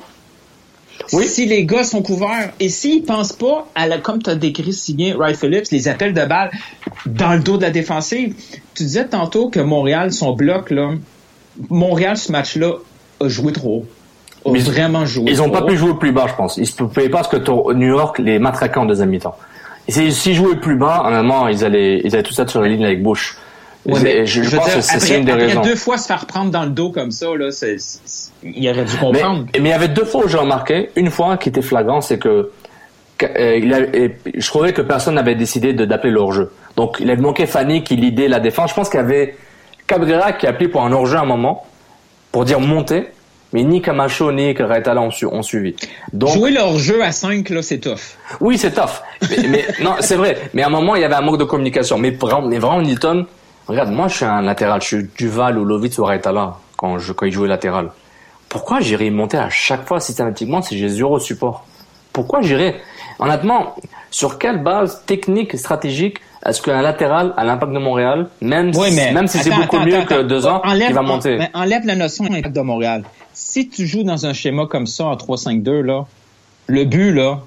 Oui. 1.13 1.26
Si 1.28 1.45
les 1.45 1.65
gars 1.65 1.84
sont 1.84 2.02
couverts 2.02 2.52
et 2.60 2.69
s'ils 2.69 3.04
pensent 3.04 3.34
pas 3.34 3.67
à 3.76 3.88
la, 3.88 4.00
comme 4.00 4.21
tu 4.21 4.30
as 4.30 4.36
décrit 4.36 4.73
si 4.73 4.93
bien 4.93 5.15
Wright 5.15 5.38
Phillips, 5.38 5.69
les 5.71 5.88
appels 5.88 6.13
de 6.13 6.26
balle 6.26 6.52
dans 7.06 7.34
le 7.34 7.39
dos 7.39 7.58
de 7.58 7.62
la 7.62 7.69
défensive. 7.69 8.36
Tu 8.73 8.84
disais 8.84 9.08
tantôt 9.08 9.50
que 9.50 9.60
Montréal, 9.60 10.12
son 10.12 10.34
bloc, 10.34 10.69
là, 10.71 10.91
Montréal, 11.69 12.17
ce 12.17 12.32
match-là, 12.32 12.73
a 13.19 13.28
joué 13.30 13.54
trop 13.54 13.78
haut 13.78 13.86
ils, 14.56 14.64
vraiment 14.64 15.06
joué. 15.06 15.32
Ils 15.32 15.38
n'ont 15.38 15.50
pas 15.50 15.64
pu 15.64 15.78
jouer 15.78 15.94
plus 15.96 16.12
bas, 16.12 16.26
je 16.28 16.36
pense. 16.36 16.58
Ils 16.58 16.62
ne 16.62 16.88
pouvaient 16.88 17.10
pas 17.10 17.24
parce 17.24 17.28
que 17.28 17.74
New 17.74 17.88
York 17.88 18.20
les 18.20 18.40
matraquait 18.40 18.80
en 18.80 18.86
deuxième 18.86 19.10
mi-temps. 19.10 19.38
S'ils 19.90 20.36
jouaient 20.36 20.58
plus 20.58 20.76
bas, 20.76 21.04
en 21.06 21.12
moment, 21.12 21.48
ils 21.48 21.64
allaient, 21.64 22.02
ils 22.04 22.14
allaient 22.14 22.24
tout 22.24 22.34
ça 22.34 22.48
sur 22.48 22.62
la 22.62 22.68
ligne 22.68 22.86
avec 22.86 23.02
Bush. 23.02 23.38
je, 23.86 24.26
je, 24.26 24.56
pense 24.56 24.76
que 24.76 24.82
c'est 24.82 25.18
une 25.18 25.26
des 25.26 25.32
raisons. 25.32 25.62
deux 25.62 25.76
fois 25.76 25.98
se 25.98 26.08
faire 26.08 26.26
prendre 26.26 26.52
dans 26.52 26.64
le 26.64 26.72
dos 26.72 26.92
comme 26.92 27.12
ça, 27.12 27.28
là, 27.38 27.52
c'est, 27.52 27.78
il 28.44 28.70
aurait 28.70 28.84
dû 28.84 28.98
comprendre. 28.98 29.46
Mais, 29.54 29.60
mais, 29.62 29.70
il 29.70 29.72
y 29.72 29.76
avait 29.76 29.88
deux 29.88 30.04
fois 30.04 30.26
où 30.26 30.28
j'ai 30.28 30.38
remarqué, 30.38 30.90
une 30.98 31.10
fois 31.10 31.38
qui 31.38 31.50
était 31.50 31.62
flagrant, 31.62 32.02
c'est 32.02 32.18
que 32.18 32.52
euh, 33.24 33.58
il 33.58 33.74
a, 33.74 33.80
je 34.36 34.48
trouvais 34.48 34.74
que 34.74 34.82
personne 34.82 35.16
n'avait 35.16 35.36
décidé 35.36 35.74
d'appeler 35.74 36.12
le 36.12 36.20
hors-jeu. 36.20 36.52
Donc 36.76 36.98
il 37.00 37.10
avait 37.10 37.22
manqué 37.22 37.46
Fanny 37.46 37.84
qui 37.84 37.96
lidait 37.96 38.28
la 38.28 38.40
défense. 38.40 38.72
Je 38.72 38.76
pense 38.76 38.90
qu'il 38.90 39.00
y 39.00 39.04
avait 39.04 39.36
Cabrera 39.88 40.34
qui 40.34 40.46
a 40.46 40.50
appelé 40.52 40.68
pour 40.68 40.84
un 40.84 40.92
hors-jeu 40.92 41.18
à 41.18 41.22
un 41.22 41.26
moment 41.26 41.66
pour 42.32 42.46
dire 42.46 42.60
monter 42.60 43.08
mais 43.54 43.64
ni 43.64 43.82
Camacho 43.82 44.32
ni 44.32 44.54
Caretala 44.54 45.02
ont, 45.02 45.10
ont 45.32 45.42
suivi. 45.42 45.76
Donc, 46.12 46.34
Jouer 46.34 46.52
leur 46.52 46.78
jeu 46.78 47.04
à 47.04 47.12
5, 47.12 47.50
là, 47.50 47.62
c'est 47.62 47.80
tough. 47.80 48.18
Oui, 48.42 48.58
c'est 48.58 48.72
tough. 48.72 49.02
mais, 49.50 49.66
non, 49.82 49.96
c'est 50.02 50.16
vrai. 50.16 50.50
Mais 50.54 50.64
à 50.64 50.68
un 50.68 50.70
moment, 50.70 50.96
il 50.96 51.02
y 51.02 51.06
avait 51.06 51.16
un 51.16 51.22
manque 51.22 51.38
de 51.38 51.46
communication. 51.46 51.98
Mais 51.98 52.12
vraiment, 52.12 52.48
mais 52.48 52.60
vraiment 52.60 52.82
Nilton, 52.82 53.26
regarde, 53.68 53.92
moi, 53.92 54.08
je 54.08 54.16
suis 54.16 54.26
un 54.26 54.42
latéral. 54.42 54.82
Je 54.82 54.88
suis 54.88 55.10
Duval 55.18 55.58
ou 55.58 55.66
Lovitz 55.66 55.98
ou 55.98 56.04
Caretala 56.04 56.58
quand, 56.76 57.00
je, 57.00 57.14
quand 57.14 57.26
ils 57.26 57.32
jouaient 57.32 57.48
latéral. 57.48 57.92
Pourquoi 58.50 58.80
j'irais 58.80 59.10
monter 59.10 59.38
à 59.38 59.50
chaque 59.50 59.88
fois 59.88 60.00
systématiquement 60.00 60.62
si 60.62 60.78
j'ai 60.78 60.90
zéro 60.90 61.20
support? 61.20 61.66
Pourquoi 62.14 62.42
j'irais 62.42 62.76
Honnêtement, 63.19 63.75
sur 64.12 64.38
quelle 64.38 64.63
base 64.63 65.03
technique, 65.06 65.58
stratégique 65.58 66.19
est-ce 66.45 66.62
qu'un 66.62 66.82
latéral 66.82 67.34
à 67.36 67.43
l'impact 67.43 67.73
de 67.73 67.80
Montréal, 67.80 68.30
même, 68.41 68.71
si, 68.71 68.80
même 69.12 69.27
si 69.27 69.39
c'est 69.39 69.49
beaucoup 69.49 69.80
mieux 69.80 70.03
que 70.06 70.21
deux 70.21 70.45
ans, 70.45 70.62
il 70.65 70.93
va 70.93 71.01
monter? 71.01 71.39
enlève 71.53 71.86
la 71.86 71.95
notion 71.95 72.23
d'impact 72.25 72.56
de 72.56 72.62
Montréal 72.62 73.03
si 73.38 73.69
tu 73.69 73.86
joues 73.86 74.03
dans 74.03 74.25
un 74.25 74.34
schéma 74.34 74.65
comme 74.65 74.88
ça 74.88 75.06
en 75.06 75.15
3-5-2, 75.15 75.82
là, 75.82 76.08
le 76.65 76.86
but, 76.86 77.13
là, 77.13 77.41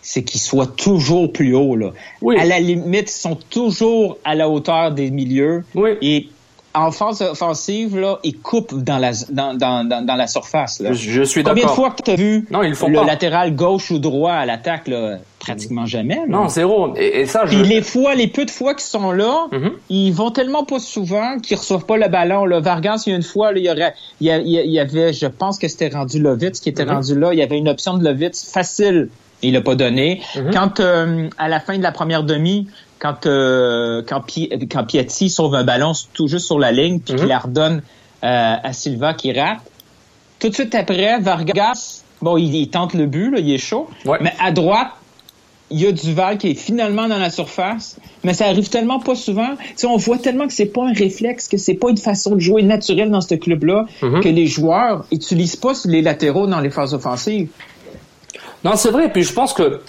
c'est 0.00 0.24
qu'ils 0.24 0.40
soient 0.40 0.66
toujours 0.66 1.30
plus 1.30 1.54
haut. 1.54 1.76
Là. 1.76 1.92
À 2.38 2.46
la 2.46 2.58
limite, 2.60 3.10
ils 3.10 3.20
sont 3.20 3.36
toujours 3.36 4.16
à 4.24 4.34
la 4.34 4.48
hauteur 4.48 4.90
des 4.90 5.10
milieux. 5.10 5.64
Et 6.00 6.28
en 6.74 6.90
phase 6.90 7.20
offensive, 7.22 7.98
là, 7.98 8.18
ils 8.22 8.38
coupent 8.38 8.82
dans 8.82 8.98
la, 8.98 9.12
dans, 9.30 9.54
dans, 9.54 9.86
dans, 9.86 10.16
la 10.16 10.26
surface. 10.26 10.80
Là. 10.80 10.92
Je, 10.92 11.22
suis 11.22 11.42
d'accord. 11.42 11.60
Combien 11.60 11.70
de 11.70 11.76
fois 11.76 11.90
que 11.90 12.02
tu 12.02 12.10
as 12.10 12.16
vu 12.16 12.46
le 12.50 13.06
latéral 13.06 13.54
gauche 13.54 13.90
ou 13.90 13.98
droit 13.98 14.32
à 14.32 14.46
l'attaque? 14.46 14.88
Là? 14.88 15.18
Pratiquement 15.38 15.86
jamais. 15.86 16.20
Non, 16.28 16.48
zéro. 16.48 16.94
Et, 16.96 17.26
ça, 17.26 17.44
je... 17.46 17.58
Puis 17.58 17.68
les 17.68 17.82
fois, 17.82 18.14
les 18.14 18.26
peu 18.26 18.44
de 18.44 18.50
fois 18.50 18.74
qu'ils 18.74 18.84
sont 18.84 19.12
là, 19.12 19.48
mm-hmm. 19.52 19.72
ils 19.90 20.12
vont 20.12 20.30
tellement 20.30 20.64
pas 20.64 20.78
souvent 20.78 21.38
qu'ils 21.40 21.58
reçoivent 21.58 21.84
pas 21.84 21.96
le 21.96 22.08
ballon. 22.08 22.46
Là. 22.46 22.60
Vargas, 22.60 23.02
il 23.06 23.10
y 23.10 23.12
a 23.12 23.16
une 23.16 23.22
fois, 23.22 23.52
il, 23.54 23.64
y 23.64 23.70
aurait, 23.70 23.94
il, 24.20 24.28
y 24.28 24.78
avait, 24.78 25.12
je 25.12 25.26
pense 25.26 25.58
que 25.58 25.68
c'était 25.68 25.88
rendu 25.88 26.20
Lovitz 26.20 26.60
qui 26.60 26.70
était 26.70 26.84
mm-hmm. 26.84 26.94
rendu 26.94 27.18
là. 27.18 27.32
Il 27.32 27.38
y 27.38 27.42
avait 27.42 27.58
une 27.58 27.68
option 27.68 27.98
de 27.98 28.04
Lovitz 28.04 28.50
facile. 28.50 29.08
Il 29.42 29.54
l'a 29.54 29.60
pas 29.60 29.74
donné. 29.74 30.22
Mm-hmm. 30.34 30.52
Quand 30.52 30.80
euh, 30.80 31.28
à 31.36 31.48
la 31.48 31.60
fin 31.60 31.76
de 31.76 31.82
la 31.82 31.92
première 31.92 32.22
demi, 32.22 32.68
quand 33.02 33.26
euh, 33.26 34.02
quand, 34.08 34.22
quand 34.70 34.84
Piatti 34.84 35.28
sauve 35.28 35.56
un 35.56 35.64
ballon 35.64 35.92
tout 36.14 36.28
juste 36.28 36.46
sur 36.46 36.60
la 36.60 36.70
ligne 36.70 37.00
puis 37.00 37.14
qu'il 37.14 37.24
mhm. 37.24 37.28
la 37.28 37.38
redonne 37.40 37.82
euh, 38.22 38.54
à 38.62 38.72
Silva 38.72 39.14
qui 39.14 39.32
rate. 39.32 39.58
Tout 40.38 40.48
de 40.48 40.54
suite 40.54 40.74
après, 40.74 41.18
Vargas, 41.18 42.04
bon, 42.20 42.36
il, 42.36 42.68
tente 42.68 42.94
le 42.94 43.06
but, 43.06 43.30
là, 43.30 43.40
il 43.40 43.52
est 43.52 43.58
chaud. 43.58 43.88
Mais 44.20 44.32
à 44.40 44.52
droite, 44.52 44.90
il 45.70 45.80
y 45.80 45.86
a 45.86 45.92
Duval 45.92 46.38
qui 46.38 46.50
est 46.50 46.54
finalement 46.54 47.08
dans 47.08 47.18
la 47.18 47.30
surface, 47.30 47.96
mais 48.22 48.34
ça 48.34 48.46
arrive 48.46 48.68
tellement 48.68 49.00
pas 49.00 49.14
souvent. 49.16 49.54
On 49.84 49.96
voit 49.96 50.18
tellement 50.18 50.46
que 50.46 50.52
c'est 50.52 50.66
pas 50.66 50.84
un 50.84 50.92
réflexe, 50.92 51.48
que 51.48 51.56
c'est 51.56 51.74
pas 51.74 51.90
une 51.90 51.98
façon 51.98 52.34
de 52.34 52.40
jouer 52.40 52.62
naturelle 52.62 53.10
dans 53.10 53.20
ce 53.20 53.34
club-là, 53.34 53.86
mhm. 54.02 54.20
que 54.20 54.28
les 54.28 54.46
joueurs 54.46 55.06
utilisent 55.10 55.56
pas 55.56 55.72
les 55.86 56.02
latéraux 56.02 56.46
dans 56.46 56.60
les 56.60 56.70
phases 56.70 56.94
offensives. 56.94 57.48
Non, 58.64 58.76
c'est 58.76 58.90
vrai. 58.90 59.10
Puis 59.10 59.22
je 59.22 59.32
pense 59.32 59.52
que 59.52 59.80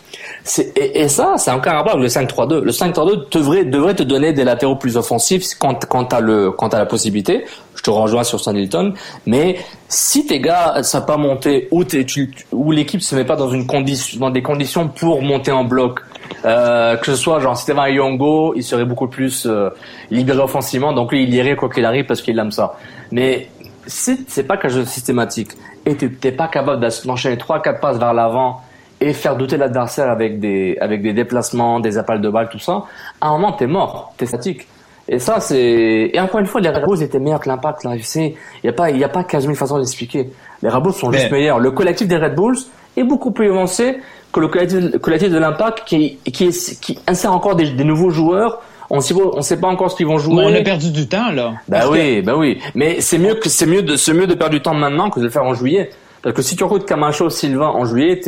c'est 0.44 0.74
et, 0.78 1.08
ça, 1.08 1.36
c'est 1.38 1.52
encore 1.52 1.74
rapport 1.74 1.94
avec 1.94 2.04
le 2.04 2.10
5-3-2. 2.10 2.62
Le 2.62 2.72
5-3-2 2.72 3.30
devrait 3.32 3.66
devrait 3.66 3.96
te 3.96 4.04
donner 4.04 4.34
des 4.34 4.44
latéraux 4.44 4.76
plus 4.76 4.98
offensifs 4.98 5.56
quand 5.60 5.86
quand 5.86 6.06
t'as 6.06 6.20
le 6.20 6.52
quand 6.52 6.70
t'as 6.70 6.80
la 6.80 6.86
possibilité. 6.86 7.46
te 7.84 7.90
rejoins 7.90 8.24
sur 8.24 8.40
Stan 8.40 8.56
Hilton. 8.56 8.94
Mais 9.26 9.58
si 9.90 10.26
tes 10.26 10.40
gars 10.40 10.82
savent 10.84 11.06
pas 11.06 11.18
monter 11.18 11.68
ou, 11.72 11.84
tu, 11.84 12.34
ou 12.52 12.72
l'équipe 12.72 13.02
se 13.02 13.16
met 13.16 13.26
pas 13.26 13.36
dans 13.36 13.50
une 13.50 13.68
condition, 13.68 14.20
dans 14.20 14.30
des 14.32 14.42
conditions 14.42 14.88
pour 14.88 15.22
monter 15.22 15.52
en 15.52 15.66
bloc, 15.66 16.00
euh, 16.46 16.96
que 16.98 17.06
ce 17.06 17.16
soit 17.16 17.40
genre 17.40 17.62
un 17.78 17.88
Yongo, 17.90 18.54
il 18.56 18.64
serait 18.64 18.86
beaucoup 18.86 19.08
plus 19.08 19.46
euh, 19.46 19.70
libéré 20.12 20.40
offensivement, 20.40 20.94
donc 20.94 21.12
lui 21.12 21.24
il 21.24 21.34
irait 21.34 21.56
quoi 21.56 21.70
qu'il 21.70 21.86
arrive 21.86 22.06
parce 22.06 22.22
qu'il 22.22 22.40
aime 22.40 22.52
ça. 22.52 22.78
Mais 23.12 23.50
si 23.86 24.26
c'est 24.28 24.44
pas 24.44 24.58
qu'un 24.58 24.70
jeu 24.70 24.86
systématique 24.86 25.50
et 25.86 25.96
tu 25.96 26.12
t'es 26.14 26.32
pas 26.32 26.48
capable 26.48 26.86
d'enchaîner 27.06 27.38
trois 27.38 27.62
quatre 27.62 27.80
passes 27.80 27.98
vers 27.98 28.14
l'avant 28.14 28.62
et 29.02 29.14
faire 29.14 29.36
douter 29.36 29.58
l'adversaire 29.58 30.10
avec 30.10 30.40
des 30.40 30.78
avec 30.80 31.02
des 31.02 31.14
déplacements, 31.14 31.80
des 31.80 31.98
appels 31.98 32.22
de 32.22 32.30
balles, 32.30 32.50
tout 32.50 32.60
ça, 32.60 32.84
à 33.20 33.28
un 33.28 33.32
moment 33.32 33.52
t'es 33.54 33.68
mort, 33.68 34.14
t'es 34.18 34.26
statique. 34.26 34.68
Et 35.10 35.20
ça 35.20 35.42
c'est 35.42 36.12
et 36.14 36.20
encore 36.20 36.40
une 36.40 36.46
fois 36.46 36.62
les 36.62 36.70
Red 36.70 36.86
Bulls 36.86 37.04
étaient 37.04 37.20
meilleurs 37.20 37.42
que 37.42 37.50
l'Impact 37.50 37.84
là, 37.84 37.96
il 37.96 38.36
y 38.64 38.70
a 38.70 38.74
pas 38.74 38.90
il 38.90 38.98
y 38.98 39.04
a 39.04 39.10
pas 39.10 39.24
15 39.26 39.44
000 39.44 39.56
façons 39.56 39.78
d'expliquer. 39.78 40.30
Les 40.62 40.70
Red 40.70 40.84
Bulls 40.84 40.94
sont 40.94 41.12
juste 41.12 41.32
meilleurs. 41.32 41.60
Le 41.60 41.72
collectif 41.72 42.08
des 42.08 42.18
Red 42.18 42.36
Bulls 42.36 42.58
est 42.96 43.04
beaucoup 43.04 43.32
plus 43.32 43.50
avancé 43.50 43.98
que 44.32 44.40
le 44.40 44.48
collectif, 44.48 45.32
de 45.32 45.38
l'Impact 45.38 45.84
qui 45.86 46.20
qui, 46.24 46.50
qui 46.50 47.00
insère 47.06 47.34
encore 47.34 47.56
des, 47.56 47.72
des 47.72 47.84
nouveaux 47.84 48.10
joueurs 48.12 48.62
on 48.90 49.02
sait 49.02 49.14
on 49.14 49.42
sait 49.42 49.60
pas 49.60 49.68
encore 49.68 49.92
ce 49.92 49.96
qu'ils 49.96 50.08
vont 50.08 50.18
jouer. 50.18 50.44
on 50.46 50.54
a 50.54 50.62
perdu 50.62 50.92
du 50.92 51.08
temps 51.08 51.32
là. 51.32 51.54
Bah 51.68 51.90
oui, 51.90 52.22
bah 52.22 52.36
oui. 52.36 52.60
Mais 52.76 53.02
c'est 53.02 53.18
mieux 53.18 53.36
que 53.36 53.50
c'est 53.50 53.66
mieux 53.66 53.82
de 53.82 53.96
c'est 53.96 54.14
mieux 54.14 54.28
de 54.28 54.34
perdre 54.34 54.54
du 54.54 54.62
temps 54.62 54.74
maintenant 54.74 55.10
que 55.10 55.20
de 55.20 55.26
le 55.26 55.32
faire 55.32 55.44
en 55.44 55.54
juillet. 55.54 55.90
Parce 56.22 56.36
que 56.36 56.42
si 56.42 56.56
tu 56.56 56.64
recrutes 56.64 56.86
Camacho, 56.86 57.30
Sylvain 57.30 57.68
en 57.68 57.86
juillet, 57.86 58.22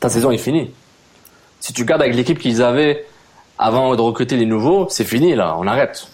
ta 0.00 0.08
saison 0.08 0.30
est 0.30 0.38
finie. 0.38 0.70
Si 1.60 1.72
tu 1.72 1.84
gardes 1.84 2.02
avec 2.02 2.14
l'équipe 2.14 2.38
qu'ils 2.38 2.62
avaient 2.62 3.04
avant 3.58 3.94
de 3.96 4.00
recruter 4.00 4.36
les 4.36 4.46
nouveaux, 4.46 4.86
c'est 4.88 5.04
fini 5.04 5.34
là, 5.34 5.56
on 5.58 5.66
arrête. 5.66 6.08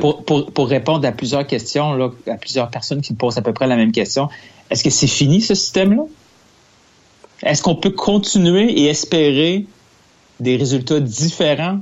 Pour, 0.00 0.24
pour, 0.24 0.50
pour, 0.50 0.68
répondre 0.68 1.06
à 1.06 1.12
plusieurs 1.12 1.46
questions, 1.46 1.92
là, 1.94 2.10
à 2.26 2.34
plusieurs 2.34 2.70
personnes 2.70 3.02
qui 3.02 3.12
me 3.12 3.18
posent 3.18 3.38
à 3.38 3.42
peu 3.42 3.52
près 3.52 3.66
la 3.66 3.76
même 3.76 3.92
question, 3.92 4.28
est-ce 4.70 4.82
que 4.82 4.90
c'est 4.90 5.06
fini 5.06 5.40
ce 5.40 5.54
système-là? 5.54 6.02
Est-ce 7.42 7.62
qu'on 7.62 7.76
peut 7.76 7.90
continuer 7.90 8.72
et 8.72 8.86
espérer 8.86 9.66
des 10.40 10.56
résultats 10.56 11.00
différents 11.00 11.78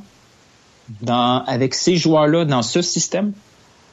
dans, 1.00 1.44
avec 1.46 1.74
ces 1.74 1.96
joueurs-là 1.96 2.44
dans 2.44 2.62
ce 2.62 2.82
système? 2.82 3.32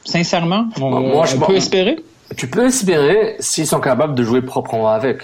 Sincèrement, 0.04 0.68
on, 0.80 0.90
Moi, 0.90 1.26
je, 1.26 1.36
peut 1.36 1.56
espérer? 1.56 1.98
Tu 2.36 2.48
peux 2.48 2.66
espérer 2.66 3.36
s'ils 3.38 3.66
sont 3.66 3.80
capables 3.80 4.14
de 4.14 4.22
jouer 4.22 4.42
proprement 4.42 4.88
avec. 4.88 5.22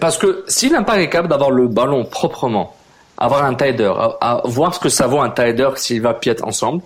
Parce 0.00 0.18
que 0.18 0.44
si 0.48 0.68
l'impact 0.68 0.98
est 1.00 1.08
capable 1.08 1.28
d'avoir 1.28 1.50
le 1.50 1.66
ballon 1.68 2.04
proprement, 2.04 2.74
avoir 3.16 3.44
un 3.44 3.54
tider, 3.54 3.92
voir 4.44 4.74
ce 4.74 4.80
que 4.80 4.88
ça 4.88 5.06
vaut 5.06 5.20
un 5.20 5.30
tider 5.30 5.70
s'il 5.76 6.02
va 6.02 6.12
piète 6.14 6.42
ensemble, 6.42 6.82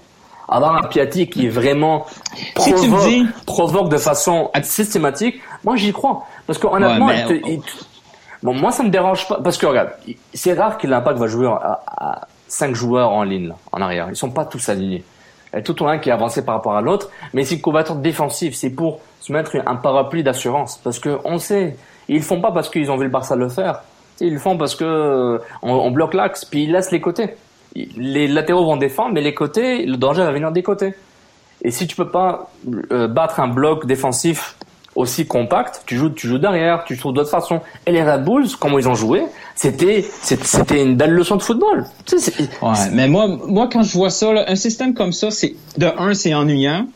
avoir 0.49 0.77
un 0.77 0.83
Piatti 0.87 1.29
qui 1.29 1.47
est 1.47 1.51
vraiment 1.51 2.07
provoque, 2.55 3.11
provoque 3.47 3.89
de 3.91 3.99
façon 3.99 4.51
systématique, 4.63 5.41
moi 5.65 5.77
j'y 5.77 5.93
crois. 5.93 6.25
Parce 6.47 6.59
que 6.59 6.67
honnêtement, 6.67 7.11
bon, 8.43 8.55
moi 8.55 8.71
ça 8.71 8.83
me 8.83 8.91
dérange 8.91 9.27
pas. 9.27 9.41
Parce 9.43 9.59
que 9.59 9.67
regarde, 9.67 9.91
c'est 10.35 10.53
rare 10.53 10.79
que 10.79 10.87
l'impact 10.87 11.19
va 11.19 11.27
jouer 11.27 11.49
à, 11.49 12.29
cinq 12.49 12.75
joueurs 12.75 13.11
en 13.11 13.23
ligne, 13.23 13.53
en 13.73 13.81
arrière. 13.81 14.09
Ils 14.11 14.17
sont 14.17 14.31
pas 14.31 14.45
tous 14.45 14.69
alignés. 14.69 15.05
Il 15.53 15.57
y 15.57 15.59
a 15.61 15.63
tout 15.63 15.87
un 15.87 15.99
qui 15.99 16.11
est 16.11 16.13
avancé 16.13 16.45
par 16.45 16.57
rapport 16.57 16.77
à 16.77 16.83
l'autre, 16.83 17.11
mais 17.33 17.45
c'est 17.45 17.61
combattant 17.61 17.95
défensif. 17.95 18.55
C'est 18.55 18.71
pour 18.71 19.01
se 19.21 19.33
mettre 19.33 19.57
un 19.67 19.77
parapluie 19.77 20.23
d'assurance. 20.23 20.79
Parce 20.83 20.99
que 20.99 21.19
on 21.25 21.39
sait, 21.39 21.77
ils 22.09 22.23
font 22.23 22.41
pas 22.41 22.53
parce 22.53 22.69
qu'ils 22.69 22.91
ont 22.91 22.97
vu 22.97 23.05
le 23.05 23.11
Barça 23.11 23.37
le 23.37 23.49
faire. 23.49 23.81
Ils 24.21 24.35
le 24.35 24.39
font 24.39 24.57
parce 24.57 24.75
que 24.75 25.41
on, 25.63 25.91
bloque 25.91 26.15
l'axe, 26.15 26.45
puis 26.45 26.65
ils 26.65 26.73
laissent 26.73 26.91
les 26.91 27.01
côtés. 27.01 27.37
Les 27.75 28.27
latéraux 28.29 28.65
vont 28.65 28.77
défendre, 28.77 29.13
mais 29.13 29.21
les 29.21 29.35
côtés, 29.35 29.85
le 29.85 29.97
danger 29.97 30.23
va 30.23 30.33
venir 30.33 30.53
des 30.53 30.63
côtés. 30.63 30.95
Et 31.63 31.71
si 31.71 31.87
tu 31.87 31.97
peux 31.97 32.09
pas 32.09 32.51
euh, 32.93 33.09
battre 33.09 33.41
un 33.41 33.49
bloc 33.49 33.87
défensif 33.87 34.57
aussi 34.97 35.27
compact, 35.27 35.83
tu 35.87 35.97
joues, 35.97 36.11
tu 36.11 36.27
joues 36.27 36.39
derrière, 36.39 36.85
tu 36.85 36.97
trouves 36.97 37.13
d'autres 37.13 37.31
façons. 37.31 37.61
Et 37.87 37.93
les 37.93 38.03
Red 38.03 38.25
Bulls, 38.25 38.49
comment 38.59 38.79
ils 38.79 38.89
ont 38.89 38.95
joué, 38.95 39.23
c'était, 39.55 40.05
c'était 40.23 40.83
une 40.83 40.97
belle 40.97 41.13
leçon 41.13 41.37
de 41.37 41.43
football. 41.43 41.87
ouais, 42.63 42.91
mais 42.93 43.09
moi, 43.09 43.29
moi, 43.29 43.69
quand 43.71 43.83
je 43.83 43.93
vois 43.93 44.11
ça, 44.11 44.33
là, 44.33 44.45
un 44.49 44.57
système 44.57 44.95
comme 44.95 45.13
ça, 45.13 45.31
c'est, 45.31 45.55
de 45.79 45.87
un, 45.99 46.15
c'est 46.15 46.35
ennuyant, 46.35 46.89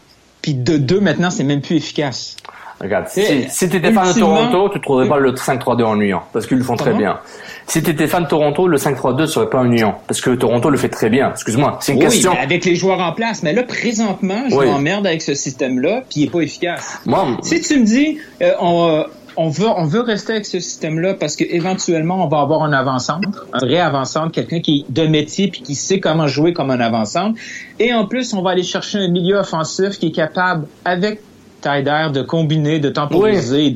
puis 0.42 0.54
de 0.54 0.76
deux, 0.76 1.00
maintenant, 1.00 1.30
c'est 1.30 1.44
même 1.44 1.60
plus 1.60 1.76
efficace. 1.76 2.36
Regarde, 2.80 3.08
si, 3.08 3.22
si 3.50 3.68
t'étais 3.68 3.92
fan 3.92 4.12
de 4.12 4.18
Toronto, 4.18 4.70
tu 4.72 4.80
trouverais 4.80 5.08
pas 5.08 5.18
le 5.18 5.32
5-3-2 5.32 5.84
ennuyant, 5.84 6.22
parce 6.32 6.46
qu'ils 6.46 6.56
le 6.56 6.64
font 6.64 6.76
très 6.76 6.94
bien. 6.94 7.18
Si 7.66 7.82
t'étais 7.82 8.06
fan 8.06 8.24
de 8.24 8.28
Toronto, 8.28 8.66
le 8.66 8.78
5-3-2 8.78 9.26
serait 9.26 9.50
pas 9.50 9.58
ennuyant, 9.58 9.98
parce 10.06 10.20
que 10.22 10.30
Toronto 10.30 10.70
le 10.70 10.78
fait 10.78 10.88
très 10.88 11.10
bien. 11.10 11.30
Excuse-moi, 11.30 11.78
c'est 11.80 11.92
une 11.92 11.98
oui, 11.98 12.04
question. 12.04 12.32
avec 12.32 12.64
les 12.64 12.74
joueurs 12.74 13.00
en 13.00 13.12
place, 13.12 13.42
mais 13.42 13.52
là 13.52 13.64
présentement, 13.64 14.44
je 14.48 14.56
m'emmerde 14.56 15.06
avec 15.06 15.20
ce 15.20 15.34
système-là, 15.34 16.02
puis 16.08 16.20
il 16.20 16.24
est 16.24 16.30
pas 16.30 16.40
efficace. 16.40 17.00
Moi, 17.04 17.36
si 17.42 17.60
tu 17.60 17.80
me 17.80 17.84
dis, 17.84 18.18
euh, 18.40 18.52
on, 18.60 18.88
euh, 18.88 19.02
on 19.36 19.48
veut, 19.48 19.68
on 19.68 19.84
veut 19.84 20.00
rester 20.00 20.32
avec 20.32 20.46
ce 20.46 20.60
système-là 20.60 21.14
parce 21.14 21.36
qu'éventuellement, 21.36 22.24
on 22.24 22.28
va 22.28 22.40
avoir 22.40 22.62
un 22.62 22.72
avant-centre, 22.72 23.46
un 23.52 23.58
vrai 23.58 23.78
avant-centre, 23.78 24.32
quelqu'un 24.32 24.60
qui 24.60 24.86
est 24.88 24.92
de 24.92 25.06
métier 25.06 25.48
puis 25.48 25.62
qui 25.62 25.74
sait 25.74 26.00
comment 26.00 26.26
jouer 26.26 26.52
comme 26.52 26.70
un 26.70 26.80
avant-centre. 26.80 27.38
Et 27.78 27.92
en 27.92 28.06
plus, 28.06 28.34
on 28.34 28.42
va 28.42 28.50
aller 28.50 28.62
chercher 28.62 28.98
un 28.98 29.08
milieu 29.08 29.36
offensif 29.36 29.98
qui 29.98 30.08
est 30.08 30.12
capable, 30.12 30.66
avec 30.84 31.20
De 31.62 32.23
combiner, 32.23 32.79
de 32.79 32.88
temporiser 32.88 33.73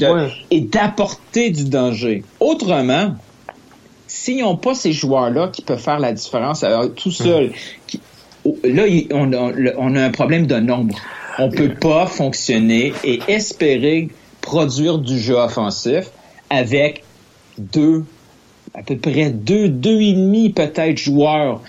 et 0.51 0.61
d'apporter 0.61 1.51
du 1.51 1.64
danger. 1.64 2.23
Autrement, 2.40 3.14
s'ils 4.07 4.42
n'ont 4.42 4.57
pas 4.57 4.75
ces 4.75 4.92
joueurs-là 4.92 5.49
qui 5.49 5.62
peuvent 5.62 5.79
faire 5.83 5.99
la 5.99 6.12
différence 6.12 6.64
tout 6.97 7.11
seul, 7.11 7.53
là, 8.64 8.85
on, 9.12 9.33
on, 9.33 9.97
a 9.97 10.03
un 10.03 10.11
problème 10.11 10.47
de 10.47 10.57
nombre. 10.57 10.97
On 11.38 11.51
peut 11.51 11.75
pas 11.75 12.07
fonctionner 12.07 12.92
et 13.03 13.20
espérer 13.29 14.09
produire 14.40 14.99
du 14.99 15.18
jeu 15.18 15.35
offensif 15.35 16.11
avec 16.51 17.03
deux, 17.59 18.05
à 18.75 18.83
peu 18.83 18.97
près 18.97 19.31
deux, 19.31 19.68
deux 19.68 20.01
et 20.01 20.12
demi 20.12 20.51
peut-être 20.51 20.99
joueurs 20.99 21.61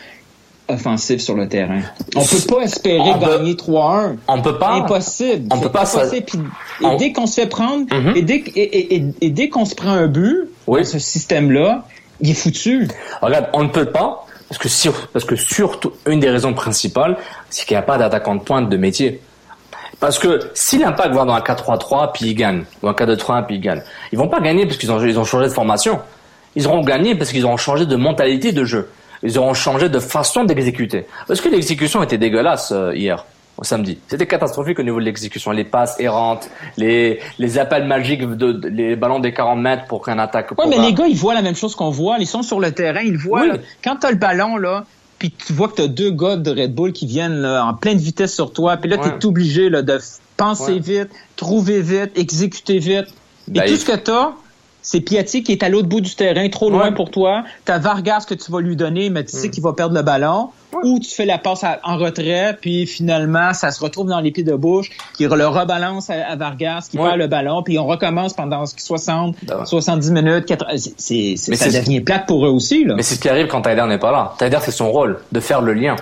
offensifs 0.68 1.22
sur 1.22 1.36
le 1.36 1.48
terrain. 1.48 1.82
On 2.16 2.24
peut 2.24 2.48
pas 2.48 2.62
espérer 2.62 3.14
gagner 3.20 3.54
3-1. 3.54 4.16
On 4.28 4.42
peut 4.42 4.58
pas. 4.58 4.74
Impossible. 4.74 5.48
On 5.52 5.60
peut 5.60 5.70
pas. 5.70 5.82
Impossible. 5.82 6.50
et 6.82 6.98
dès 6.98 7.12
qu'on 7.12 7.28
se 7.28 7.42
fait 7.42 7.48
prendre, 7.48 7.86
mm-hmm. 7.86 8.16
et 8.16 8.22
dès, 8.22 8.44
et, 8.56 9.30
dès 9.30 9.50
qu'on 9.50 9.66
se 9.66 9.76
prend 9.76 9.92
un 9.92 10.08
but, 10.08 10.50
oui. 10.68 10.86
ce 10.86 11.00
système-là, 11.00 11.86
il 12.22 12.32
est 12.32 12.34
foutu. 12.34 12.88
Regarde, 13.22 13.48
on 13.54 13.64
ne 13.64 13.70
peut 13.70 13.86
pas, 13.86 14.26
parce 14.50 14.60
que, 14.60 14.70
sur, 14.70 15.08
parce 15.08 15.26
que 15.26 15.36
surtout, 15.36 15.94
une 16.08 16.20
des 16.20 16.30
raisons 16.30 16.54
principales, 16.54 17.18
c'est 17.50 17.66
qu'il 17.66 17.76
n'y 17.76 17.80
a 17.80 17.84
pas 17.84 17.98
d'attaquant 17.98 18.36
de 18.36 18.42
pointe 18.42 18.70
de 18.70 18.78
métier. 18.78 19.22
Parce 20.00 20.20
que 20.20 20.52
si 20.54 20.78
l'impact 20.78 21.14
va 21.14 21.26
dans 21.26 21.34
un 21.34 21.40
4-3-3 21.40 22.12
puis 22.14 22.26
ils 22.26 22.36
gagnent, 22.36 22.64
ou 22.84 22.88
un 22.88 22.94
4-2-3 22.94 23.46
puis 23.46 23.56
ils 23.56 23.62
gagnent, 23.62 23.84
ils 24.12 24.18
vont 24.18 24.28
pas 24.28 24.42
gagner 24.42 24.66
parce 24.66 24.78
qu'ils 24.78 24.92
ont, 24.92 25.04
ils 25.04 25.18
ont 25.18 25.24
changé 25.24 25.48
de 25.48 25.54
formation. 25.54 26.00
Ils 26.56 26.68
auront 26.68 26.82
gagné 26.82 27.16
parce 27.16 27.32
qu'ils 27.32 27.46
auront 27.46 27.58
changé 27.58 27.86
de 27.86 27.96
mentalité 27.96 28.52
de 28.52 28.64
jeu. 28.64 28.90
Ils 29.24 29.38
auront 29.38 29.54
changé 29.54 29.90
de 29.90 30.00
façon 30.00 30.44
d'exécuter. 30.44 31.06
Parce 31.28 31.42
que 31.42 31.50
l'exécution 31.50 32.04
était 32.04 32.18
dégueulasse 32.18 32.72
euh, 32.72 32.96
hier 32.96 33.26
au 33.58 33.64
samedi. 33.64 33.98
C'était 34.08 34.28
catastrophique 34.28 34.80
au 34.80 34.84
niveau 34.84 35.00
de 35.00 35.06
l'exécution. 35.06 35.52
Les 35.52 35.64
passes 35.64 36.00
errantes, 36.00 36.50
les, 36.78 37.20
les 37.40 37.58
appels 37.58 37.86
magiques, 37.86 38.22
de, 38.22 38.68
les 38.68 38.96
ballons 38.96 39.20
des 39.20 39.34
40 39.34 39.60
mètres 39.60 39.86
pour 39.86 40.04
qu'un 40.04 40.20
attaque. 40.20 40.52
Oui, 40.58 40.66
mais 40.70 40.80
les 40.80 40.94
gars, 40.94 41.08
ils 41.08 41.16
voient 41.16 41.34
la 41.34 41.42
même 41.42 41.56
chose 41.56 41.76
qu'on 41.76 41.90
voit. 41.90 42.18
Ils 42.20 42.28
sont 42.28 42.44
sur 42.44 42.60
le 42.60 42.72
terrain, 42.72 43.02
ils 43.02 43.18
voient. 43.18 43.46
Là, 43.46 43.56
quand 43.84 43.98
tu 43.98 44.08
as 44.08 44.12
le 44.12 44.18
ballon, 44.18 44.58
là, 44.58 44.86
puis 45.20 45.32
tu 45.32 45.54
vois 45.54 45.70
que 45.70 45.76
tu 45.76 45.82
as 45.84 45.88
deux 45.88 46.12
gars 46.12 46.36
de 46.36 46.52
Red 46.52 46.76
Bull 46.76 46.92
qui 46.92 47.06
viennent 47.06 47.46
en 47.46 47.74
pleine 47.74 47.98
vitesse 47.98 48.34
sur 48.34 48.52
toi, 48.52 48.78
puis 48.78 48.90
là, 48.90 48.98
tu 48.98 49.08
es 49.08 49.26
obligé 49.26 49.70
là, 49.70 49.82
de 49.82 50.00
penser 50.36 50.80
vite, 50.80 51.10
trouver 51.36 51.82
vite, 51.82 52.12
exécuter 52.16 52.80
vite. 52.80 53.08
Et 53.48 53.60
ben, 53.60 53.68
tout 53.68 53.76
ce 53.76 53.86
que 53.86 53.96
tu 53.96 54.12
as, 54.12 54.34
c'est 54.86 55.02
Piatti 55.02 55.42
qui 55.42 55.52
est 55.52 55.64
à 55.64 55.70
l'autre 55.70 55.88
bout 55.88 56.00
du 56.00 56.16
terrain, 56.16 56.48
trop 56.48 56.70
loin 56.70 56.92
pour 56.92 57.10
toi. 57.10 57.44
T'as 57.66 57.80
Vargas 57.80 58.26
que 58.30 58.36
tu 58.36 58.52
vas 58.52 58.62
lui 58.62 58.76
donner, 58.76 59.10
mais 59.10 59.26
tu 59.26 59.36
sais 59.36 59.48
mm. 59.48 59.52
qu'il 59.52 59.64
va 59.64 59.74
perdre 59.74 59.96
le 59.96 60.04
ballon. 60.04 60.52
Ou 60.84 61.00
tu 61.00 61.10
fais 61.10 61.26
la 61.26 61.40
passe 61.40 61.64
en 61.64 61.98
retrait, 61.98 62.56
puis 62.62 62.86
finalement, 62.86 63.54
ça 63.54 63.72
se 63.72 63.82
retrouve 63.82 64.08
dans 64.08 64.20
les 64.20 64.32
pieds 64.32 64.44
de 64.44 64.54
bouche, 64.54 64.92
qui 65.16 65.24
le 65.24 65.48
rebalance 65.48 66.12
à, 66.12 66.36
Vargas, 66.36 66.88
qui 66.92 66.98
perd 66.98 67.18
le 67.18 67.28
ballon, 67.28 67.64
puis 67.64 67.80
on 67.80 67.88
recommence 67.88 68.34
pendant 68.34 68.66
60, 68.66 69.36
70 69.66 70.12
minutes. 70.12 70.54
C'est, 70.98 71.36
ça 71.38 71.68
devient 71.68 72.02
plate 72.02 72.28
pour 72.28 72.46
eux 72.46 72.50
aussi. 72.50 72.84
Là. 72.84 72.94
Mais 72.96 73.04
c'est 73.04 73.16
ce 73.16 73.22
qui 73.22 73.30
arrive 73.30 73.48
quand 73.48 73.64
Tyler 73.64 73.86
n'est 73.88 73.98
pas 73.98 74.12
là. 74.12 74.34
Tyler, 74.38 74.60
c'est 74.62 74.72
son 74.72 74.92
rôle, 74.92 75.20
de 75.32 75.40
faire 75.40 75.62
le 75.62 75.74
lien. 75.74 75.96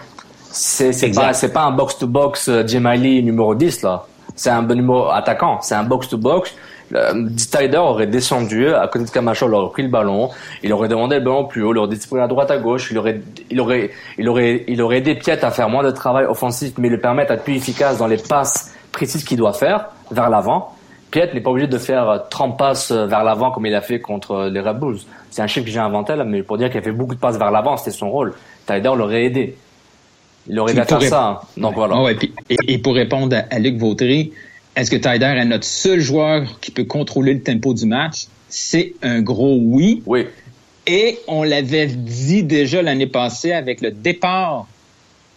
C'est, 0.52 0.92
pas, 1.16 1.32
pas 1.32 1.64
un 1.64 1.72
box-to-box 1.72 2.50
euh, 2.50 2.64
numéro 2.64 3.56
10, 3.56 3.84
là. 3.84 4.06
C'est 4.36 4.50
un 4.50 4.64
bon 4.64 4.76
numéro 4.76 5.10
attaquant. 5.10 5.60
C'est 5.62 5.76
un 5.76 5.84
box-to-box. 5.84 6.50
Euh, 6.50 6.54
Tyler 7.52 7.78
aurait 7.78 8.08
descendu 8.08 8.74
à 8.74 8.88
côté 8.88 9.06
de 9.06 9.10
Camacho, 9.10 9.48
il 9.48 9.54
aurait 9.54 9.72
pris 9.72 9.84
le 9.84 9.90
ballon, 9.90 10.30
il 10.62 10.72
aurait 10.74 10.88
demandé 10.88 11.16
le 11.18 11.22
ballon 11.22 11.46
plus 11.46 11.64
haut, 11.64 11.74
il 11.74 11.78
aurait 11.78 11.90
distribué 11.90 12.24
à 12.24 12.28
droite 12.28 12.52
à 12.52 12.58
gauche, 12.58 12.90
il 12.92 12.98
aurait, 12.98 13.22
il 13.50 13.60
aurait, 13.60 13.92
il 14.18 14.30
aurait, 14.30 14.64
il 14.68 14.82
aurait 14.82 14.98
aidé 14.98 15.16
Piet 15.16 15.44
à 15.44 15.52
faire 15.52 15.70
moins 15.70 15.84
de 15.84 15.92
travail 15.92 16.26
offensif, 16.26 16.74
mais 16.78 16.90
le 16.90 17.00
permettre 17.00 17.32
à 17.32 17.36
être 17.36 17.44
plus 17.44 17.56
efficace 17.56 17.98
dans 17.98 18.08
les 18.08 18.18
passes 18.18 18.74
précises 18.92 19.24
qu'il 19.24 19.38
doit 19.38 19.54
faire 19.54 19.88
vers 20.12 20.30
l'avant. 20.30 20.76
Piet 21.12 21.30
n'est 21.34 21.42
pas 21.42 21.52
obligé 21.52 21.68
de 21.68 21.78
faire 21.78 22.26
30 22.30 22.58
passes 22.58 22.92
vers 22.92 23.24
l'avant 23.24 23.52
comme 23.52 23.66
il 23.66 23.76
a 23.76 23.82
fait 23.82 24.00
contre 24.00 24.50
les 24.52 24.60
Red 24.60 24.80
Bulls. 24.80 25.00
C'est 25.30 25.42
un 25.42 25.48
chiffre 25.48 25.66
que 25.66 25.72
j'ai 25.72 25.80
inventé 25.80 26.16
là, 26.16 26.24
mais 26.24 26.44
pour 26.44 26.58
dire 26.58 26.70
qu'il 26.70 26.80
a 26.80 26.84
fait 26.84 26.92
beaucoup 26.92 27.16
de 27.16 27.20
passes 27.20 27.38
vers 27.38 27.52
l'avant, 27.52 27.78
c'était 27.78 27.92
son 27.92 28.10
rôle. 28.10 28.34
Tyler 28.66 28.92
l'aurait 28.96 29.26
aidé. 29.26 29.56
Il 30.48 30.60
aurait 30.60 30.78
à 30.78 30.86
faire 30.86 31.02
ça. 31.04 31.24
Hein. 31.24 31.40
Donc 31.58 31.76
voilà. 31.76 31.96
et, 32.68 32.78
pour 32.80 32.96
répondre 32.96 33.36
à, 33.50 33.60
Luc 33.60 33.78
Vautry, 33.78 34.34
est-ce 34.76 34.90
que 34.90 34.96
Tyder 34.96 35.26
est 35.26 35.46
notre 35.46 35.66
seul 35.66 36.00
joueur 36.00 36.60
qui 36.60 36.72
peut 36.72 36.86
contrôler 36.86 37.34
le 37.34 37.42
tempo 37.42 37.74
du 37.74 37.86
match? 37.86 38.28
C'est 38.50 38.94
un 39.02 39.22
gros 39.22 39.58
oui. 39.60 40.02
Oui. 40.06 40.26
Et 40.86 41.20
on 41.28 41.44
l'avait 41.44 41.88
dit 41.88 42.44
déjà 42.44 42.82
l'année 42.82 43.08
passée 43.08 43.52
avec 43.54 43.82
le 43.82 43.92
départ 43.92 44.68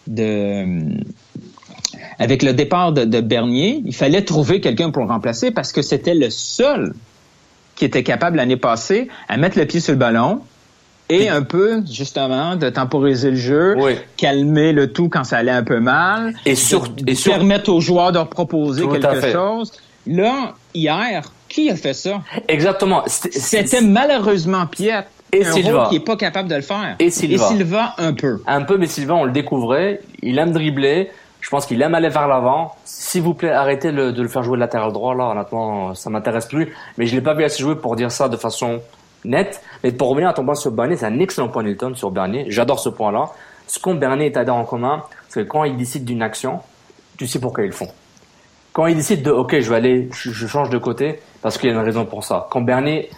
de 0.07 0.65
avec 2.19 2.41
le 2.41 2.53
départ 2.53 2.93
de, 2.93 3.05
de 3.05 3.21
Bernier, 3.21 3.81
il 3.85 3.93
fallait 3.95 4.23
trouver 4.23 4.59
quelqu'un 4.59 4.89
pour 4.89 5.03
le 5.03 5.07
remplacer 5.07 5.51
parce 5.51 5.71
que 5.71 5.81
c'était 5.81 6.15
le 6.15 6.29
seul 6.29 6.93
qui 7.75 7.85
était 7.85 8.03
capable 8.03 8.37
l'année 8.37 8.57
passée 8.57 9.07
à 9.29 9.37
mettre 9.37 9.57
le 9.57 9.65
pied 9.65 9.79
sur 9.79 9.93
le 9.93 9.99
ballon, 9.99 10.41
et 11.09 11.29
un 11.29 11.43
peu, 11.43 11.81
justement, 11.89 12.55
de 12.55 12.69
temporiser 12.69 13.31
le 13.31 13.37
jeu, 13.37 13.75
calmer 14.17 14.73
le 14.73 14.91
tout 14.91 15.09
quand 15.09 15.23
ça 15.23 15.37
allait 15.37 15.51
un 15.51 15.63
peu 15.63 15.79
mal, 15.79 16.33
et, 16.45 16.55
sur, 16.55 16.85
et 17.05 17.15
permettre 17.15 17.71
aux 17.71 17.81
joueurs 17.81 18.11
de 18.11 18.23
proposer 18.23 18.87
quelque 18.87 19.31
chose. 19.31 19.71
Là, 20.05 20.53
hier, 20.73 21.23
qui 21.49 21.69
a 21.69 21.75
fait 21.75 21.93
ça? 21.93 22.21
Exactement. 22.47 23.03
C'était 23.07 23.81
malheureusement 23.81 24.65
Piet. 24.65 25.05
Et 25.33 25.45
un 25.45 25.51
Silva. 25.51 25.87
qui 25.89 25.97
est 25.97 26.05
pas 26.05 26.15
capable 26.15 26.47
de 26.47 26.55
le 26.55 26.61
faire. 26.61 26.95
Et 26.99 27.09
Silva. 27.09 27.45
Et 27.45 27.47
Silva, 27.49 27.95
un 27.97 28.13
peu. 28.13 28.41
Un 28.47 28.61
peu, 28.61 28.77
mais 28.77 28.87
Silva, 28.87 29.15
on 29.15 29.25
le 29.25 29.33
découvrait. 29.33 29.99
Il 30.21 30.39
aime 30.39 30.51
dribbler. 30.51 31.09
Je 31.41 31.49
pense 31.49 31.65
qu'il 31.65 31.81
aime 31.81 31.95
aller 31.95 32.07
vers 32.07 32.29
l'avant. 32.29 32.75
S'il 32.85 33.23
vous 33.23 33.33
plaît, 33.33 33.51
arrêtez 33.51 33.91
de 33.91 34.21
le 34.21 34.27
faire 34.29 34.43
jouer 34.43 34.57
latéral 34.57 34.93
droit. 34.93 35.13
Là, 35.15 35.25
honnêtement, 35.25 35.93
ça 35.95 36.09
m'intéresse 36.09 36.45
plus. 36.45 36.73
Mais 36.97 37.07
je 37.07 37.15
l'ai 37.15 37.21
pas 37.21 37.33
vu 37.33 37.43
assez 37.43 37.61
jouer 37.61 37.75
pour 37.75 37.97
dire 37.97 38.09
ça 38.09 38.29
de 38.29 38.37
façon 38.37 38.79
net. 39.27 39.61
Mais 39.83 39.91
pour 39.91 40.09
revenir 40.09 40.29
à 40.29 40.33
ton 40.33 40.45
point 40.45 40.55
sur 40.55 40.71
Bernier, 40.71 40.97
c'est 40.97 41.05
un 41.05 41.19
excellent 41.19 41.49
point 41.49 41.63
Nilton 41.63 41.93
sur 41.95 42.11
Bernier. 42.11 42.45
J'adore 42.49 42.79
ce 42.79 42.89
point-là. 42.89 43.29
Ce 43.67 43.79
qu'ont 43.79 43.95
Bernier 43.95 44.27
et 44.27 44.31
Tadar 44.31 44.55
en 44.55 44.63
commun, 44.63 45.03
c'est 45.29 45.43
que 45.43 45.47
quand 45.47 45.63
ils 45.65 45.75
décident 45.75 46.05
d'une 46.05 46.21
action, 46.21 46.59
tu 47.17 47.27
sais 47.27 47.39
pourquoi 47.39 47.63
ils 47.63 47.67
le 47.67 47.73
font. 47.73 47.89
Quand 48.73 48.87
ils 48.87 48.95
décident 48.95 49.23
de, 49.23 49.31
ok, 49.31 49.59
je 49.59 49.69
vais 49.69 49.75
aller, 49.75 50.09
je, 50.11 50.47
change 50.47 50.69
de 50.69 50.77
côté, 50.77 51.19
parce 51.41 51.57
qu'il 51.57 51.69
y 51.69 51.73
a 51.73 51.75
une 51.75 51.83
raison 51.83 52.05
pour 52.05 52.23
ça. 52.23 52.47
Quand 52.49 52.61
Bernier 52.61 53.09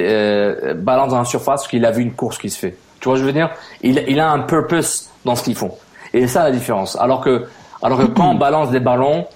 euh, 0.00 0.74
balance 0.74 1.10
dans 1.10 1.18
la 1.18 1.24
surface, 1.24 1.62
parce 1.62 1.68
qu'il 1.68 1.84
a 1.84 1.90
vu 1.90 2.02
une 2.02 2.12
course 2.12 2.38
qui 2.38 2.50
se 2.50 2.58
fait. 2.58 2.76
Tu 3.00 3.08
vois, 3.08 3.16
je 3.16 3.24
veux 3.24 3.32
dire, 3.32 3.50
il, 3.82 4.04
il 4.08 4.20
a 4.20 4.30
un 4.30 4.40
purpose 4.40 5.10
dans 5.24 5.34
ce 5.34 5.42
qu'ils 5.42 5.56
font. 5.56 5.72
Et 6.12 6.22
c'est 6.22 6.34
ça 6.34 6.44
la 6.44 6.50
différence. 6.50 6.96
Alors 6.96 7.20
que, 7.20 7.46
alors 7.82 7.98
que 7.98 8.06
quand 8.06 8.30
on 8.30 8.34
balance 8.34 8.70
des 8.70 8.80
ballons, 8.80 9.26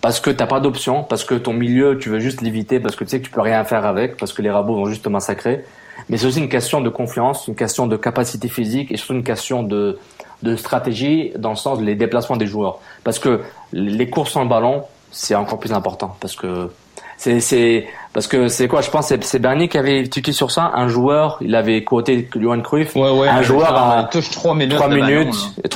parce 0.00 0.20
que 0.20 0.30
t'as 0.30 0.46
pas 0.46 0.60
d'option, 0.60 1.02
parce 1.02 1.24
que 1.24 1.34
ton 1.34 1.52
milieu, 1.52 1.98
tu 1.98 2.08
veux 2.10 2.20
juste 2.20 2.40
l'éviter, 2.42 2.80
parce 2.80 2.96
que 2.96 3.04
tu 3.04 3.10
sais 3.10 3.20
que 3.20 3.24
tu 3.24 3.30
peux 3.30 3.40
rien 3.40 3.64
faire 3.64 3.84
avec, 3.84 4.16
parce 4.16 4.32
que 4.32 4.42
les 4.42 4.50
rabots 4.50 4.74
vont 4.74 4.86
juste 4.86 5.04
te 5.04 5.08
massacrer. 5.08 5.64
Mais 6.08 6.16
c'est 6.16 6.26
aussi 6.26 6.38
une 6.38 6.48
question 6.48 6.80
de 6.80 6.88
confiance, 6.88 7.48
une 7.48 7.54
question 7.54 7.86
de 7.86 7.96
capacité 7.96 8.48
physique 8.48 8.92
et 8.92 8.96
surtout 8.96 9.14
une 9.14 9.24
question 9.24 9.62
de, 9.62 9.98
de 10.42 10.56
stratégie 10.56 11.32
dans 11.36 11.50
le 11.50 11.56
sens 11.56 11.80
des 11.80 11.94
déplacements 11.94 12.36
des 12.36 12.46
joueurs. 12.46 12.78
Parce 13.04 13.18
que 13.18 13.40
les 13.72 14.08
courses 14.08 14.36
en 14.36 14.46
ballon, 14.46 14.84
c'est 15.10 15.34
encore 15.34 15.58
plus 15.58 15.72
important 15.72 16.16
parce 16.20 16.36
que 16.36 16.70
c'est 17.18 17.86
parce 18.12 18.26
que 18.26 18.48
c'est 18.48 18.68
quoi 18.68 18.80
Je 18.80 18.90
pense 18.90 19.12
c'est 19.20 19.38
Bernier 19.38 19.68
qui 19.68 19.76
avait 19.76 20.06
tiqué 20.08 20.32
sur 20.32 20.50
ça. 20.50 20.70
Un 20.74 20.88
joueur, 20.88 21.38
il 21.40 21.54
avait 21.54 21.84
quoté 21.84 22.28
Johan 22.34 22.60
Cruyff. 22.60 22.96
Ouais, 22.96 23.10
ouais, 23.10 23.28
un 23.28 23.42
joueur 23.42 23.74
à 23.74 24.04
touche 24.04 24.30
3 24.30 24.54
minutes. 24.54 24.76
3 24.76 24.88
minutes. 24.88 25.34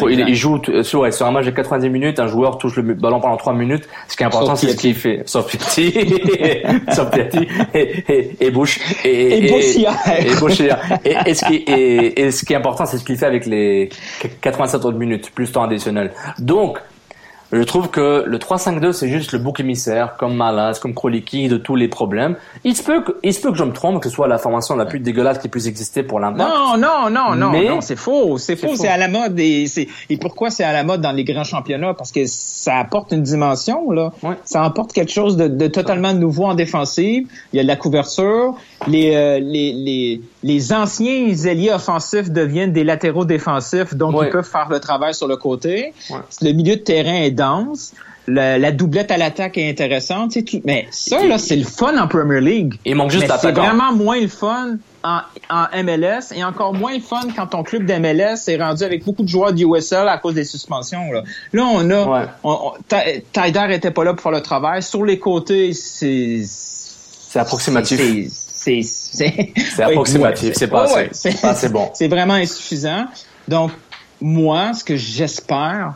il, 0.09 0.35
joue 0.35 0.61
sur, 0.83 1.01
ouais, 1.01 1.13
sur 1.13 1.27
un 1.27 1.33
match 1.33 1.47
de 1.47 1.51
90 1.51 1.91
minutes. 1.91 2.21
Un 2.21 2.29
joueur 2.29 2.59
touche 2.59 2.77
le 2.77 2.95
ballon 2.95 3.21
pendant 3.21 3.37
3 3.37 3.53
minutes. 3.55 3.89
Ce 4.09 4.17
qui 4.17 4.23
est 4.23 4.27
important, 4.27 4.57
c'est 4.57 4.69
ce 4.69 4.77
qu'il 4.77 4.95
fait. 4.95 5.23
Sauf 5.27 5.47
Piatti, 5.47 5.93
sauf 6.93 7.11
Piatti 7.11 7.47
et, 7.75 8.05
et, 8.09 8.37
et 8.41 8.51
Bush 8.51 8.81
et 9.05 9.11
et, 9.11 9.47
et, 9.47 9.47
et, 9.47 11.17
et, 11.27 11.35
ce 11.35 11.45
qui 11.45 11.55
et, 11.57 12.23
et 12.23 12.31
ce 12.31 12.45
qui 12.45 12.53
est 12.53 12.57
important, 12.57 12.87
c'est 12.87 12.99
ce 12.99 13.05
qu'il 13.05 13.17
fait 13.17 13.27
avec 13.27 13.47
les 13.47 13.89
87 14.41 14.85
autres 14.85 14.99
minutes 14.99 15.31
plus 15.35 15.51
temps 15.51 15.65
additionnel. 15.65 16.13
Donc 16.39 16.79
je 17.53 17.63
trouve 17.63 17.89
que 17.91 18.25
le 18.27 18.39
3-5-2, 18.39 18.93
c'est 18.93 19.09
juste 19.09 19.33
le 19.33 19.39
bouc 19.39 19.61
émissaire, 19.61 20.17
comme 20.17 20.35
Malas, 20.35 20.79
comme 20.81 20.95
Kroliki, 20.95 21.49
de 21.49 21.59
tous 21.59 21.77
les 21.77 21.89
problèmes. 21.89 22.37
Il 22.65 22.75
se 22.75 22.83
peut 22.83 23.03
que, 23.03 23.13
il 23.23 23.35
se 23.35 23.41
peut 23.41 23.51
que 23.51 23.59
je 23.59 23.65
me 23.65 23.73
trompe, 23.73 24.03
que 24.03 24.09
ce 24.09 24.15
soit 24.15 24.29
la 24.29 24.39
formation 24.39 24.75
la 24.75 24.87
plus 24.87 25.01
dégueulasse 25.01 25.39
qui 25.39 25.49
puisse 25.49 25.67
exister 25.67 26.03
pour 26.03 26.19
l'impact. 26.19 26.49
Non, 26.49 26.79
non, 26.79 27.11
non, 27.11 27.35
non, 27.35 27.53
non, 27.53 27.81
c'est 27.83 27.97
faux, 27.97 28.39
c'est 28.39 28.57
faux, 28.57 28.75
c'est 28.75 28.89
à 28.89 28.97
la 28.97 29.09
mode 29.09 29.39
et 29.39 29.67
c'est, 29.67 29.89
et 30.09 30.17
pourquoi 30.17 30.51
c'est 30.51 30.65
à 30.65 30.73
la 30.73 30.83
mode 30.83 31.03
dans 31.03 31.13
les 31.13 31.25
grands 31.25 31.45
championnats? 31.45 31.95
Parce 31.95 32.11
que 32.11 32.25
ça 32.27 32.79
apporte 32.79 33.13
une 33.13 33.23
dimension, 33.23 33.91
là. 33.91 34.13
Ça 34.45 34.65
apporte 34.65 34.93
quelque 34.93 35.13
chose 35.13 35.37
de, 35.37 35.49
de 35.49 35.67
totalement 35.67 36.15
nouveau 36.15 36.45
en 36.45 36.55
défensive. 36.55 37.27
Il 37.53 37.57
y 37.57 37.61
a 37.61 37.63
de 37.63 37.69
la 37.69 37.77
couverture. 37.77 38.55
Les, 38.89 39.15
euh, 39.15 39.39
les, 39.39 39.73
les, 39.73 40.21
les 40.43 40.73
anciens 40.73 41.29
ailiers 41.47 41.73
offensifs 41.73 42.31
deviennent 42.31 42.73
des 42.73 42.85
latéraux 42.85 43.25
défensifs, 43.25 43.95
donc 43.95 44.17
ils 44.23 44.31
peuvent 44.31 44.49
faire 44.49 44.69
le 44.69 44.81
travail 44.81 45.15
sur 45.15 45.29
le 45.29 45.37
côté. 45.37 45.93
Le 46.41 46.53
milieu 46.53 46.77
de 46.77 46.81
terrain 46.81 47.23
est 47.23 47.31
la, 48.29 48.73
doublette 48.73 49.11
à 49.11 49.17
l'attaque 49.17 49.59
est 49.59 49.69
intéressante. 49.69 50.37
mais 50.65 50.87
ça, 50.91 51.25
là, 51.25 51.39
c'est 51.39 51.57
le 51.57 51.65
fun 51.65 51.97
en 51.99 52.09
Premier 52.09 52.41
League. 52.41 52.75
Il 52.85 52.95
manque 52.95 53.11
juste 53.11 53.33
C'est 53.41 53.53
vraiment 53.53 53.93
moins 53.93 54.21
le 54.21 54.29
fun 54.29 54.77
en, 55.03 55.21
MLS 55.83 56.33
et 56.35 56.45
encore 56.45 56.75
moins 56.75 56.95
le 56.95 57.01
fun 57.01 57.23
quand 57.35 57.49
ton 57.49 57.63
club 57.63 57.85
d'MLS 57.85 58.49
est 58.49 58.63
rendu 58.63 58.85
avec 58.85 59.05
beaucoup 59.05 59.25
de 59.25 59.29
joueurs 59.29 59.53
du 59.53 59.65
USL 59.65 60.09
à 60.09 60.19
cause 60.19 60.35
des 60.35 60.45
suspensions. 60.45 61.11
Là, 61.13 61.23
là 61.53 61.65
on 61.65 61.91
a... 61.91 62.29
Tyder 63.33 63.67
était 63.71 63.91
pas 63.91 64.05
là 64.05 64.15
pour 64.15 64.23
faire 64.23 64.33
le 64.33 64.43
travail. 64.43 64.83
Sur 64.83 65.05
les 65.05 65.19
côtés, 65.19 65.73
c'est... 65.73 66.43
C'est 66.45 67.39
approximatif. 67.39 67.99
C'est 68.63 69.83
approximatif, 69.83 70.55
c'est 70.55 70.69
pas, 70.69 70.87
assez 71.43 71.69
bon. 71.69 71.91
C'est 71.95 72.09
vraiment 72.09 72.35
insuffisant. 72.35 73.07
Donc, 73.49 73.73
moi, 74.21 74.73
ce 74.75 74.85
que 74.85 74.97
j'espère, 74.97 75.95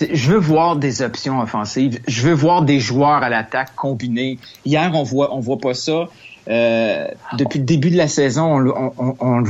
je 0.00 0.32
veux 0.32 0.38
voir 0.38 0.76
des 0.76 1.02
options 1.02 1.40
offensives. 1.40 2.00
Je 2.08 2.28
veux 2.28 2.34
voir 2.34 2.62
des 2.62 2.80
joueurs 2.80 3.22
à 3.22 3.28
l'attaque 3.28 3.74
combinés. 3.76 4.38
Hier, 4.64 4.90
on 4.92 5.04
voit, 5.04 5.34
on 5.34 5.40
voit 5.40 5.58
pas 5.58 5.74
ça. 5.74 6.08
Euh, 6.46 7.06
depuis 7.38 7.60
le 7.60 7.64
début 7.64 7.90
de 7.90 7.96
la 7.96 8.08
saison, 8.08 8.58
on, 8.58 8.92
on, 8.98 9.44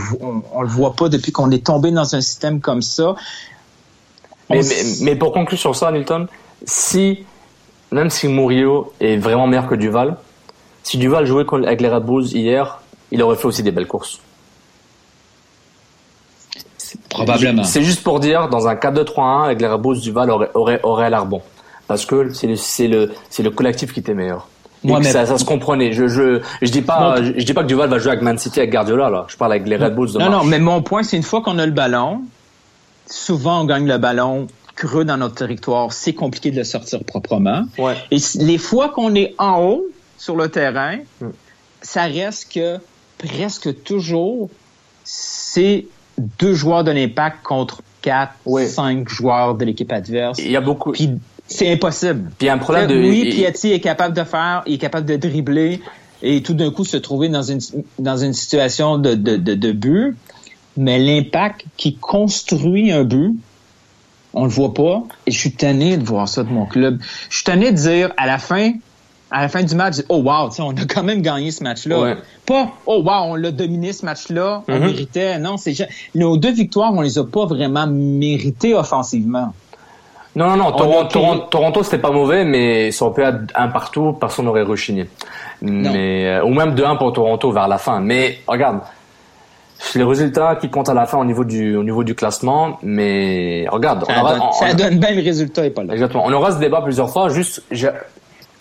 on, 0.53 0.63
le 0.63 0.69
voit 0.69 0.95
pas 0.95 1.09
depuis 1.09 1.33
qu'on 1.33 1.51
est 1.51 1.67
tombé 1.67 1.91
dans 1.91 2.15
un 2.15 2.21
système 2.21 2.61
comme 2.61 2.83
ça. 2.83 3.17
Mais, 4.51 4.61
mais, 5.01 5.17
pour 5.17 5.33
conclure 5.33 5.59
sur 5.59 5.75
ça, 5.75 5.91
Nilton, 5.91 6.29
si 6.65 7.25
même 7.95 8.11
si 8.11 8.29
Murillo 8.29 8.93
est 9.01 9.17
vraiment 9.17 9.47
meilleur 9.47 9.69
que 9.69 9.77
Duval, 9.77 10.17
si 10.85 10.99
Duval 10.99 11.27
jouait 11.27 11.45
avec 11.67 11.81
les 11.81 11.89
Red 11.89 12.05
Bulls 12.05 12.27
hier, 12.27 12.81
il 13.11 13.21
aurait 13.23 13.37
fait 13.37 13.47
aussi 13.47 13.63
des 13.63 13.73
belles 13.73 13.89
courses. 13.89 14.21
Probablement. 17.09 17.65
C'est 17.65 17.83
juste 17.83 18.03
pour 18.03 18.21
dire, 18.21 18.49
dans 18.49 18.69
un 18.69 18.75
4-2-3-1, 18.75 19.45
avec 19.45 19.61
les 19.61 19.67
Rebels, 19.67 20.01
Duval 20.01 20.31
aurait, 20.31 20.51
aurait, 20.55 20.81
aurait 20.83 21.11
l'air 21.11 21.27
bon. 21.27 21.43
Parce 21.87 22.07
que 22.07 22.33
c'est 22.33 22.47
le, 22.47 22.57
c'est 22.57 22.89
le, 22.89 23.13
c'est 23.31 23.43
le 23.43 23.51
collectif 23.51 23.93
qui 23.93 24.01
était 24.01 24.15
meilleur. 24.15 24.49
Moi, 24.83 25.03
ça, 25.03 25.25
ça 25.25 25.39
se 25.39 25.45
comprenait. 25.45 25.93
Je, 25.93 26.09
je, 26.09 26.41
je 26.61 26.71
dis 26.71 26.83
pas, 26.83 27.17
je, 27.23 27.43
dis 27.43 27.55
pas 27.55 27.63
que 27.63 27.69
Duval 27.69 27.89
va 27.89 27.99
jouer 27.99 28.11
avec 28.11 28.23
Man 28.23 28.37
City 28.37 28.61
avec 28.61 28.71
Guardiola, 28.71 29.09
là. 29.09 29.25
Je 29.29 29.37
parle 29.37 29.53
avec 29.53 29.67
les 29.67 29.77
Red 29.77 29.95
Bulls 29.95 30.13
de 30.13 30.19
Non, 30.19 30.31
non, 30.31 30.45
mais 30.45 30.59
mon 30.59 30.83
point, 30.83 31.03
c'est 31.03 31.17
une 31.17 31.23
fois 31.23 31.41
qu'on 31.41 31.59
a 31.59 31.65
le 31.65 31.73
ballon, 31.73 32.23
souvent 33.07 33.63
on 33.63 33.65
gagne 33.65 33.87
le 33.87 33.97
ballon 33.97 34.47
creux 34.77 35.05
dans 35.05 35.17
notre 35.17 35.37
territoire, 35.37 35.93
c'est 35.93 36.15
compliqué 36.15 36.51
de 36.51 36.57
le 36.57 36.65
sortir 36.65 37.03
proprement. 37.05 37.63
Ouais. 37.79 37.95
Et 38.11 38.17
les 38.41 38.59
fois 38.59 38.89
qu'on 38.91 39.15
est 39.15 39.35
en 39.39 39.63
haut 39.63 39.85
sur 40.25 40.37
le 40.37 40.49
terrain, 40.49 40.97
mm. 41.21 41.27
ça 41.83 42.05
reste 42.05 42.53
que 42.53 42.79
presque 43.19 43.83
toujours, 43.85 44.49
c'est 45.05 45.87
deux 46.19 46.55
joueurs 46.55 46.83
de 46.83 46.91
l'impact 46.91 47.43
contre 47.43 47.83
quatre, 48.01 48.35
cinq 48.67 49.09
joueurs 49.09 49.55
de 49.55 49.65
l'équipe 49.67 49.93
adverse. 49.93 50.39
Il 50.39 50.51
y 50.51 50.57
a 50.57 50.61
beaucoup. 50.63 50.93
Puis 50.93 51.11
c'est 51.47 51.71
impossible. 51.71 52.31
Puis 52.39 52.43
il 52.43 52.47
y 52.47 52.49
a 52.49 52.55
un 52.55 52.59
problème 52.59 52.87
de. 52.87 52.97
Oui, 52.97 53.31
Piatti 53.31 53.73
est 53.73 53.81
capable 53.81 54.17
de 54.17 54.25
faire, 54.25 54.63
il 54.67 54.75
est 54.75 54.79
capable 54.79 55.07
de 55.07 55.17
dribbler 55.17 55.83
et 56.23 56.43
tout 56.43 56.55
d'un 56.55 56.71
coup 56.71 56.87
se 56.87 56.97
trouver 56.97 57.29
dans 57.29 57.43
une 57.43 57.61
dans 57.99 58.17
une 58.17 58.33
situation 58.33 58.97
de 58.97 59.15
de, 59.15 59.37
de, 59.37 59.55
de 59.55 59.73
but. 59.73 60.17
Mais 60.77 60.99
l'impact 60.99 61.67
qui 61.77 61.97
construit 61.97 62.91
un 62.91 63.05
but, 63.05 63.37
on 64.33 64.45
le 64.45 64.51
voit 64.51 64.75
pas. 64.75 65.05
Et 65.27 65.31
je 65.31 65.39
suis 65.39 65.53
tanné 65.53 65.97
de 65.99 66.05
voir 66.05 66.29
ça 66.29 66.43
de 66.43 66.49
mon 66.49 66.67
club. 66.67 66.99
Je 67.29 67.37
suis 67.37 67.45
tanné 67.45 67.71
de 67.71 67.77
dire 67.77 68.13
à 68.17 68.27
la 68.27 68.39
fin, 68.39 68.73
à 69.35 69.43
la 69.43 69.49
fin 69.49 69.65
du 69.65 69.75
match, 69.75 69.97
oh 70.09 70.23
wow, 70.23 70.49
on 70.61 70.71
a 70.71 70.85
quand 70.89 71.03
même 71.03 71.21
gagné 71.21 71.51
ce 71.51 71.65
match-là. 71.65 72.15
Pas 72.47 72.69
oh 72.87 73.03
wow, 73.03 73.33
on 73.33 73.35
l'a 73.35 73.51
dominé 73.51 73.93
ce 73.93 74.07
match-là, 74.07 74.63
on 74.69 74.73
mm-hmm. 74.73 74.79
méritait. 74.79 75.39
Non, 75.41 75.57
c'est 75.57 75.75
nos 76.15 76.37
deux 76.37 76.53
victoires, 76.53 76.93
on 76.95 77.01
les 77.01 77.19
a 77.19 77.25
pas 77.25 77.45
vraiment 77.45 77.89
méritées 77.89 78.75
offensivement. 78.75 79.53
Non, 80.37 80.51
non, 80.51 80.57
non. 80.57 80.73
Toronto, 80.73 81.47
Toronto, 81.51 81.83
c'était 81.83 81.99
pas 81.99 82.13
mauvais, 82.13 82.45
mais 82.45 82.93
ça 82.93 83.07
aurait 83.07 83.15
pu 83.15 83.23
être 83.23 83.53
un 83.57 83.69
partout, 83.69 84.13
personne 84.13 84.45
n'aurait 84.45 84.63
rechigné. 84.63 85.09
Mais 85.63 86.27
euh, 86.27 86.45
ou 86.45 86.51
même 86.55 86.77
de 86.77 86.85
1 86.85 86.95
pour 86.97 87.13
Toronto 87.13 87.51
vers 87.51 87.67
la 87.67 87.79
fin. 87.79 88.01
Mais 88.01 88.39
regarde, 88.47 88.81
c'est 89.79 89.99
les 89.99 90.05
résultats 90.05 90.57
qui 90.57 90.71
comptent 90.71 90.89
à 90.89 90.95
la 90.95 91.07
fin 91.07 91.19
au 91.19 91.25
niveau 91.25 91.43
du 91.43 91.77
au 91.77 91.83
niveau 91.83 92.05
du 92.05 92.15
classement. 92.15 92.79
Mais 92.85 93.67
regarde, 93.69 94.05
ça, 94.07 94.23
donne, 94.23 94.43
ça 94.53 94.75
donne 94.75 94.99
bien 94.99 95.11
le 95.11 95.23
résultat 95.23 95.67
et 95.67 95.71
pas 95.71 95.83
là. 95.83 95.95
Exactement. 95.95 96.25
On 96.25 96.33
aura 96.33 96.53
ce 96.53 96.59
débat 96.59 96.83
plusieurs 96.83 97.11
fois. 97.11 97.29
Juste, 97.31 97.63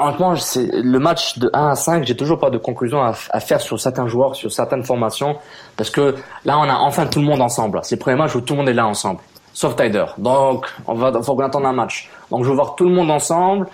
honnêtement, 0.05 0.35
c'est 0.35 0.69
le 0.71 0.99
match 0.99 1.37
de 1.37 1.49
1 1.53 1.69
à 1.69 1.75
5, 1.75 2.05
j'ai 2.05 2.15
toujours 2.15 2.39
pas 2.39 2.49
de 2.49 2.57
conclusion 2.57 3.01
à, 3.01 3.13
faire 3.13 3.61
sur 3.61 3.79
certains 3.79 4.07
joueurs, 4.07 4.35
sur 4.35 4.51
certaines 4.51 4.83
formations, 4.83 5.37
parce 5.77 5.89
que 5.89 6.15
là, 6.45 6.57
on 6.59 6.63
a 6.63 6.75
enfin 6.75 7.05
tout 7.05 7.19
le 7.19 7.25
monde 7.25 7.41
ensemble. 7.41 7.79
C'est 7.83 7.95
le 7.95 7.99
premier 7.99 8.17
match 8.17 8.35
où 8.35 8.41
tout 8.41 8.53
le 8.53 8.59
monde 8.59 8.69
est 8.69 8.73
là 8.73 8.87
ensemble, 8.87 9.19
sauf 9.53 9.75
Tyder. 9.75 10.05
Donc, 10.17 10.67
on 10.87 10.93
va, 10.93 11.11
faut 11.21 11.35
qu'on 11.35 11.43
attende 11.43 11.65
un 11.65 11.73
match. 11.73 12.09
Donc, 12.31 12.43
je 12.43 12.49
veux 12.49 12.55
voir 12.55 12.75
tout 12.75 12.85
le 12.85 12.93
monde 12.93 13.11
ensemble. 13.11 13.67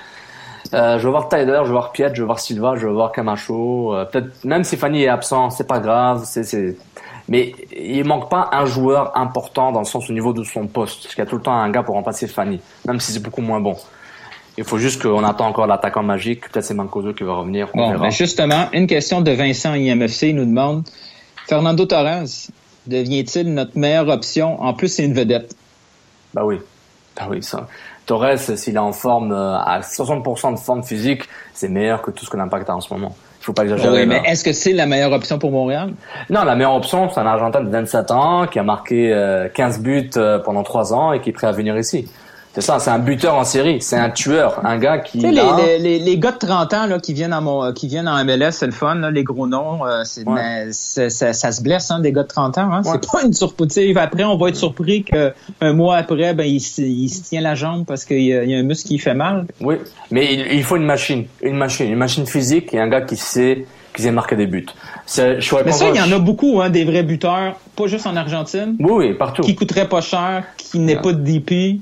Euh, 0.74 1.00
je 1.00 1.06
veux 1.06 1.10
voir 1.10 1.30
Tyler, 1.30 1.60
je 1.64 1.68
veux 1.68 1.72
voir 1.72 1.92
Piet, 1.92 2.12
je 2.14 2.22
veux 2.22 2.26
voir 2.26 2.40
Silva, 2.40 2.76
je 2.76 2.86
veux 2.86 2.94
voir 2.94 3.12
Camacho. 3.12 3.96
Euh, 3.96 4.06
peut-être 4.06 4.44
même 4.46 4.64
si 4.64 4.78
Fanny 4.78 5.04
est 5.04 5.08
absent, 5.08 5.50
c'est 5.50 5.68
pas 5.68 5.80
grave. 5.80 6.26
Mais 7.28 7.54
il 7.76 8.04
manque 8.06 8.30
pas 8.30 8.50
un 8.52 8.66
joueur 8.66 9.18
important 9.18 9.72
dans 9.72 9.80
le 9.80 9.86
sens 9.86 10.10
au 10.10 10.14
niveau 10.14 10.34
de 10.34 10.44
son 10.44 10.68
poste. 10.68 11.04
Parce 11.04 11.16
qu'il 11.16 11.24
y 11.24 11.28
a 11.28 11.30
tout 11.30 11.38
le 11.38 11.42
temps 11.42 11.54
un 11.54 11.70
gars 11.72 11.84
pour 11.84 11.96
remplacer 11.96 12.28
Fanny, 12.28 12.60
même 12.86 13.00
si 13.00 13.12
c'est 13.12 13.24
beaucoup 13.24 13.42
moins 13.42 13.62
bon. 13.62 13.76
Il 14.60 14.66
faut 14.66 14.78
juste 14.78 15.02
qu'on 15.02 15.24
attend 15.24 15.48
encore 15.48 15.68
l'attaquant 15.68 16.04
magique. 16.04 16.42
Peut-être 16.50 16.66
c'est 16.66 16.74
Mancoso 16.74 17.14
qui 17.14 17.24
va 17.24 17.36
revenir. 17.36 17.70
Bon, 17.74 17.98
ben 17.98 18.10
justement, 18.10 18.68
une 18.74 18.88
question 18.88 19.22
de 19.22 19.32
Vincent 19.32 19.74
IMFC 19.74 20.34
nous 20.34 20.44
demande 20.44 20.84
Fernando 21.48 21.86
Torres 21.86 22.26
devient-il 22.86 23.54
notre 23.54 23.78
meilleure 23.78 24.10
option 24.10 24.62
En 24.62 24.74
plus, 24.74 24.90
c'est 24.90 25.06
une 25.06 25.14
vedette? 25.14 25.56
Bah 26.34 26.42
oui. 26.44 26.60
Bah 27.16 27.28
oui, 27.30 27.42
ça. 27.42 27.68
Torres, 28.06 28.38
s'il 28.38 28.76
est 28.76 28.80
en 28.80 28.92
forme, 28.92 29.32
euh, 29.32 29.58
à 29.58 29.80
60% 29.80 30.56
de 30.56 30.60
forme 30.60 30.84
physique, 30.84 31.24
c'est 31.54 31.70
meilleur 31.70 32.02
que 32.02 32.12
tout 32.12 32.26
ce 32.26 32.30
que 32.30 32.36
l'Impact 32.36 32.70
a 32.70 32.76
en 32.76 32.82
ce 32.82 32.94
moment. 32.94 33.16
Il 33.40 33.46
faut 33.46 33.54
pas 33.54 33.64
exagérer. 33.64 34.02
Oui, 34.02 34.06
mais 34.06 34.22
est-ce 34.26 34.44
que 34.44 34.52
c'est 34.52 34.74
la 34.74 34.88
meilleure 34.88 35.14
option 35.14 35.40
pour 35.40 35.52
Montréal? 35.52 35.94
Non, 36.30 36.44
la 36.44 36.56
meilleure 36.56 36.76
option, 36.76 37.10
c'est 37.10 37.22
un 37.22 37.26
Argentin 37.26 37.62
de 37.62 37.70
27 37.70 38.12
ans 38.12 38.46
qui 38.48 38.60
a 38.60 38.64
marqué 38.64 39.08
15 39.54 39.78
euh, 39.78 39.82
buts 39.82 40.10
euh, 40.18 40.40
pendant 40.40 40.64
3 40.64 40.94
ans 40.94 41.14
et 41.14 41.22
qui 41.22 41.30
est 41.30 41.34
prêt 41.34 41.48
à 41.48 41.54
venir 41.54 41.78
ici. 41.78 42.10
C'est 42.54 42.62
ça, 42.62 42.80
c'est 42.80 42.90
un 42.90 42.98
buteur 42.98 43.36
en 43.36 43.44
série, 43.44 43.80
c'est 43.80 43.96
un 43.96 44.10
tueur, 44.10 44.66
un 44.66 44.80
gars 44.80 44.98
qui. 44.98 45.20
Tu 45.20 45.26
sais, 45.26 45.32
les, 45.32 45.78
les, 45.78 46.00
les, 46.00 46.18
gars 46.18 46.32
de 46.32 46.40
30 46.40 46.74
ans 46.74 46.86
là, 46.88 47.00
qui 47.00 47.14
viennent 47.14 47.34
en 47.34 47.42
mon, 47.42 47.74
qui 47.74 47.88
viennent 47.88 48.08
en 48.08 48.26
MLS, 48.26 48.52
c'est 48.54 48.66
le 48.66 48.72
fun, 48.72 48.96
là, 48.96 49.12
les 49.12 49.24
gros 49.24 49.46
noms, 49.46 49.86
euh, 49.86 50.04
mais 50.26 50.68
ça, 50.72 51.10
ça, 51.10 51.52
se 51.52 51.62
blesse, 51.62 51.92
hein, 51.92 52.00
des 52.00 52.12
gars 52.12 52.24
de 52.24 52.28
30 52.28 52.58
ans. 52.58 52.74
Hein. 52.74 52.82
C'est 52.84 53.08
pas 53.12 53.24
une 53.24 53.34
surprise. 53.34 53.96
Après, 53.98 54.24
on 54.24 54.36
va 54.36 54.50
être 54.50 54.56
surpris 54.56 55.04
qu'un 55.04 55.74
mois 55.74 55.98
après, 55.98 56.34
ben 56.34 56.44
il, 56.44 56.56
il, 56.56 57.10
se 57.10 57.22
tient 57.22 57.42
la 57.42 57.54
jambe 57.54 57.86
parce 57.86 58.04
qu'il 58.04 58.22
y, 58.22 58.34
a, 58.34 58.44
y 58.44 58.56
a 58.56 58.58
un 58.58 58.64
muscle 58.64 58.88
qui 58.88 58.98
fait 58.98 59.14
mal. 59.14 59.46
Oui, 59.62 59.76
mais 60.10 60.34
il, 60.34 60.54
il, 60.54 60.64
faut 60.64 60.76
une 60.76 60.86
machine, 60.86 61.26
une 61.44 61.58
machine, 61.58 61.88
une 61.88 61.98
machine 61.98 62.26
physique 62.26 62.74
et 62.74 62.80
un 62.80 62.88
gars 62.88 63.02
qui 63.02 63.16
sait 63.16 63.68
qui 63.94 64.04
sait 64.04 64.12
marquer 64.12 64.36
des 64.36 64.48
buts. 64.48 64.66
mais 65.18 65.42
ça, 65.72 65.90
il 65.90 65.96
y 65.96 66.02
en 66.02 66.12
a 66.12 66.20
beaucoup, 66.20 66.62
hein, 66.62 66.70
des 66.70 66.86
vrais 66.86 67.04
buteurs, 67.04 67.60
pas 67.76 67.88
juste 67.88 68.08
en 68.08 68.16
Argentine. 68.16 68.76
Oui, 68.80 68.92
oui, 68.92 69.14
partout. 69.14 69.42
Qui 69.42 69.56
coûteraient 69.56 69.90
pas 69.90 70.02
cher, 70.02 70.44
qui 70.58 70.80
n'est 70.80 70.96
pas 71.02 71.14
de 71.14 71.22
DP. 71.22 71.82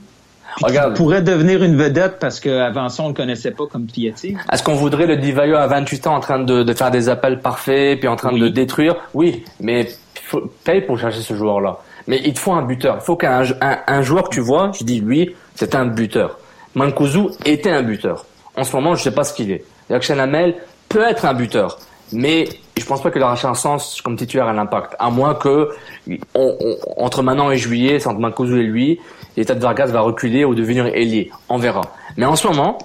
Regarde. 0.61 0.95
pourrait 0.95 1.21
devenir 1.21 1.63
une 1.63 1.75
vedette 1.75 2.17
parce 2.19 2.39
qu'avant 2.39 2.89
ça, 2.89 3.03
on 3.03 3.09
le 3.09 3.13
connaissait 3.13 3.51
pas 3.51 3.65
comme 3.67 3.85
Piatti. 3.85 4.35
Est-ce 4.51 4.63
qu'on 4.63 4.75
voudrait 4.75 5.05
le 5.05 5.17
Divayo 5.17 5.55
à 5.55 5.67
28 5.67 6.07
ans 6.07 6.15
en 6.15 6.19
train 6.19 6.39
de, 6.39 6.63
de, 6.63 6.73
faire 6.73 6.91
des 6.91 7.09
appels 7.09 7.39
parfaits 7.39 7.99
puis 7.99 8.07
en 8.07 8.15
train 8.15 8.31
de 8.31 8.39
le 8.39 8.49
détruire? 8.49 8.95
Oui, 9.13 9.43
mais 9.59 9.87
faut 10.27 10.51
payer 10.63 10.81
pour 10.81 10.99
chercher 10.99 11.21
ce 11.21 11.33
joueur-là. 11.33 11.79
Mais 12.07 12.21
il 12.23 12.33
te 12.33 12.39
faut 12.39 12.53
un 12.53 12.63
buteur. 12.63 12.97
Il 13.01 13.05
faut 13.05 13.15
qu'un 13.15 13.43
un, 13.61 13.77
un, 13.85 14.01
joueur 14.01 14.29
que 14.29 14.35
tu 14.35 14.39
vois, 14.39 14.71
je 14.77 14.83
dis 14.83 14.99
lui, 14.99 15.35
c'est 15.55 15.75
un 15.75 15.85
buteur. 15.85 16.39
Mankuzu 16.75 17.29
était 17.45 17.71
un 17.71 17.83
buteur. 17.83 18.25
En 18.55 18.63
ce 18.63 18.75
moment, 18.75 18.95
je 18.95 19.03
sais 19.03 19.11
pas 19.11 19.23
ce 19.23 19.33
qu'il 19.33 19.51
est. 19.51 19.63
Yakchen 19.89 20.19
Hamel 20.19 20.55
peut 20.89 21.03
être 21.03 21.25
un 21.25 21.33
buteur. 21.33 21.79
Mais 22.13 22.47
je 22.77 22.85
pense 22.85 23.01
pas 23.01 23.11
qu'il 23.11 23.21
aura 23.21 23.33
un 23.33 23.53
sens 23.53 24.01
comme 24.01 24.15
titulaire 24.15 24.47
à 24.47 24.53
l'impact. 24.53 24.95
À 24.99 25.09
moins 25.09 25.35
que, 25.35 25.69
on, 26.07 26.17
on, 26.59 27.03
entre 27.03 27.21
maintenant 27.23 27.51
et 27.51 27.57
juillet, 27.57 27.99
c'est 27.99 28.07
entre 28.07 28.19
Mankuzu 28.19 28.61
et 28.61 28.63
lui, 28.63 28.99
l'état 29.37 29.55
de 29.55 29.61
Vargas 29.61 29.87
va 29.87 30.01
reculer 30.01 30.43
ou 30.43 30.55
devenir 30.55 30.87
ailier. 30.87 31.31
On 31.47 31.57
verra. 31.57 31.81
Mais 32.17 32.25
en 32.25 32.35
ce 32.35 32.47
moment, 32.47 32.77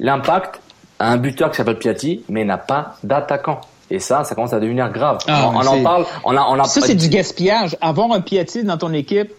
l'impact 0.00 0.60
a 0.98 1.10
un 1.10 1.16
buteur 1.16 1.50
qui 1.50 1.56
s'appelle 1.56 1.78
Piatti, 1.78 2.22
mais 2.28 2.44
n'a 2.44 2.58
pas 2.58 2.96
d'attaquant. 3.02 3.60
Et 3.88 4.00
ça, 4.00 4.24
ça 4.24 4.34
commence 4.34 4.52
à 4.52 4.58
devenir 4.58 4.90
grave. 4.90 5.18
Ah, 5.28 5.48
on, 5.54 5.64
en 5.64 5.82
parle. 5.82 6.06
On 6.24 6.36
a, 6.36 6.42
on 6.42 6.58
a 6.58 6.64
ça, 6.64 6.80
c'est 6.80 6.96
du 6.96 7.08
gaspillage. 7.08 7.76
Avoir 7.80 8.10
un 8.12 8.20
Piatti 8.20 8.64
dans 8.64 8.76
ton 8.76 8.92
équipe, 8.92 9.32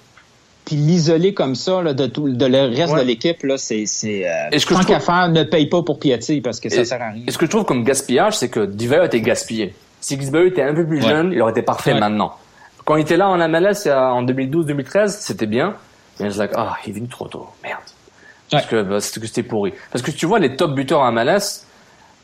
puis 0.64 0.76
l'isoler 0.76 1.34
comme 1.34 1.56
ça 1.56 1.82
là, 1.82 1.94
de 1.94 2.08
tout 2.08 2.30
de 2.30 2.46
le 2.46 2.76
reste 2.76 2.94
de 2.94 3.02
l'équipe 3.02 3.42
là 3.44 3.58
c'est 3.58 3.86
c'est 3.86 4.28
euh, 4.28 4.60
tant 4.68 4.84
qu'à 4.84 5.00
faire 5.00 5.30
ne 5.30 5.44
paye 5.44 5.68
pas 5.68 5.82
pour 5.82 5.98
Piatti 5.98 6.42
parce 6.42 6.60
que 6.60 6.68
ça 6.68 6.84
sert 6.84 7.02
à 7.02 7.12
rien. 7.12 7.24
Et 7.26 7.32
ce 7.32 7.38
que 7.38 7.46
je 7.46 7.52
trouve 7.52 7.64
comme 7.64 7.86
gaspillage 7.86 8.36
c'est 8.38 8.50
que 8.50 8.60
a 8.60 9.06
été 9.06 9.22
gaspillé. 9.22 9.74
Si 10.02 10.20
Gisbert 10.20 10.46
était 10.46 10.64
un 10.64 10.74
peu 10.74 10.86
plus 10.86 11.02
jeune, 11.02 11.32
il 11.32 11.42
aurait 11.42 11.52
été 11.52 11.62
parfait 11.62 11.94
maintenant. 11.94 12.34
Quand 12.84 12.98
il 12.98 13.02
était 13.02 13.16
là 13.16 13.30
en 13.30 13.38
MLS 13.50 13.88
en 13.88 14.24
2012-2013, 14.24 15.08
c'était 15.08 15.46
bien. 15.46 15.76
Mais 16.20 16.32
je 16.32 16.40
like, 16.40 16.52
ah, 16.56 16.78
il 16.86 16.92
est 16.92 16.94
venu 16.94 17.08
trop 17.08 17.28
tôt. 17.28 17.48
Merde. 17.64 17.82
Parce 18.50 18.66
que 18.66 18.82
bah, 18.82 19.02
c'était 19.02 19.44
pourri. 19.44 19.74
Parce 19.92 20.04
que 20.04 20.12
tu 20.12 20.26
vois 20.26 20.40
les 20.40 20.56
top 20.56 20.74
buteurs 20.74 21.02
en 21.02 21.12
MLS, 21.12 21.66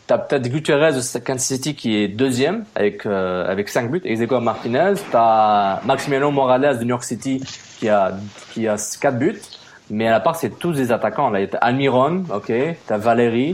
t'as 0.08 0.18
peut-être 0.18 0.48
Gutierrez 0.48 0.94
de 0.94 1.20
Kansas 1.20 1.46
City 1.46 1.76
qui 1.76 1.98
est 1.98 2.08
deuxième 2.08 2.66
avec 2.76 3.06
euh, 3.06 3.50
avec 3.50 3.70
5 3.70 3.92
buts, 3.92 4.02
Ezequiel 4.04 4.42
Martinez, 4.42 4.94
t'as 5.12 5.82
Maximiliano 5.84 6.32
Morales 6.32 6.78
de 6.78 6.84
New 6.84 6.90
York 6.90 7.04
City 7.04 7.42
qui 7.80 7.90
a 7.90 8.14
qui 8.52 8.68
a 8.68 8.76
4 8.78 9.18
buts, 9.18 9.42
mais 9.90 10.08
à 10.08 10.12
la 10.12 10.20
part 10.20 10.36
c'est 10.36 10.58
tous 10.58 10.74
des 10.74 10.92
attaquants 10.92 11.30
là, 11.30 11.46
t'as 11.48 11.58
Almiron, 11.60 12.24
OK, 12.34 12.52
t'as 12.88 12.98
Valérie, 12.98 13.54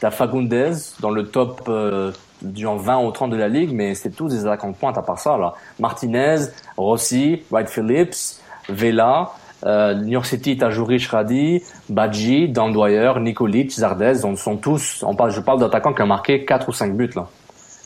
t'as 0.00 0.10
Fagundes 0.10 0.76
dans 1.00 1.10
le 1.10 1.28
top 1.28 1.62
euh, 1.68 2.12
du 2.42 2.66
20 2.66 2.98
ou 2.98 3.10
30 3.10 3.30
de 3.30 3.36
la 3.36 3.48
ligue, 3.48 3.72
mais 3.72 3.94
c'est 3.94 4.10
tous 4.10 4.28
des 4.28 4.46
attaquants 4.46 4.70
de 4.70 4.76
pointe 4.76 4.98
à 4.98 5.02
part 5.02 5.18
ça 5.18 5.36
là. 5.38 5.54
Martinez, 5.78 6.36
Rossi, 6.76 7.42
White 7.50 7.68
Phillips, 7.68 8.40
Vela, 8.68 9.32
euh, 9.64 9.94
New 9.94 10.12
York 10.12 10.26
City, 10.26 10.58
Tajouri, 10.58 10.98
Shradi, 10.98 11.62
Badji, 11.88 12.48
Dan 12.48 12.72
Dwyer, 12.72 13.12
Nikolic, 13.20 13.70
Zardez, 13.70 14.24
on 14.24 14.36
sont 14.36 14.56
tous, 14.56 15.02
on 15.06 15.14
parle, 15.14 15.30
je 15.30 15.40
parle 15.40 15.60
d'attaquants 15.60 15.94
qui 15.94 16.02
ont 16.02 16.06
marqué 16.06 16.44
4 16.44 16.68
ou 16.68 16.72
5 16.72 16.94
buts, 16.94 17.10
là. 17.14 17.26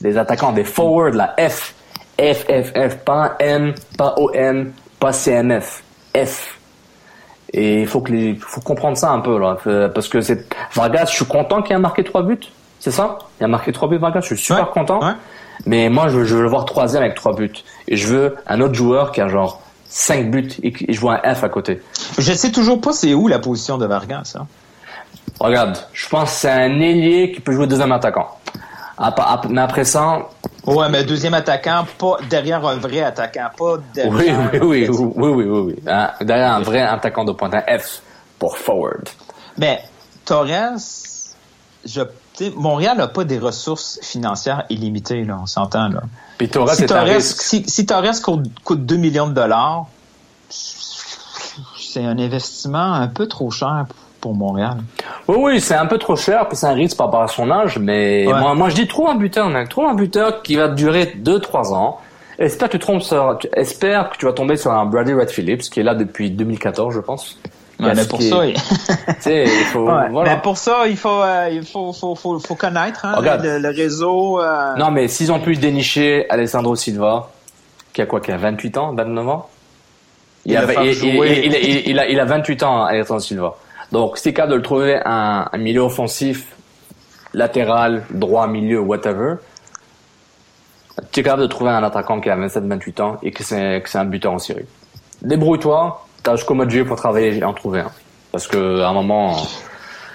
Des 0.01 0.17
attaquants, 0.17 0.53
des 0.53 0.65
forwards, 0.65 1.11
la 1.11 1.35
F. 1.39 1.75
F, 2.19 2.45
F, 2.45 2.73
F, 2.75 2.97
pas 3.05 3.37
M, 3.39 3.75
pas 3.97 4.15
OM, 4.17 4.73
pas 4.99 5.13
CMF. 5.13 5.83
F. 6.17 6.59
Et 7.53 7.83
il 7.83 7.87
faut 7.87 8.01
que 8.01 8.13
les, 8.13 8.35
faut 8.35 8.61
comprendre 8.61 8.97
ça 8.97 9.11
un 9.11 9.21
peu, 9.21 9.39
là. 9.39 9.57
Parce 9.95 10.09
que 10.09 10.21
c'est, 10.21 10.47
Vargas, 10.75 11.07
je 11.07 11.17
suis 11.17 11.25
content 11.25 11.63
qu'il 11.63 11.75
ait 11.77 11.79
marqué 11.79 12.05
3 12.05 12.23
buts. 12.23 12.41
C'est 12.79 12.91
ça? 12.91 13.19
Il 13.41 13.45
a 13.45 13.49
marqué 13.49 13.73
3 13.73 13.89
buts, 13.89 13.99
Vargas. 13.99 14.21
Je 14.23 14.35
suis 14.35 14.39
super 14.39 14.71
content. 14.71 15.01
Mais 15.67 15.89
moi, 15.89 16.09
je, 16.09 16.25
je 16.25 16.35
veux 16.35 16.43
le 16.43 16.49
voir 16.49 16.65
troisième 16.65 17.03
avec 17.03 17.15
3 17.15 17.35
buts. 17.35 17.53
Et 17.89 17.97
je 17.97 18.07
veux 18.07 18.37
un 18.47 18.61
autre 18.61 18.75
joueur 18.75 19.13
qui 19.13 19.21
a 19.21 19.29
genre 19.29 19.61
5 19.91 20.31
buts 20.31 20.49
et 20.63 20.93
je 20.93 21.01
vois 21.01 21.21
un 21.27 21.35
F 21.35 21.45
à 21.45 21.49
côté. 21.49 21.83
Je 22.17 22.33
sais 22.33 22.51
toujours 22.51 22.81
pas 22.81 22.93
c'est 22.93 23.13
où 23.13 23.29
la 23.29 23.41
position 23.41 23.77
de 23.77 23.87
Vargas. 23.87 24.37
Hein? 24.39 24.47
Regarde, 25.39 25.77
je 25.93 26.09
pense 26.09 26.31
que 26.31 26.37
c'est 26.37 26.51
un 26.51 26.81
ailier 26.81 27.33
qui 27.33 27.41
peut 27.41 27.53
jouer 27.53 27.67
deuxième 27.67 27.93
attaquant. 27.93 28.39
Mais 29.49 29.61
après 29.61 29.85
ça... 29.85 30.29
Ouais, 30.67 30.89
mais 30.91 31.05
deuxième 31.05 31.35
attaquant, 31.35 31.87
pas 31.99 32.19
derrière 32.29 32.65
un 32.67 32.77
vrai 32.77 33.03
attaquant, 33.03 33.49
pas 33.57 33.79
derrière... 33.95 34.39
Oui, 34.53 34.59
oui, 34.63 34.89
oui, 34.89 34.89
oui, 34.89 35.13
oui, 35.17 35.29
oui, 35.29 35.45
oui, 35.45 35.61
oui. 35.61 35.77
Hein? 35.87 36.11
Derrière 36.21 36.55
un 36.55 36.61
vrai 36.61 36.83
attaquant 36.83 37.25
de 37.25 37.33
pointe, 37.33 37.55
un 37.55 37.79
F 37.79 38.03
pour 38.39 38.59
forward. 38.59 39.09
Mais 39.57 39.81
Torres, 40.25 40.77
je 41.85 42.03
Montréal 42.57 42.97
n'a 42.97 43.09
pas 43.09 43.25
des 43.25 43.39
ressources 43.39 43.99
financières 44.03 44.65
illimitées, 44.71 45.25
là, 45.25 45.39
on 45.43 45.47
s'entend. 45.47 45.89
Là. 45.89 46.03
Puis 46.41 46.49
Torres 46.49 46.71
si, 46.71 46.87
Torres, 46.87 47.21
si, 47.21 47.65
si 47.69 47.85
Torres 47.85 48.23
coûte, 48.23 48.87
2 48.87 48.97
millions 48.97 49.29
de 49.29 49.35
dollars, 49.35 49.85
c'est 50.49 52.03
un 52.03 52.19
investissement 52.19 52.95
un 52.95 53.09
peu 53.09 53.27
trop 53.27 53.51
cher 53.51 53.85
pour 54.23 54.35
Montréal. 54.35 54.79
Oui, 55.29 55.37
oui, 55.39 55.61
c'est 55.61 55.75
un 55.75 55.85
peu 55.85 55.99
trop 55.99 56.17
cher, 56.17 56.49
puis 56.49 56.57
c'est 56.57 56.65
un 56.65 56.73
risque 56.73 56.97
par 56.97 57.09
rapport 57.09 57.25
à 57.25 57.29
son 57.29 57.51
âge, 57.51 57.79
mais 57.79 58.25
moi, 58.25 58.55
moi 58.55 58.71
je 58.71 58.75
dis 58.75 58.89
trouve 58.89 59.11
un 59.11 59.17
buteur, 59.17 59.51
mec. 59.51 59.69
Trouve 59.69 59.85
un 59.85 59.95
buteur 59.95 60.41
qui 60.41 60.57
va 60.57 60.69
durer 60.69 61.15
2-3 61.23 61.75
ans. 61.75 62.01
Espère 62.39 62.69
que 62.69 62.79
tu 62.79 62.79
trompes 62.79 63.03
sur, 63.03 63.39
espère 63.53 64.09
que 64.09 64.17
tu 64.17 64.25
vas 64.25 64.33
tomber 64.33 64.57
sur 64.57 64.73
un 64.73 64.87
Brady 64.87 65.13
Red 65.13 65.29
Phillips, 65.29 65.69
qui 65.69 65.81
est 65.81 65.83
là 65.83 65.95
depuis 65.95 66.31
2014, 66.31 66.95
je 66.95 67.01
pense 67.01 67.39
mais 67.81 68.07
pour 68.07 68.23
ça, 68.23 68.47
il... 68.47 68.59
faut, 69.73 69.85
voilà. 69.85 70.11
mais 70.25 70.41
pour 70.43 70.59
ça, 70.59 70.87
il 70.87 70.97
faut, 70.97 71.23
euh, 71.23 71.49
il 71.51 71.65
faut, 71.65 71.93
faut, 71.93 72.15
faut, 72.15 72.39
faut 72.39 72.55
connaître 72.55 73.05
hein, 73.05 73.21
le, 73.21 73.69
réseau. 73.75 74.41
Euh... 74.41 74.75
Non, 74.77 74.91
mais 74.91 75.09
s'ils 75.09 75.33
ont 75.33 75.41
pu 75.41 75.57
dénicher 75.57 76.27
Alessandro 76.29 76.77
Silva, 76.77 77.31
qui 77.93 78.03
a 78.03 78.07
quoi, 78.07 78.21
qui 78.21 78.33
a 78.33 78.37
28 78.37 78.77
ans, 78.79 78.95
29 78.95 79.29
ans, 79.29 79.49
il, 80.47 80.57
a, 80.57 80.85
il, 80.85 81.05
il, 81.05 81.83
il, 81.87 81.99
a, 81.99 82.09
il 82.09 82.21
a 82.21 82.25
28 82.25 82.63
ans, 82.63 82.85
Alessandro 82.85 83.21
Silva. 83.21 83.55
Donc, 83.93 84.19
c'est 84.19 84.33
capable 84.33 84.53
de 84.53 84.57
le 84.57 84.63
trouver 84.63 85.01
un, 85.05 85.49
un 85.53 85.59
milieu 85.59 85.81
offensif, 85.81 86.47
latéral, 87.35 88.05
droit, 88.11 88.47
milieu, 88.47 88.81
whatever. 88.81 89.37
Tu 91.13 91.21
es 91.21 91.23
capable 91.23 91.43
de 91.43 91.49
trouver 91.49 91.71
un 91.71 91.83
attaquant 91.83 92.21
qui 92.21 92.29
a 92.31 92.37
27-28 92.37 93.03
ans 93.03 93.19
et 93.23 93.31
que 93.31 93.43
c'est 93.43 93.83
un 93.95 94.05
buteur 94.05 94.33
en 94.33 94.39
série. 94.39 94.67
Débrouille-toi, 95.23 96.07
t'as 96.23 96.37
jusqu'au 96.37 96.55
mois 96.55 96.67
de 96.67 96.71
juillet 96.71 96.85
pour 96.85 96.97
travailler 96.97 97.37
et 97.37 97.45
en 97.45 97.53
trouver 97.53 97.81
un. 97.81 97.91
Parce 98.33 98.47
que 98.47 98.81
à 98.81 98.89
un 98.89 98.93
moment. 98.93 99.37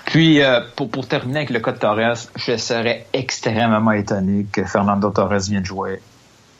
Puis, 0.05 0.41
euh, 0.41 0.61
pour, 0.75 0.89
pour 0.89 1.07
terminer 1.07 1.39
avec 1.39 1.49
le 1.49 1.59
cas 1.59 1.71
de 1.71 1.79
Torres, 1.79 2.27
je 2.35 2.57
serais 2.57 3.07
extrêmement 3.11 3.91
étonné 3.91 4.45
que 4.51 4.63
Fernando 4.63 5.09
Torres 5.09 5.39
vienne 5.39 5.65
jouer. 5.65 5.99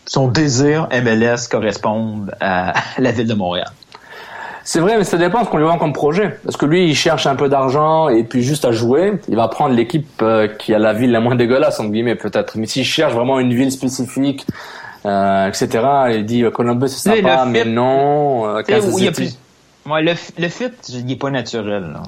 Son 0.08 0.28
désir 0.28 0.88
MLS 0.92 1.48
corresponde 1.50 2.36
à 2.40 2.74
la 2.98 3.12
ville 3.12 3.28
de 3.28 3.34
Montréal. 3.34 3.72
C'est 4.68 4.80
vrai, 4.80 4.98
mais 4.98 5.04
ça 5.04 5.18
dépend 5.18 5.42
de 5.42 5.46
ce 5.46 5.52
qu'on 5.52 5.60
lui 5.60 5.66
vend 5.66 5.78
comme 5.78 5.94
projet. 5.94 6.40
Parce 6.44 6.58
que 6.58 6.66
lui, 6.66 6.90
il 6.90 6.96
cherche 6.96 7.28
un 7.28 7.36
peu 7.36 7.50
d'argent 7.50 8.10
et 8.10 8.24
puis 8.24 8.42
juste 8.42 8.66
à 8.66 8.72
jouer, 8.72 9.14
il 9.30 9.36
va 9.36 9.48
prendre 9.48 9.76
l'équipe 9.76 10.10
euh, 10.24 10.48
qui 10.48 10.74
a 10.74 10.80
la 10.80 10.92
ville 10.92 11.12
la 11.12 11.20
moins 11.20 11.36
dégueulasse, 11.36 11.80
entre 11.80 11.92
guillemets, 11.92 12.16
peut-être. 12.16 12.58
Mais 12.58 12.66
s'il 12.66 12.84
cherche 12.84 13.14
vraiment 13.14 13.40
une 13.40 13.54
ville 13.54 13.72
spécifique, 13.72 14.48
euh, 15.06 15.48
etc. 15.48 15.70
Il 16.14 16.26
dit 16.26 16.44
euh, 16.44 16.52
Columbus 16.52 16.90
c'est 16.90 17.16
sympa, 17.16 17.46
mais 17.46 17.64
non. 17.66 18.48
Euh, 18.48 18.64
Kansas 18.64 18.94
City. 18.96 19.12
Plus... 19.12 19.40
Ouais, 19.92 20.02
le, 20.02 20.14
le 20.40 20.50
fit, 20.50 20.72
il 20.90 21.12
est 21.12 21.16
pas 21.16 21.30
naturel. 21.30 21.94
Là. 21.94 22.02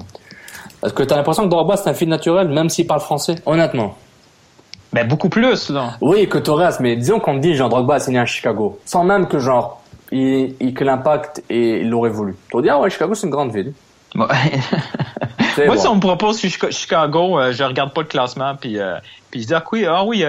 Est-ce 0.84 0.92
que 0.92 1.02
tu 1.02 1.12
as 1.12 1.16
l'impression 1.16 1.44
que 1.44 1.48
Drogba 1.48 1.76
c'est 1.76 1.88
un 1.88 1.94
fil 1.94 2.08
naturel, 2.08 2.48
même 2.48 2.68
s'il 2.68 2.86
parle 2.86 3.00
français? 3.00 3.36
Honnêtement. 3.46 3.96
Ben 4.92 5.06
beaucoup 5.06 5.28
plus, 5.28 5.68
là. 5.70 5.90
Oui, 6.00 6.28
que 6.28 6.38
Torres, 6.38 6.80
mais 6.80 6.96
disons 6.96 7.20
qu'on 7.20 7.34
te 7.34 7.40
dit, 7.40 7.54
genre, 7.54 7.68
Drogba 7.68 7.96
a 7.96 8.00
signé 8.00 8.20
à 8.20 8.26
Chicago. 8.26 8.78
Sans 8.84 9.04
même 9.04 9.28
que, 9.28 9.38
genre, 9.38 9.82
il, 10.10 10.54
il 10.60 10.72
que 10.72 10.84
l'impact 10.84 11.42
et 11.50 11.80
il 11.80 11.90
l'aurait 11.90 12.10
voulu. 12.10 12.36
Tu 12.50 12.62
dis, 12.62 12.70
ah 12.70 12.80
ouais, 12.80 12.88
Chicago, 12.88 13.14
c'est 13.14 13.26
une 13.26 13.32
grande 13.32 13.52
ville. 13.52 13.72
Ouais. 14.14 14.26
Moi, 15.66 15.76
si 15.76 15.86
on 15.88 15.96
me 15.96 16.00
propose 16.00 16.40
Chicago, 16.40 17.38
euh, 17.38 17.52
je 17.52 17.64
regarde 17.64 17.92
pas 17.92 18.02
le 18.02 18.06
classement, 18.06 18.54
puis, 18.54 18.78
euh, 18.78 18.94
puis 19.30 19.42
je 19.42 19.48
dis, 19.48 19.54
ah 19.54 19.64
oui, 19.70 19.84
ah 19.84 20.04
oui, 20.04 20.24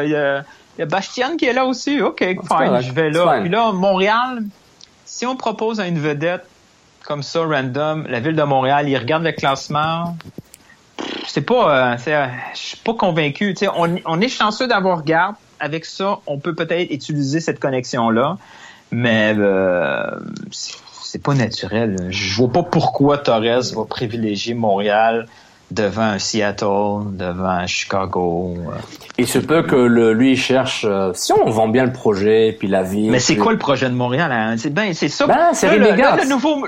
il 0.79 0.83
y 0.83 0.83
a, 0.83 0.85
Bastian 0.85 1.35
qui 1.35 1.45
est 1.45 1.53
là 1.53 1.65
aussi. 1.65 2.01
OK, 2.01 2.19
fine, 2.19 2.81
je 2.81 2.93
vais 2.93 3.09
là. 3.09 3.41
Puis 3.41 3.49
là, 3.49 3.73
Montréal, 3.73 4.43
si 5.05 5.25
on 5.25 5.35
propose 5.35 5.81
à 5.81 5.87
une 5.87 5.99
vedette 5.99 6.45
comme 7.03 7.23
ça, 7.23 7.43
random, 7.43 8.05
la 8.07 8.19
ville 8.21 8.35
de 8.35 8.43
Montréal, 8.43 8.87
il 8.87 8.97
regarde 8.97 9.23
le 9.23 9.31
classement, 9.31 10.15
c'est 11.27 11.41
pas, 11.41 11.93
euh, 11.93 11.97
euh, 12.07 12.27
je 12.53 12.59
suis 12.59 12.77
pas 12.77 12.93
convaincu. 12.93 13.55
On, 13.75 13.95
on, 14.05 14.21
est 14.21 14.29
chanceux 14.29 14.67
d'avoir 14.67 15.03
garde. 15.03 15.35
Avec 15.59 15.83
ça, 15.83 16.19
on 16.25 16.39
peut 16.39 16.55
peut-être 16.55 16.89
utiliser 16.89 17.41
cette 17.41 17.59
connexion-là, 17.59 18.37
mais 18.91 19.35
euh, 19.37 20.09
c'est 20.51 21.21
pas 21.21 21.33
naturel. 21.33 22.07
Je 22.11 22.35
vois 22.35 22.49
pas 22.49 22.63
pourquoi 22.63 23.17
Torres 23.17 23.73
va 23.75 23.83
privilégier 23.83 24.53
Montréal 24.53 25.27
devant 25.71 26.01
un 26.01 26.19
Seattle, 26.19 27.11
devant 27.11 27.49
un 27.49 27.67
Chicago. 27.67 28.57
Il 29.17 29.27
se 29.27 29.39
peut 29.39 29.63
que 29.63 29.75
le, 29.75 30.13
lui 30.13 30.35
cherche, 30.35 30.85
euh, 30.87 31.11
si 31.13 31.33
on 31.33 31.49
vend 31.49 31.67
bien 31.67 31.85
le 31.85 31.93
projet, 31.93 32.55
puis 32.57 32.67
la 32.67 32.83
vie. 32.83 33.09
Mais 33.09 33.19
c'est 33.19 33.35
quoi 33.35 33.51
le 33.51 33.57
projet 33.57 33.89
de 33.89 33.95
Montréal? 33.95 34.31
Hein? 34.31 34.55
C'est 34.57 34.73
ben, 34.73 34.93
c'est 34.93 35.09
ça. 35.09 35.27
Ben, 35.27 35.49
c'est 35.53 35.67
Rémi 35.67 35.87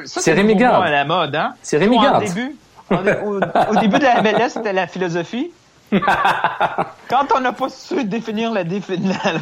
C'est 0.05 0.33
Rémi 0.33 0.63
à 0.63 0.89
la 0.89 1.05
mode, 1.05 1.35
hein? 1.35 1.53
C'est 1.61 1.77
Rémi 1.77 1.99
Garde. 1.99 2.23
Au 2.23 2.27
début, 2.27 2.55
au, 2.91 3.79
début 3.79 3.99
de 3.99 4.03
la 4.03 4.21
MLS, 4.21 4.49
c'était 4.49 4.73
la 4.73 4.87
philosophie. 4.87 5.51
Quand 7.09 7.27
on 7.35 7.41
n'a 7.41 7.51
pas 7.51 7.69
su 7.69 8.03
définir 8.05 8.51
la, 8.53 8.63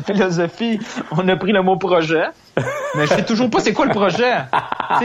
philosophie, 0.06 0.80
on 1.12 1.28
a 1.28 1.36
pris 1.36 1.52
le 1.52 1.62
mot 1.62 1.78
projet. 1.78 2.26
Mais 2.96 3.06
je 3.06 3.14
sais 3.14 3.26
toujours 3.26 3.50
pas 3.50 3.60
c'est 3.60 3.74
quoi 3.74 3.86
le 3.86 3.94
projet. 3.94 4.34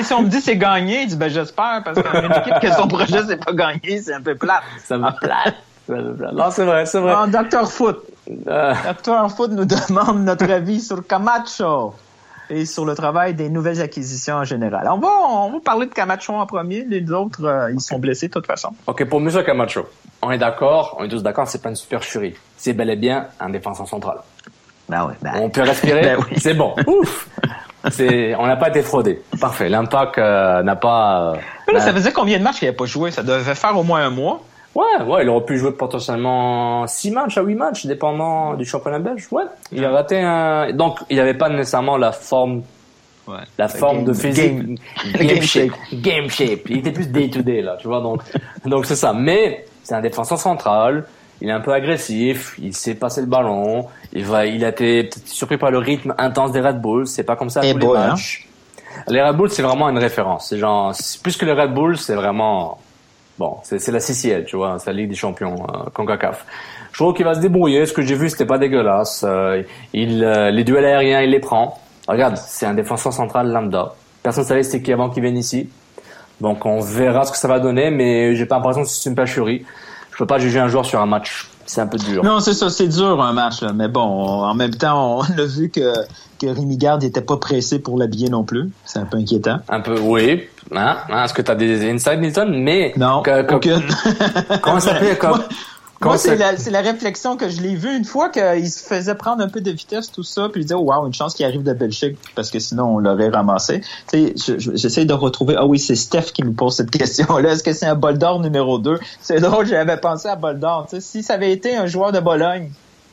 si 0.02 0.12
on 0.12 0.22
me 0.22 0.28
dit 0.28 0.40
c'est 0.40 0.56
gagné, 0.56 1.02
je 1.02 1.08
dis 1.08 1.16
ben 1.16 1.28
j'espère 1.28 1.82
parce 1.84 2.00
qu'une 2.00 2.32
équipe 2.32 2.60
que 2.60 2.72
son 2.72 2.88
projet 2.88 3.22
c'est 3.26 3.44
pas 3.44 3.52
gagné, 3.52 4.00
c'est 4.00 4.14
un 4.14 4.22
peu 4.22 4.34
plate. 4.34 4.62
Ça 4.82 4.96
me 4.96 5.10
plate. 5.20 5.56
Non, 5.88 6.50
c'est 6.50 6.64
vrai, 6.64 6.86
c'est 6.86 7.00
vrai. 7.00 7.14
Ah, 7.14 7.26
Docteur 7.26 7.70
Foot. 7.70 7.98
Euh. 8.48 8.74
Docteur 8.86 9.30
Foot 9.30 9.50
nous 9.52 9.64
demande 9.88 10.24
notre 10.24 10.50
avis 10.50 10.80
sur 10.80 11.06
Camacho 11.06 11.94
et 12.50 12.66
sur 12.66 12.84
le 12.84 12.94
travail 12.94 13.34
des 13.34 13.48
nouvelles 13.48 13.80
acquisitions 13.80 14.36
en 14.36 14.44
général. 14.44 14.88
On 14.90 14.98
va, 14.98 15.08
on 15.08 15.52
va 15.52 15.60
parler 15.60 15.86
de 15.86 15.92
Camacho 15.92 16.34
en 16.34 16.46
premier. 16.46 16.84
Les 16.84 17.10
autres, 17.12 17.44
euh, 17.44 17.72
ils 17.72 17.80
sont 17.80 17.98
blessés 17.98 18.28
de 18.28 18.32
toute 18.32 18.46
façon. 18.46 18.70
OK, 18.86 19.04
pour 19.04 19.20
M. 19.20 19.30
Camacho, 19.44 19.86
on 20.24 20.30
est 20.30 20.38
d'accord, 20.38 20.96
on 20.98 21.04
est 21.04 21.08
tous 21.08 21.22
d'accord, 21.22 21.46
c'est 21.46 21.62
pas 21.62 21.68
une 21.68 21.76
supercherie. 21.76 22.34
C'est 22.56 22.72
bel 22.72 22.90
et 22.90 22.96
bien 22.96 23.28
un 23.40 23.50
défenseur 23.50 23.86
central. 23.86 24.18
Ben 24.88 25.06
oui, 25.06 25.14
ben... 25.22 25.32
On 25.36 25.50
peut 25.50 25.62
respirer, 25.62 26.16
oui. 26.18 26.36
c'est 26.36 26.54
bon. 26.54 26.74
Ouf 26.86 27.28
c'est, 27.90 28.34
on 28.36 28.46
n'a 28.46 28.56
pas 28.56 28.68
été 28.68 28.82
fraudé. 28.82 29.22
Parfait. 29.40 29.68
L'impact 29.68 30.18
euh, 30.18 30.62
n'a 30.62 30.76
pas. 30.76 31.34
Euh, 31.68 31.78
ça 31.78 31.92
faisait 31.92 32.12
combien 32.12 32.38
de 32.38 32.42
matchs 32.42 32.58
qu'il 32.58 32.66
n'avait 32.66 32.76
pas 32.76 32.86
joué? 32.86 33.10
Ça 33.10 33.22
devait 33.22 33.54
faire 33.54 33.76
au 33.76 33.82
moins 33.82 34.04
un 34.04 34.10
mois. 34.10 34.42
Ouais, 34.74 35.04
ouais, 35.06 35.22
il 35.22 35.28
aurait 35.28 35.44
pu 35.44 35.56
jouer 35.56 35.72
potentiellement 35.72 36.86
6 36.86 37.12
matchs 37.12 37.38
à 37.38 37.42
8 37.42 37.54
matchs, 37.54 37.86
dépendant 37.86 38.54
du 38.54 38.64
championnat 38.64 38.98
belge. 38.98 39.28
Ouais, 39.30 39.44
il 39.70 39.84
a 39.84 39.90
raté 39.90 40.20
un. 40.20 40.72
Donc, 40.72 40.98
il 41.10 41.16
n'avait 41.16 41.34
pas 41.34 41.48
nécessairement 41.48 41.96
la 41.96 42.10
forme, 42.10 42.62
ouais. 43.28 43.36
la 43.56 43.68
forme 43.68 44.04
de 44.04 44.12
physique, 44.12 44.80
game, 45.14 45.42
shape. 45.42 45.70
game 45.92 46.28
shape. 46.28 46.68
Il 46.68 46.78
était 46.78 46.90
plus 46.90 47.06
day 47.06 47.30
to 47.30 47.42
day 47.42 47.62
là, 47.62 47.76
tu 47.78 47.86
vois. 47.86 48.00
Donc, 48.00 48.22
donc 48.64 48.86
c'est 48.86 48.96
ça. 48.96 49.12
Mais 49.12 49.64
c'est 49.84 49.94
un 49.94 50.00
défenseur 50.00 50.38
central. 50.38 51.04
Il 51.40 51.48
est 51.48 51.52
un 51.52 51.60
peu 51.60 51.72
agressif. 51.72 52.56
Il 52.60 52.74
sait 52.74 52.94
passer 52.94 53.20
le 53.20 53.26
ballon. 53.26 53.86
Il 54.12 54.24
va, 54.24 54.46
il 54.46 54.64
a 54.64 54.70
été 54.70 55.10
surpris 55.26 55.58
par 55.58 55.70
le 55.70 55.78
rythme 55.78 56.14
intense 56.18 56.50
des 56.50 56.60
Red 56.60 56.80
Bulls. 56.80 57.06
C'est 57.06 57.24
pas 57.24 57.36
comme 57.36 57.50
ça 57.50 57.60
tous 57.60 57.78
les 57.78 57.86
hein. 57.86 58.08
matchs. 58.08 58.48
Les 59.08 59.22
Red 59.22 59.36
Bulls, 59.36 59.50
c'est 59.50 59.62
vraiment 59.62 59.88
une 59.88 59.98
référence. 59.98 60.48
C'est 60.48 60.58
genre, 60.58 60.92
plus 61.22 61.36
que 61.36 61.44
les 61.44 61.52
Red 61.52 61.72
Bulls, 61.72 61.98
c'est 61.98 62.14
vraiment 62.14 62.78
Bon, 63.36 63.56
c'est 63.64 63.88
la 63.88 63.98
CCL, 63.98 64.44
tu 64.44 64.56
vois, 64.56 64.78
c'est 64.78 64.90
la 64.90 64.96
Ligue 64.96 65.08
des 65.08 65.16
Champions, 65.16 65.56
euh, 65.68 65.90
CONCACAF. 65.92 66.46
Je 66.92 66.98
trouve 66.98 67.14
qu'il 67.14 67.24
va 67.24 67.34
se 67.34 67.40
débrouiller. 67.40 67.84
Ce 67.84 67.92
que 67.92 68.02
j'ai 68.02 68.14
vu, 68.14 68.30
c'était 68.30 68.46
pas 68.46 68.58
dégueulasse. 68.58 69.24
Euh, 69.26 69.64
il, 69.92 70.22
euh, 70.22 70.52
les 70.52 70.62
duels 70.62 70.84
aériens, 70.84 71.20
il 71.20 71.30
les 71.30 71.40
prend. 71.40 71.80
Regarde, 72.06 72.36
c'est 72.36 72.66
un 72.66 72.74
défenseur 72.74 73.12
central 73.12 73.50
lambda. 73.50 73.94
Personne 74.22 74.44
ne 74.44 74.48
savait 74.48 74.62
c'était 74.62 74.82
qui 74.82 74.92
avant 74.92 75.10
qu'il 75.10 75.22
vienne 75.24 75.36
ici. 75.36 75.68
Donc 76.40 76.66
on 76.66 76.80
verra 76.80 77.24
ce 77.24 77.32
que 77.32 77.38
ça 77.38 77.48
va 77.48 77.60
donner, 77.60 77.90
mais 77.90 78.34
j'ai 78.34 78.46
pas 78.46 78.56
l'impression 78.56 78.82
que 78.82 78.88
c'est 78.88 79.08
une 79.08 79.16
pâcherie. 79.16 79.64
Je 80.12 80.18
peux 80.18 80.26
pas 80.26 80.38
juger 80.38 80.60
un 80.60 80.68
joueur 80.68 80.84
sur 80.84 81.00
un 81.00 81.06
match. 81.06 81.48
C'est 81.66 81.80
un 81.80 81.86
peu 81.86 81.96
dur. 81.96 82.22
Non, 82.22 82.40
c'est 82.40 82.52
ça, 82.52 82.68
c'est 82.68 82.88
dur 82.88 83.22
un 83.22 83.32
match. 83.32 83.62
Là. 83.62 83.72
Mais 83.72 83.88
bon, 83.88 84.00
en 84.00 84.54
même 84.54 84.74
temps, 84.74 85.18
on 85.18 85.22
a 85.38 85.44
vu 85.44 85.70
que 85.70 85.92
que 86.38 86.46
Rémi 86.46 86.76
Garde 86.76 87.02
n'était 87.02 87.20
pas 87.20 87.36
pressé 87.36 87.78
pour 87.78 87.98
l'habiller 87.98 88.28
non 88.28 88.44
plus. 88.44 88.70
C'est 88.84 88.98
un 88.98 89.06
peu 89.06 89.16
inquiétant. 89.16 89.58
Un 89.68 89.80
peu, 89.80 89.98
oui. 89.98 90.44
Hein? 90.74 90.96
hein? 91.08 91.24
Est-ce 91.24 91.32
que 91.32 91.42
tu 91.42 91.50
as 91.50 91.54
des 91.54 91.90
insights, 91.90 92.18
Milton? 92.18 92.62
Mais. 92.62 92.92
Non, 92.96 93.22
aucune. 93.50 93.82
comment 94.62 94.80
ça 94.80 94.92
s'appelle? 94.94 95.16
Moi, 96.04 96.18
c'est 96.18 96.36
la, 96.36 96.52
la, 96.52 96.80
réflexion 96.80 97.36
que 97.36 97.48
je 97.48 97.60
l'ai 97.60 97.74
vu 97.74 97.96
une 97.96 98.04
fois 98.04 98.28
qu'il 98.28 98.70
se 98.70 98.82
faisait 98.82 99.14
prendre 99.14 99.42
un 99.42 99.48
peu 99.48 99.60
de 99.60 99.70
vitesse, 99.70 100.10
tout 100.10 100.22
ça, 100.22 100.48
puis 100.48 100.60
il 100.60 100.64
disait, 100.64 100.74
oh, 100.74 100.92
wow, 100.92 101.06
une 101.06 101.14
chance 101.14 101.34
qu'il 101.34 101.46
arrive 101.46 101.62
de 101.62 101.72
Belgique, 101.72 102.16
parce 102.34 102.50
que 102.50 102.58
sinon, 102.58 102.96
on 102.96 102.98
l'aurait 102.98 103.28
ramassé. 103.28 103.80
Tu 104.10 104.32
sais, 104.36 104.54
j'essaie 104.58 105.04
de 105.04 105.14
retrouver, 105.14 105.54
ah 105.58 105.66
oui, 105.66 105.78
c'est 105.78 105.94
Steph 105.94 106.32
qui 106.34 106.42
nous 106.42 106.52
pose 106.52 106.76
cette 106.76 106.90
question-là. 106.98 107.52
Est-ce 107.52 107.62
que 107.62 107.72
c'est 107.72 107.86
un 107.86 107.94
bol 107.94 108.18
d'or 108.18 108.40
numéro 108.40 108.78
2? 108.78 108.98
C'est 109.20 109.40
drôle, 109.40 109.66
j'avais 109.66 109.96
pensé 109.96 110.28
à 110.28 110.36
bol 110.36 110.58
d'or. 110.58 110.86
Si 110.98 111.22
ça 111.22 111.34
avait 111.34 111.52
été 111.52 111.76
un 111.76 111.86
joueur 111.86 112.12
de 112.12 112.20
Bologne, 112.20 112.70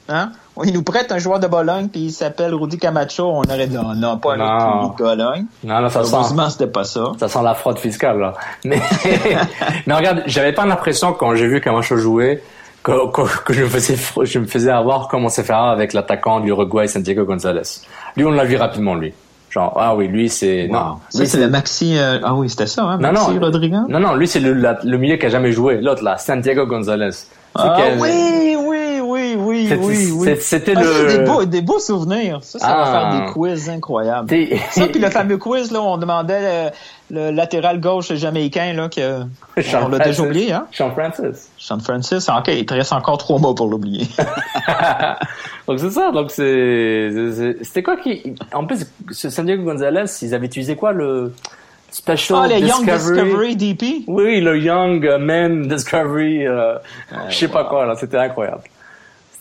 hein, 0.09 0.31
il 0.63 0.73
nous 0.73 0.83
prête 0.83 1.11
un 1.11 1.17
joueur 1.17 1.39
de 1.39 1.47
Bologne, 1.47 1.87
puis 1.87 2.01
il 2.01 2.11
s'appelle 2.11 2.53
Rudy 2.53 2.77
Camacho. 2.77 3.23
On 3.23 3.43
aurait 3.43 3.67
dit, 3.67 3.75
non, 3.75 4.17
pas 4.17 4.33
un 4.33 4.87
de 4.87 4.97
Bologne. 4.97 5.45
Non, 5.63 5.81
non, 5.81 5.89
ça 5.89 6.01
Heureusement, 6.01 6.49
c'était 6.49 6.67
pas 6.67 6.83
ça. 6.83 7.13
Ça 7.19 7.27
sent 7.27 7.43
la 7.43 7.53
fraude 7.53 7.79
fiscale, 7.79 8.19
là. 8.19 8.33
Mais, 8.65 8.81
mais 9.87 9.93
regarde, 9.93 10.23
j'avais 10.25 10.53
pas 10.53 10.65
l'impression, 10.65 11.13
quand 11.13 11.35
j'ai 11.35 11.47
vu 11.47 11.61
Camacho 11.61 11.97
jouer, 11.97 12.43
que, 12.84 13.53
je, 13.53 13.63
me 13.63 13.69
faisais, 13.69 13.95
je 14.23 14.39
me 14.39 14.45
faisais 14.45 14.71
avoir 14.71 15.07
comme 15.07 15.25
on 15.25 15.29
s'est 15.29 15.43
fait 15.43 15.53
avec 15.53 15.93
l'attaquant 15.93 16.39
du 16.39 16.49
Uruguay, 16.49 16.88
Santiago 16.88 17.25
Gonzalez. 17.25 17.61
Lui, 18.17 18.25
on 18.25 18.32
l'a 18.32 18.45
vu 18.45 18.55
rapidement, 18.55 18.95
lui. 18.95 19.13
Genre, 19.49 19.73
ah 19.77 19.95
oui, 19.95 20.07
lui, 20.07 20.29
c'est... 20.29 20.67
Non. 20.69 20.97
Ça, 21.09 21.25
c'est 21.25 21.39
le 21.39 21.49
Maxi... 21.49 21.97
Euh, 21.97 22.19
ah 22.23 22.34
oui, 22.36 22.49
c'était 22.49 22.67
ça, 22.67 22.84
hein, 22.84 22.97
Maxi 22.97 23.34
non, 23.34 23.39
Rodriguez? 23.39 23.79
Non, 23.89 23.99
non, 23.99 24.15
lui, 24.15 24.27
c'est 24.27 24.39
le, 24.39 24.53
le 24.53 24.97
milieu 24.97 25.17
qui 25.17 25.25
a 25.25 25.29
jamais 25.29 25.51
joué. 25.51 25.82
L'autre, 25.82 26.03
là, 26.03 26.17
Santiago 26.17 26.65
Gonzalez. 26.65 27.11
Ah 27.55 27.77
oui, 27.99 28.55
oui, 28.57 28.80
oui, 29.22 29.69
oui, 29.69 29.74
oui, 29.80 30.11
oui. 30.11 30.38
C'était 30.39 30.74
ah, 30.76 30.82
le... 30.82 31.07
Des 31.07 31.19
beaux, 31.19 31.45
des 31.45 31.61
beaux 31.61 31.80
souvenirs. 31.80 32.39
Ça, 32.41 32.59
ça 32.59 32.76
va 32.76 32.86
faire 32.86 33.09
des 33.11 33.26
ah. 33.28 33.32
quiz 33.32 33.69
incroyables. 33.69 34.30
Ça, 34.72 34.88
puis 34.88 34.99
le 34.99 35.09
fameux 35.11 35.38
quiz, 35.38 35.72
là, 35.72 35.82
on 35.82 35.97
demandait 35.97 36.72
le, 37.09 37.32
latéral 37.32 37.80
gauche 37.80 38.13
jamaïcain, 38.13 38.74
là, 38.74 38.89
que... 38.89 39.22
on 39.82 39.88
l'a 39.88 39.99
déjà 39.99 40.24
oublié, 40.24 40.53
hein? 40.53 40.67
Sean 40.72 40.91
Francis. 40.91 41.49
Sean 41.57 41.80
Francis, 41.80 42.30
ok, 42.30 42.47
il 42.47 42.65
te 42.65 42.74
reste 42.74 42.93
encore 42.93 43.17
trois 43.17 43.39
mots 43.39 43.53
pour 43.53 43.67
l'oublier. 43.67 44.07
donc 45.67 45.80
c'est 45.80 45.91
ça, 45.91 46.11
donc 46.11 46.32
c'est... 46.32 47.11
C'était 47.61 47.84
quoi 47.84 47.97
qui... 47.97 48.36
En 48.53 48.65
plus, 48.65 48.86
Santiago 49.11 49.63
Gonzalez, 49.63 50.05
ils 50.22 50.34
avaient 50.34 50.47
utilisé 50.47 50.76
quoi, 50.76 50.93
le... 50.93 51.34
Special 51.93 52.39
ah, 52.43 52.47
le 52.47 52.65
Young 52.65 52.86
Discovery? 52.86 53.55
DP? 53.57 53.84
Oui, 54.07 54.39
le 54.39 54.57
Young 54.57 55.05
Men 55.19 55.67
Discovery, 55.67 56.47
euh, 56.47 56.76
ah, 57.11 57.30
je 57.30 57.36
sais 57.36 57.47
pas 57.49 57.65
quoi, 57.65 57.86
là, 57.86 57.95
c'était 57.95 58.17
incroyable. 58.17 58.63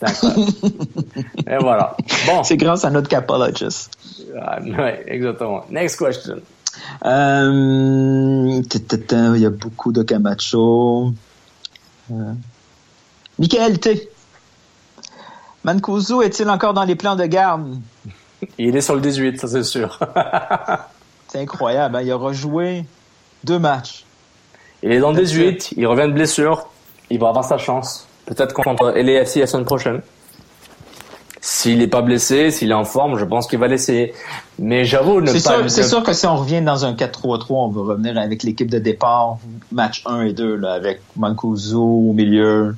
Et 1.47 1.59
voilà. 1.61 1.97
Bon. 2.27 2.43
C'est 2.43 2.57
grâce 2.57 2.85
à 2.85 2.91
notre 2.91 3.09
capologist. 3.09 3.91
Ah, 4.41 4.59
oui, 4.63 4.73
exactement. 5.07 5.65
Next 5.71 5.99
question. 5.99 6.37
Euh, 7.05 8.63
il 8.63 9.41
y 9.41 9.47
a 9.47 9.51
beaucoup 9.51 9.93
de 9.93 10.03
Camacho. 10.03 11.13
Euh, 12.11 12.33
Michael 13.39 13.79
T. 13.79 14.09
Mancuso 15.65 16.23
est-il 16.23 16.49
encore 16.49 16.73
dans 16.73 16.85
les 16.85 16.95
plans 16.95 17.17
de 17.17 17.27
garde? 17.27 17.79
Il 18.59 18.75
est 18.75 18.81
sur 18.81 18.95
le 18.95 19.03
18, 19.03 19.39
ça 19.41 19.49
c'est 19.49 19.65
sûr. 19.65 19.99
C'est 21.29 21.41
incroyable. 21.41 21.97
Hein. 21.97 22.03
Il 22.03 22.11
a 22.11 22.17
rejoué 22.17 22.85
deux 23.45 23.59
matchs. 23.59 24.05
Il 24.83 24.91
est 24.91 24.99
dans 24.99 25.13
18, 25.13 25.75
il 25.77 25.87
revient 25.87 26.09
de 26.09 26.13
blessure, 26.13 26.67
il 27.11 27.21
va 27.21 27.29
avoir 27.29 27.45
sa 27.45 27.59
chance. 27.59 28.09
Peut-être 28.31 28.55
contre 28.55 28.93
LAFC 28.93 29.37
la 29.41 29.47
semaine 29.49 29.65
prochaine. 29.65 30.03
S'il 31.41 31.79
n'est 31.79 31.89
pas 31.89 32.01
blessé, 32.01 32.53
s'il 32.53 32.71
est 32.71 32.75
en 32.75 32.85
forme, 32.85 33.19
je 33.19 33.25
pense 33.25 33.49
qu'il 33.49 33.59
va 33.59 33.67
l'essayer. 33.67 34.15
Mais 34.61 34.85
j'avoue 34.85 35.21
ne 35.21 35.33
pas... 35.33 35.69
C'est 35.69 35.83
sûr 35.83 36.05
que 36.05 36.13
si 36.13 36.27
on 36.27 36.37
revient 36.37 36.63
dans 36.63 36.85
un 36.85 36.93
4-3-3, 36.93 37.47
on 37.49 37.69
va 37.71 37.81
revenir 37.81 38.17
avec 38.17 38.45
l'équipe 38.45 38.71
de 38.71 38.79
départ, 38.79 39.39
match 39.73 40.05
1 40.07 40.23
et 40.23 40.33
2, 40.33 40.55
là, 40.55 40.75
avec 40.75 41.01
Mancuso 41.17 41.83
au 41.83 42.13
milieu, 42.13 42.77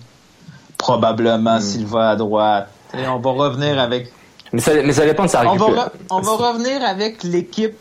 probablement 0.79 1.59
hmm. 1.59 1.61
Silva 1.61 2.11
à 2.11 2.17
droite. 2.17 2.69
on 2.95 3.19
va 3.19 3.31
revenir 3.31 3.79
avec... 3.79 4.11
Mais 4.55 4.61
ça, 4.61 4.73
mais 4.83 4.93
ça 4.93 5.05
dépend 5.05 5.25
de 5.25 5.29
sa. 5.29 5.51
On 5.51 5.57
va, 5.57 5.93
on 6.11 6.21
va 6.21 6.33
revenir 6.33 6.83
avec 6.85 7.23
l'équipe 7.25 7.77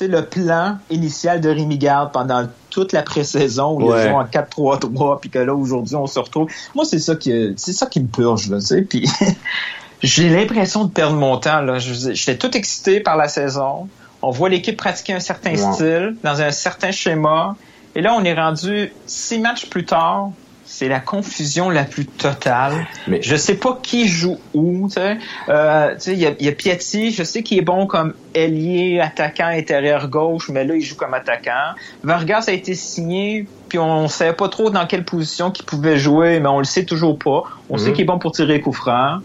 le 0.00 0.20
plan 0.22 0.78
initial 0.90 1.40
de 1.40 1.48
Rémi 1.48 1.78
Garde 1.78 2.12
pendant 2.12 2.46
toute 2.76 2.92
la 2.92 3.02
pré-saison 3.02 3.80
où 3.80 3.90
ouais. 3.90 4.04
ils 4.04 4.10
jouent 4.10 4.16
en 4.16 4.24
4-3-3 4.24 5.18
puis 5.18 5.30
que 5.30 5.38
là 5.38 5.54
aujourd'hui 5.54 5.96
on 5.96 6.06
se 6.06 6.18
retrouve. 6.18 6.50
Moi 6.74 6.84
c'est 6.84 6.98
ça 6.98 7.16
qui 7.16 7.54
c'est 7.56 7.72
ça 7.72 7.86
qui 7.86 8.00
me 8.00 8.06
purge 8.06 8.50
là, 8.50 8.58
tu 8.58 8.66
sais. 8.66 8.82
Puis 8.82 9.08
j'ai 10.02 10.28
l'impression 10.28 10.84
de 10.84 10.90
perdre 10.90 11.16
mon 11.16 11.38
temps 11.38 11.62
là. 11.62 11.78
J'étais 11.78 12.36
tout 12.36 12.54
excité 12.54 13.00
par 13.00 13.16
la 13.16 13.28
saison. 13.28 13.88
On 14.20 14.30
voit 14.30 14.50
l'équipe 14.50 14.76
pratiquer 14.76 15.14
un 15.14 15.20
certain 15.20 15.52
ouais. 15.52 15.72
style 15.72 16.16
dans 16.22 16.42
un 16.42 16.50
certain 16.50 16.90
schéma. 16.90 17.56
Et 17.94 18.02
là 18.02 18.12
on 18.14 18.22
est 18.24 18.34
rendu 18.34 18.92
six 19.06 19.38
matchs 19.38 19.70
plus 19.70 19.86
tard 19.86 20.32
c'est 20.66 20.88
la 20.88 21.00
confusion 21.00 21.70
la 21.70 21.84
plus 21.84 22.06
totale. 22.06 22.86
Mais 23.06 23.22
je 23.22 23.36
sais 23.36 23.54
pas 23.54 23.78
qui 23.80 24.08
joue 24.08 24.38
où. 24.52 24.88
Tu 24.88 24.94
sais, 24.94 25.18
euh, 25.48 25.94
il 26.06 26.18
y 26.18 26.26
a, 26.26 26.32
y 26.40 26.48
a 26.48 26.52
Piatti. 26.52 27.12
Je 27.12 27.22
sais 27.22 27.42
qu'il 27.42 27.58
est 27.58 27.62
bon 27.62 27.86
comme 27.86 28.14
ailier, 28.34 29.00
attaquant 29.00 29.46
intérieur 29.46 30.08
gauche, 30.08 30.48
mais 30.48 30.64
là 30.64 30.74
il 30.74 30.82
joue 30.82 30.96
comme 30.96 31.14
attaquant. 31.14 31.74
Vargas 32.02 32.44
a 32.48 32.52
été 32.52 32.74
signé, 32.74 33.46
puis 33.68 33.78
on 33.78 34.08
savait 34.08 34.32
pas 34.32 34.48
trop 34.48 34.70
dans 34.70 34.86
quelle 34.86 35.04
position 35.04 35.50
qu'il 35.50 35.64
pouvait 35.64 35.98
jouer, 35.98 36.40
mais 36.40 36.48
on 36.48 36.58
le 36.58 36.64
sait 36.64 36.84
toujours 36.84 37.18
pas. 37.18 37.44
On 37.70 37.78
sait 37.78 37.92
qu'il 37.92 38.02
est 38.02 38.06
bon 38.06 38.18
pour 38.18 38.32
tirer 38.32 38.60
coup 38.60 38.72
franc. 38.72 39.18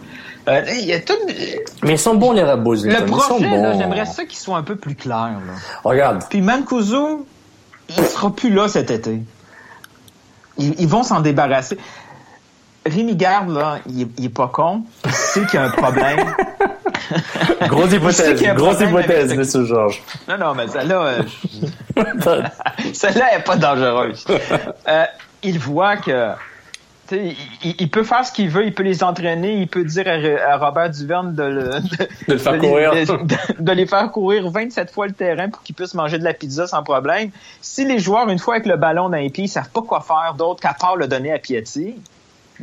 Euh, 0.48 0.64
y 0.72 0.94
a 0.94 1.00
tout... 1.00 1.14
Mais 1.84 1.94
ils 1.94 2.00
sont 2.00 2.16
bons 2.16 2.32
les 2.32 2.44
Bulls. 2.58 2.88
Le 2.88 3.06
projet, 3.06 3.48
j'aimerais 3.78 4.06
ça 4.06 4.26
qu'ils 4.26 4.39
soient 4.39 4.58
un 4.58 4.64
peu 4.64 4.76
plus 4.76 4.96
clairs. 4.96 5.39
Là. 5.46 5.54
Regarde. 5.84 6.24
Puis 6.30 6.42
Mancuso, 6.42 7.28
il 7.89 8.04
sera 8.04 8.36
plus 8.36 8.52
là 8.52 8.68
cet 8.68 8.89
été. 8.89 9.22
Ils, 10.58 10.76
ils 10.80 10.88
vont 10.88 11.04
s'en 11.04 11.22
débarrasser. 11.22 11.78
Rémi 12.86 13.16
Garde, 13.16 13.49
là, 13.49 13.80
il 13.88 14.02
est, 14.02 14.08
il 14.18 14.26
est 14.26 14.30
pas 14.30 14.47
con. 14.47 14.84
Il 15.06 15.12
sait 15.12 15.45
qu'il 15.45 15.60
y 15.60 15.64
a 15.64 15.66
un 15.66 15.70
problème. 15.70 16.34
grosse 17.68 17.93
hypothèse, 17.93 18.41
grosse 18.56 18.82
hypothèse, 18.82 19.32
M. 19.32 19.66
Georges. 19.66 20.02
Non, 20.28 20.38
non, 20.38 20.56
mais 20.56 20.68
celle-là, 20.68 21.02
euh, 21.04 21.24
celle-là 22.93 23.38
est 23.38 23.43
pas 23.43 23.56
dangereuse. 23.56 24.26
Euh, 24.88 25.06
il 25.43 25.60
voit 25.60 25.97
que 25.97 26.32
il, 27.12 27.76
il, 27.80 27.89
peut 27.89 28.03
faire 28.03 28.26
ce 28.26 28.32
qu'il 28.32 28.49
veut, 28.49 28.66
il 28.66 28.74
peut 28.74 28.84
les 28.84 29.03
entraîner, 29.03 29.59
il 29.62 29.68
peut 29.68 29.84
dire 29.84 30.07
à, 30.07 30.53
à 30.53 30.57
Robert 30.57 30.89
Duverne 30.89 31.34
de, 31.34 31.43
le, 31.43 31.64
de, 31.64 32.07
de, 32.28 32.34
le 32.34 32.38
faire 32.38 32.57
courir. 32.57 32.93
Les, 32.93 33.05
de, 33.05 33.18
de, 33.59 33.72
les 33.72 33.86
faire 33.86 34.12
courir 34.12 34.49
27 34.49 34.91
fois 34.91 35.07
le 35.07 35.14
terrain 35.14 35.49
pour 35.49 35.64
qu'ils 35.64 35.76
puissent 35.76 35.93
manger 35.93 36.20
de 36.20 36.24
la 36.24 36.34
pizza 36.34 36.68
sans 36.68 36.84
problème. 36.84 37.32
Si 37.62 37.86
les 37.86 37.99
joueurs, 37.99 38.30
une 38.30 38.39
fois 38.39 38.55
avec 38.55 38.66
le 38.66 38.78
ballon 38.78 39.09
dans 39.09 39.18
les 39.18 39.30
pieds, 39.30 39.45
ils 39.45 39.49
savent 39.49 39.70
pas 39.70 39.82
quoi 39.82 40.01
faire 40.01 40.36
d'autre 40.38 40.62
qu'à 40.62 40.74
part 40.74 40.95
le 40.95 41.07
donner 41.07 41.32
à 41.32 41.39
Piatti, 41.39 41.95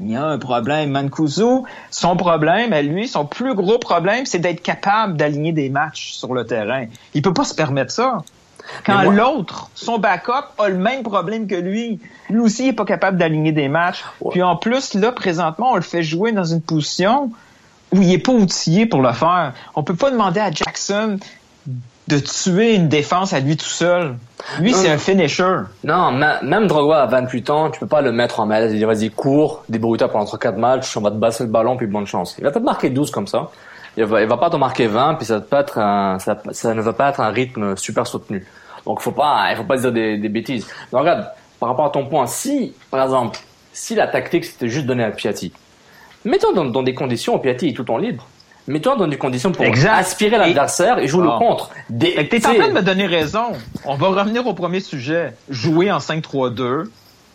il 0.01 0.11
y 0.11 0.17
a 0.17 0.25
un 0.25 0.39
problème. 0.39 0.91
Mancuso, 0.91 1.65
son 1.91 2.17
problème 2.17 2.73
à 2.73 2.83
lui, 2.83 3.09
son 3.09 3.25
plus 3.25 3.55
gros 3.55 3.79
problème, 3.79 4.27
c'est 4.27 4.39
d'être 4.39 4.63
capable 4.63 5.17
d'aligner 5.17 5.53
des 5.53 5.69
matchs 5.71 6.13
sur 6.13 6.35
le 6.35 6.47
terrain. 6.47 6.87
Il 7.15 7.23
peut 7.23 7.35
pas 7.35 7.45
se 7.45 7.55
permettre 7.55 7.93
ça. 7.93 8.23
Quand 8.85 9.03
l'autre, 9.11 9.71
son 9.75 9.99
backup, 9.99 10.47
a 10.59 10.69
le 10.69 10.77
même 10.77 11.03
problème 11.03 11.47
que 11.47 11.55
lui, 11.55 12.01
lui 12.31 12.41
aussi 12.41 12.65
il 12.65 12.69
est 12.69 12.73
pas 12.73 12.85
capable 12.85 13.19
d'aligner 13.19 13.53
des 13.53 13.69
matchs. 13.69 14.05
Ouais. 14.21 14.31
Puis 14.33 14.43
en 14.43 14.57
plus, 14.57 14.95
là, 14.95 15.13
présentement, 15.13 15.73
on 15.73 15.77
le 15.77 15.83
fait 15.83 16.03
jouer 16.03 16.33
dans 16.33 16.45
une 16.45 16.61
position 16.61 17.31
où 17.93 18.03
il 18.03 18.13
est 18.13 18.19
pas 18.19 18.33
outillé 18.33 18.87
pour 18.87 19.01
le 19.01 19.13
faire. 19.13 19.55
On 19.75 19.83
peut 19.83 19.97
pas 19.97 20.11
demander 20.11 20.41
à 20.41 20.51
Jackson 20.51 21.19
de 22.09 22.19
tuer 22.19 22.75
une 22.75 22.89
défense 22.89 23.35
à 23.35 23.41
lui 23.41 23.57
tout 23.57 23.67
seul. 23.67 24.17
Lui, 24.61 24.73
c'est 24.73 24.91
un 24.91 24.97
finisher. 24.97 25.59
Non, 25.85 26.11
même 26.11 26.67
Drogba 26.67 27.03
à 27.03 27.07
28 27.07 27.51
ans, 27.51 27.71
tu 27.71 27.81
peux 27.81 27.87
pas 27.87 28.01
le 28.01 28.13
mettre 28.13 28.41
en 28.41 28.47
malaise 28.47 28.73
et 28.73 28.79
dire 28.79 28.89
vas-y, 28.89 29.11
cours, 29.11 29.63
débrouille-toi 29.69 30.09
pendant 30.09 30.25
3-4 30.25 30.57
matchs, 30.57 30.97
on 30.97 31.03
va 31.03 31.11
te 31.11 31.17
basser 31.17 31.45
le 31.45 31.51
ballon, 31.51 31.77
puis 31.77 31.87
bonne 31.87 32.07
chance. 32.07 32.35
Il 32.39 32.45
va 32.45 32.51
peut-être 32.51 32.65
marquer 32.65 32.89
12 32.89 33.11
comme 33.11 33.27
ça. 33.27 33.51
Il 33.97 34.05
va, 34.05 34.23
il 34.23 34.29
va 34.29 34.37
pas 34.37 34.51
t'en 34.51 34.59
marquer 34.59 34.87
20, 34.87 35.15
puis 35.15 35.27
ça, 35.27 35.41
peut 35.41 35.57
être 35.57 35.79
un, 35.79 36.19
ça, 36.19 36.41
ça, 36.53 36.75
ne 36.75 36.81
va 36.81 36.93
pas 36.93 37.11
être 37.11 37.21
un 37.21 37.31
rythme 37.31 37.77
super 37.77 38.07
soutenu. 38.07 38.47
Donc 38.85 39.01
faut 39.01 39.13
pas, 39.13 39.49
il 39.51 39.57
faut 39.57 39.65
pas 39.65 39.77
dire 39.77 39.93
des, 39.93 40.17
des 40.17 40.29
bêtises. 40.29 40.67
Donc 40.93 41.01
regarde, 41.01 41.27
par 41.59 41.71
rapport 41.71 41.87
à 41.87 41.91
ton 41.91 42.07
point, 42.07 42.27
si, 42.27 42.75
par 42.91 43.03
exemple, 43.03 43.39
si 43.73 43.95
la 43.95 44.07
tactique 44.07 44.45
c'était 44.45 44.69
juste 44.69 44.87
donner 44.87 45.05
à 45.05 45.11
Piatti, 45.11 45.53
mets-toi 46.25 46.53
dans, 46.55 46.65
dans, 46.65 46.83
des 46.83 46.95
conditions 46.95 47.37
où 47.37 47.39
Piatti 47.39 47.69
est 47.69 47.73
tout 47.73 47.91
en 47.91 47.99
libre. 47.99 48.27
Mets-toi 48.67 48.97
dans 48.97 49.07
des 49.07 49.17
conditions 49.17 49.51
pour 49.51 49.65
exact. 49.65 49.99
aspirer 49.99 50.37
l'adversaire 50.37 50.99
et, 50.99 51.05
et 51.05 51.09
jouer 51.09 51.27
oh. 51.27 51.33
le 51.33 51.39
contre. 51.39 51.71
T'es 51.99 52.47
en 52.47 52.55
train 52.55 52.69
de 52.69 52.75
me 52.75 52.83
donner 52.83 53.07
raison. 53.07 53.53
On 53.87 53.95
va 53.95 54.09
revenir 54.09 54.47
au 54.47 54.53
premier 54.53 54.81
sujet. 54.81 55.33
Jouer 55.49 55.91
en 55.91 55.99
5-3-2 55.99 56.89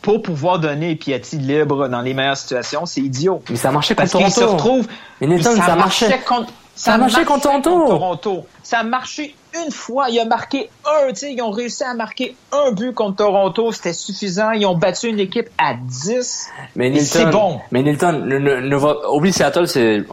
pour 0.03 0.21
pouvoir 0.21 0.59
donner 0.59 0.95
Piatti 0.95 1.37
libre 1.37 1.87
dans 1.87 2.01
les 2.01 2.13
meilleures 2.13 2.37
situations, 2.37 2.85
c'est 2.85 2.99
idiot. 2.99 3.41
Mais 3.49 3.55
ça 3.55 3.71
marchait 3.71 3.95
contre 3.95 4.11
Toronto. 4.11 4.31
se 4.31 4.43
retrouve. 4.43 4.87
Mais 5.21 5.27
Nathan, 5.27 5.55
ça, 5.55 5.65
ça 5.65 5.75
marchait. 5.75 6.19
Contre, 6.27 6.51
ça, 6.75 6.91
ça 6.91 6.97
marchait 6.97 7.23
contre 7.23 7.43
Toronto. 7.43 7.87
Toronto. 7.87 8.45
Ça 8.63 8.79
a 8.79 8.83
marché 8.83 9.33
une 9.65 9.71
fois. 9.71 10.09
Il 10.09 10.19
a 10.19 10.25
marqué 10.25 10.69
un. 10.85 11.07
Ils 11.25 11.41
ont 11.41 11.51
réussi 11.51 11.85
à 11.85 11.93
marquer 11.93 12.35
un 12.51 12.73
but 12.73 12.93
contre 12.93 13.15
Toronto. 13.15 13.71
C'était 13.71 13.93
suffisant. 13.93 14.51
Ils 14.51 14.65
ont 14.65 14.75
battu 14.75 15.07
une 15.07 15.21
équipe 15.21 15.49
à 15.57 15.73
10. 15.73 16.49
Mais 16.75 16.99
c'est 16.99 17.27
bon. 17.27 17.61
Mais 17.71 17.81
Nilton, 17.81 18.29
oublie 19.09 19.31
Seattle, 19.31 19.69
c'est, 19.69 20.03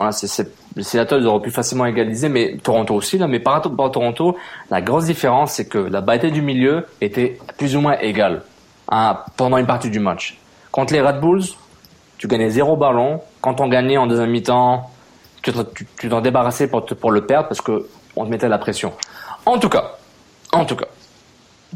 Seattle, 0.80 1.18
ils 1.20 1.26
auraient 1.26 1.42
pu 1.42 1.50
facilement 1.50 1.86
égaliser, 1.86 2.28
mais 2.28 2.58
Toronto 2.62 2.94
aussi, 2.94 3.18
là. 3.18 3.26
Mais 3.26 3.40
par 3.40 3.54
rapport 3.54 3.86
à 3.86 3.90
Toronto, 3.90 4.36
la 4.70 4.80
grosse 4.80 5.06
différence, 5.06 5.54
c'est 5.54 5.66
que 5.66 5.78
la 5.78 6.00
bataille 6.00 6.30
du 6.30 6.42
milieu 6.42 6.86
était 7.00 7.38
plus 7.58 7.74
ou 7.74 7.80
moins 7.80 7.98
égale 7.98 8.42
pendant 9.36 9.56
une 9.56 9.66
partie 9.66 9.90
du 9.90 10.00
match. 10.00 10.36
Contre 10.72 10.92
les 10.92 11.00
Red 11.00 11.20
Bulls, 11.20 11.44
tu 12.18 12.28
gagnais 12.28 12.50
zéro 12.50 12.76
ballon. 12.76 13.20
Quand 13.40 13.60
on 13.60 13.68
gagnait 13.68 13.96
en 13.96 14.06
deuxième 14.06 14.30
mi-temps, 14.30 14.90
tu 15.42 15.52
t'en 15.52 15.64
tu, 15.64 16.08
débarrassais 16.22 16.68
pour, 16.68 16.84
te, 16.84 16.94
pour 16.94 17.10
le 17.10 17.24
perdre 17.24 17.48
parce 17.48 17.60
que 17.60 17.88
on 18.16 18.24
te 18.24 18.30
mettait 18.30 18.48
la 18.48 18.58
pression. 18.58 18.92
En 19.46 19.58
tout 19.58 19.68
cas, 19.68 19.92
en 20.52 20.64
tout 20.64 20.76
cas. 20.76 20.86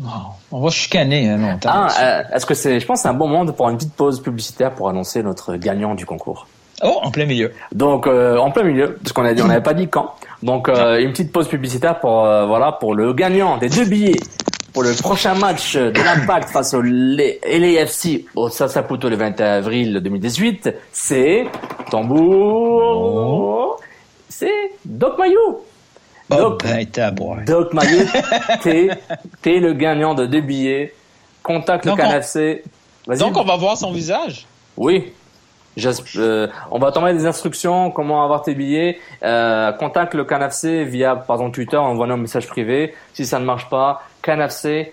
Oh, 0.02 0.08
on 0.50 0.60
va 0.60 0.70
chicaner 0.70 1.30
hein. 1.30 1.58
Ah, 1.64 1.86
euh, 2.00 2.22
est-ce 2.34 2.46
que 2.46 2.54
c'est, 2.54 2.80
je 2.80 2.86
pense, 2.86 3.02
c'est 3.02 3.08
un 3.08 3.14
bon 3.14 3.28
moment 3.28 3.50
pour 3.52 3.70
une 3.70 3.76
petite 3.76 3.94
pause 3.94 4.20
publicitaire 4.20 4.72
pour 4.72 4.88
annoncer 4.88 5.22
notre 5.22 5.54
gagnant 5.54 5.94
du 5.94 6.04
concours. 6.04 6.48
Oh, 6.82 6.98
en 7.02 7.12
plein 7.12 7.26
milieu. 7.26 7.52
Donc, 7.72 8.08
euh, 8.08 8.36
en 8.36 8.50
plein 8.50 8.64
milieu, 8.64 8.98
parce 9.00 9.12
qu'on 9.12 9.24
a 9.24 9.32
dit, 9.32 9.40
on 9.40 9.46
n'avait 9.46 9.62
pas 9.62 9.74
dit 9.74 9.86
quand. 9.86 10.14
Donc, 10.42 10.68
euh, 10.68 10.98
une 10.98 11.12
petite 11.12 11.32
pause 11.32 11.46
publicitaire 11.46 12.00
pour, 12.00 12.22
voilà, 12.22 12.72
pour 12.72 12.94
le 12.94 13.12
gagnant 13.12 13.56
des 13.56 13.68
deux 13.68 13.84
billets 13.84 14.18
pour 14.74 14.82
le 14.82 14.92
prochain 15.00 15.34
match 15.34 15.76
de 15.76 16.02
l'Impact 16.02 16.48
face 16.52 16.74
au 16.74 16.82
LAFC 16.82 18.26
au 18.34 18.50
Sasaputo 18.50 19.08
le 19.08 19.16
21 19.16 19.46
avril 19.46 20.00
2018. 20.02 20.74
C'est 20.92 21.46
tambour. 21.90 23.80
C'est 24.28 24.72
Doc 24.84 25.16
Mayou. 25.16 25.60
Doc, 26.28 26.40
oh, 26.40 26.58
ben, 26.62 27.44
Doc 27.46 27.72
Mayou, 27.72 28.02
t'es, 28.62 28.88
t'es 29.42 29.60
le 29.60 29.74
gagnant 29.74 30.14
de 30.14 30.26
deux 30.26 30.40
billets. 30.40 30.92
Contacte 31.42 31.86
donc 31.86 31.98
le 31.98 32.02
canafc. 32.02 32.62
On... 33.06 33.14
Donc 33.14 33.36
on 33.36 33.44
va 33.44 33.56
voir 33.56 33.76
son 33.76 33.92
visage. 33.92 34.46
Oui. 34.76 35.12
Euh, 36.16 36.48
on 36.70 36.78
va 36.78 36.92
t'envoyer 36.92 37.16
des 37.16 37.26
instructions, 37.26 37.90
comment 37.90 38.24
avoir 38.24 38.42
tes 38.42 38.54
billets. 38.54 38.98
Euh, 39.22 39.72
contacte 39.72 40.14
le 40.14 40.24
canafc 40.24 40.64
via, 40.64 41.16
par 41.16 41.36
exemple, 41.36 41.54
Twitter, 41.54 41.76
envoie 41.76 42.06
un 42.06 42.16
message 42.16 42.46
privé. 42.46 42.94
Si 43.12 43.26
ça 43.26 43.38
ne 43.38 43.44
marche 43.44 43.68
pas, 43.68 44.02
canafc, 44.24 44.92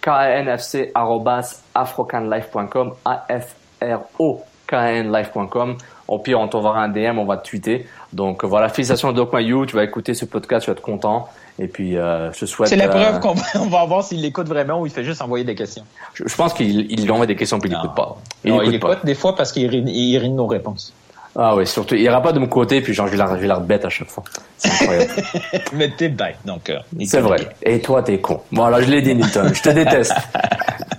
k-a-n-f-c, 0.00 0.92
arrobas, 0.94 1.62
afrocanlife.com, 1.74 2.94
a-f-r-o, 3.04 4.42
k-a-n-life.com. 4.66 5.76
Au 6.06 6.18
pire, 6.20 6.40
on 6.40 6.48
t'enverra 6.48 6.82
un 6.84 6.88
DM, 6.88 7.18
on 7.18 7.26
va 7.26 7.36
te 7.36 7.48
tweeter. 7.48 7.86
Donc 8.12 8.44
voilà, 8.44 8.68
félicitations 8.70 9.08
à 9.08 9.12
Doc 9.12 9.32
Mayou, 9.32 9.66
tu 9.66 9.76
vas 9.76 9.84
écouter 9.84 10.14
ce 10.14 10.24
podcast, 10.24 10.64
tu 10.64 10.70
vas 10.70 10.76
être 10.76 10.82
content. 10.82 11.28
Et 11.58 11.66
puis, 11.66 11.96
euh, 11.96 12.32
je 12.32 12.46
souhaite. 12.46 12.70
C'est 12.70 12.76
la 12.76 12.88
preuve 12.88 13.16
euh, 13.16 13.18
qu'on 13.18 13.34
va, 13.68 13.84
voir 13.84 14.04
s'il 14.04 14.22
l'écoute 14.22 14.46
vraiment 14.46 14.80
ou 14.80 14.86
il 14.86 14.92
fait 14.92 15.04
juste 15.04 15.20
envoyer 15.20 15.44
des 15.44 15.56
questions. 15.56 15.84
Je, 16.14 16.22
je 16.26 16.36
pense 16.36 16.54
qu'il 16.54 16.90
il 16.90 17.10
envoie 17.10 17.26
des 17.26 17.36
questions 17.36 17.58
puis 17.58 17.68
il 17.68 17.74
n'écoute 17.74 17.96
pas. 17.96 18.16
Il, 18.44 18.52
non, 18.52 18.60
écoute, 18.62 18.72
il 18.72 18.76
écoute 18.76 18.98
des 19.04 19.14
fois 19.14 19.34
parce 19.34 19.52
qu'il 19.52 19.68
rit, 19.68 19.82
il 19.86 20.16
rit 20.18 20.30
de 20.30 20.34
nos 20.34 20.46
réponses. 20.46 20.94
Ah 21.36 21.54
oui, 21.54 21.66
surtout, 21.66 21.94
il 21.94 22.00
ira 22.02 22.20
pas 22.22 22.32
de 22.32 22.38
mon 22.38 22.46
côté, 22.46 22.80
puis 22.80 22.94
genre, 22.94 23.06
je 23.06 23.12
vais 23.12 23.18
la, 23.18 23.28
je 23.36 23.40
vais 23.40 23.46
la 23.46 23.58
bête 23.60 23.84
à 23.84 23.88
chaque 23.88 24.08
fois. 24.08 24.24
C'est 24.56 24.70
incroyable. 24.70 25.12
Mais 25.72 25.90
t'es 25.96 26.08
bête, 26.08 26.38
donc. 26.44 26.68
Euh, 26.70 26.78
c'est 27.04 27.20
vrai. 27.20 27.48
Et 27.62 27.80
toi, 27.80 28.02
t'es 28.02 28.18
con. 28.18 28.42
Voilà, 28.50 28.80
je 28.80 28.90
l'ai 28.90 29.02
dit, 29.02 29.14
Newton. 29.14 29.52
Je 29.54 29.62
te 29.62 29.70
déteste. 29.70 30.14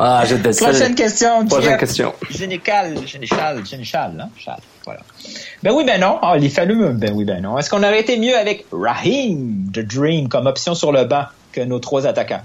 Ah, 0.01 0.23
je 0.25 0.35
déteste. 0.35 0.63
Prochaine 0.63 0.95
question. 0.95 1.45
Prochaine 1.45 1.77
question. 1.77 2.13
Général, 2.29 3.05
général, 3.05 3.65
général, 3.65 4.13
hein? 4.17 4.29
Charles. 4.37 4.61
Voilà. 4.85 5.01
Ben 5.61 5.73
oui, 5.73 5.83
ben 5.85 5.99
non. 5.99 6.19
Ah, 6.21 6.37
les 6.37 6.47
fameux, 6.47 6.91
ben 6.93 7.11
oui, 7.13 7.25
ben 7.25 7.41
non. 7.41 7.57
Est-ce 7.57 7.69
qu'on 7.69 7.83
aurait 7.83 7.99
été 7.99 8.17
mieux 8.17 8.33
avec 8.37 8.65
Raheem, 8.71 9.69
The 9.73 9.79
Dream, 9.79 10.29
comme 10.29 10.47
option 10.47 10.73
sur 10.73 10.93
le 10.93 11.03
banc 11.03 11.25
que 11.51 11.59
nos 11.59 11.79
trois 11.79 12.07
attaquants? 12.07 12.43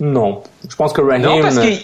Non. 0.00 0.42
Je 0.68 0.76
pense 0.76 0.92
que 0.92 1.00
Raheem. 1.00 1.22
Non, 1.22 1.40
parce 1.40 1.58
qu'il 1.60 1.78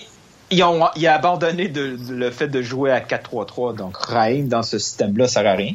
il 0.51 0.63
a, 0.63 0.91
il 0.97 1.07
a 1.07 1.15
abandonné 1.15 1.73
le 1.73 2.31
fait 2.31 2.49
de 2.49 2.63
jouer 2.63 2.91
à 2.91 3.01
4-3-3. 3.01 3.77
Donc, 3.77 3.97
Raheem, 3.97 4.49
dans 4.49 4.63
ce 4.63 4.79
système-là, 4.79 5.27
ça 5.27 5.43
sert 5.43 5.51
à 5.51 5.55
rien. 5.55 5.75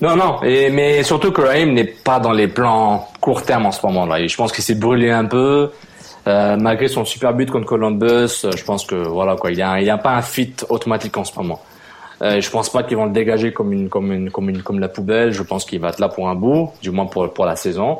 Non, 0.00 0.16
non. 0.16 0.38
Mais 0.42 1.02
surtout 1.02 1.30
que 1.30 1.42
Raheem 1.42 1.74
n'est 1.74 1.84
pas 1.84 2.20
dans 2.20 2.32
les 2.32 2.48
plans 2.48 3.08
court 3.20 3.42
terme 3.42 3.66
en 3.66 3.72
ce 3.72 3.84
moment-là. 3.86 4.26
Je 4.26 4.36
pense 4.36 4.52
qu'il 4.52 4.64
s'est 4.64 4.74
brûlé 4.74 5.10
un 5.10 5.26
peu. 5.26 5.70
Euh, 6.26 6.56
malgré 6.58 6.88
son 6.88 7.04
super 7.04 7.32
but 7.32 7.50
contre 7.50 7.66
Columbus, 7.66 8.44
je 8.54 8.64
pense 8.64 8.84
que 8.84 8.94
voilà 8.94 9.36
quoi, 9.36 9.50
il 9.50 9.56
n'y 9.56 9.90
a 9.90 9.98
pas 9.98 10.12
un 10.12 10.22
fit 10.22 10.54
automatique 10.68 11.16
en 11.16 11.24
ce 11.24 11.34
moment. 11.38 11.60
Euh, 12.22 12.40
je 12.40 12.50
pense 12.50 12.68
pas 12.70 12.82
qu'ils 12.82 12.98
vont 12.98 13.06
le 13.06 13.12
dégager 13.12 13.52
comme 13.52 13.72
une, 13.72 13.88
comme 13.88 14.12
une, 14.12 14.30
comme 14.30 14.50
une, 14.50 14.62
comme 14.62 14.78
la 14.78 14.88
poubelle. 14.88 15.32
Je 15.32 15.42
pense 15.42 15.64
qu'il 15.64 15.80
va 15.80 15.88
être 15.88 15.98
là 15.98 16.08
pour 16.08 16.28
un 16.28 16.34
bout, 16.34 16.70
du 16.82 16.90
moins 16.90 17.06
pour 17.06 17.32
pour 17.32 17.46
la 17.46 17.56
saison. 17.56 17.98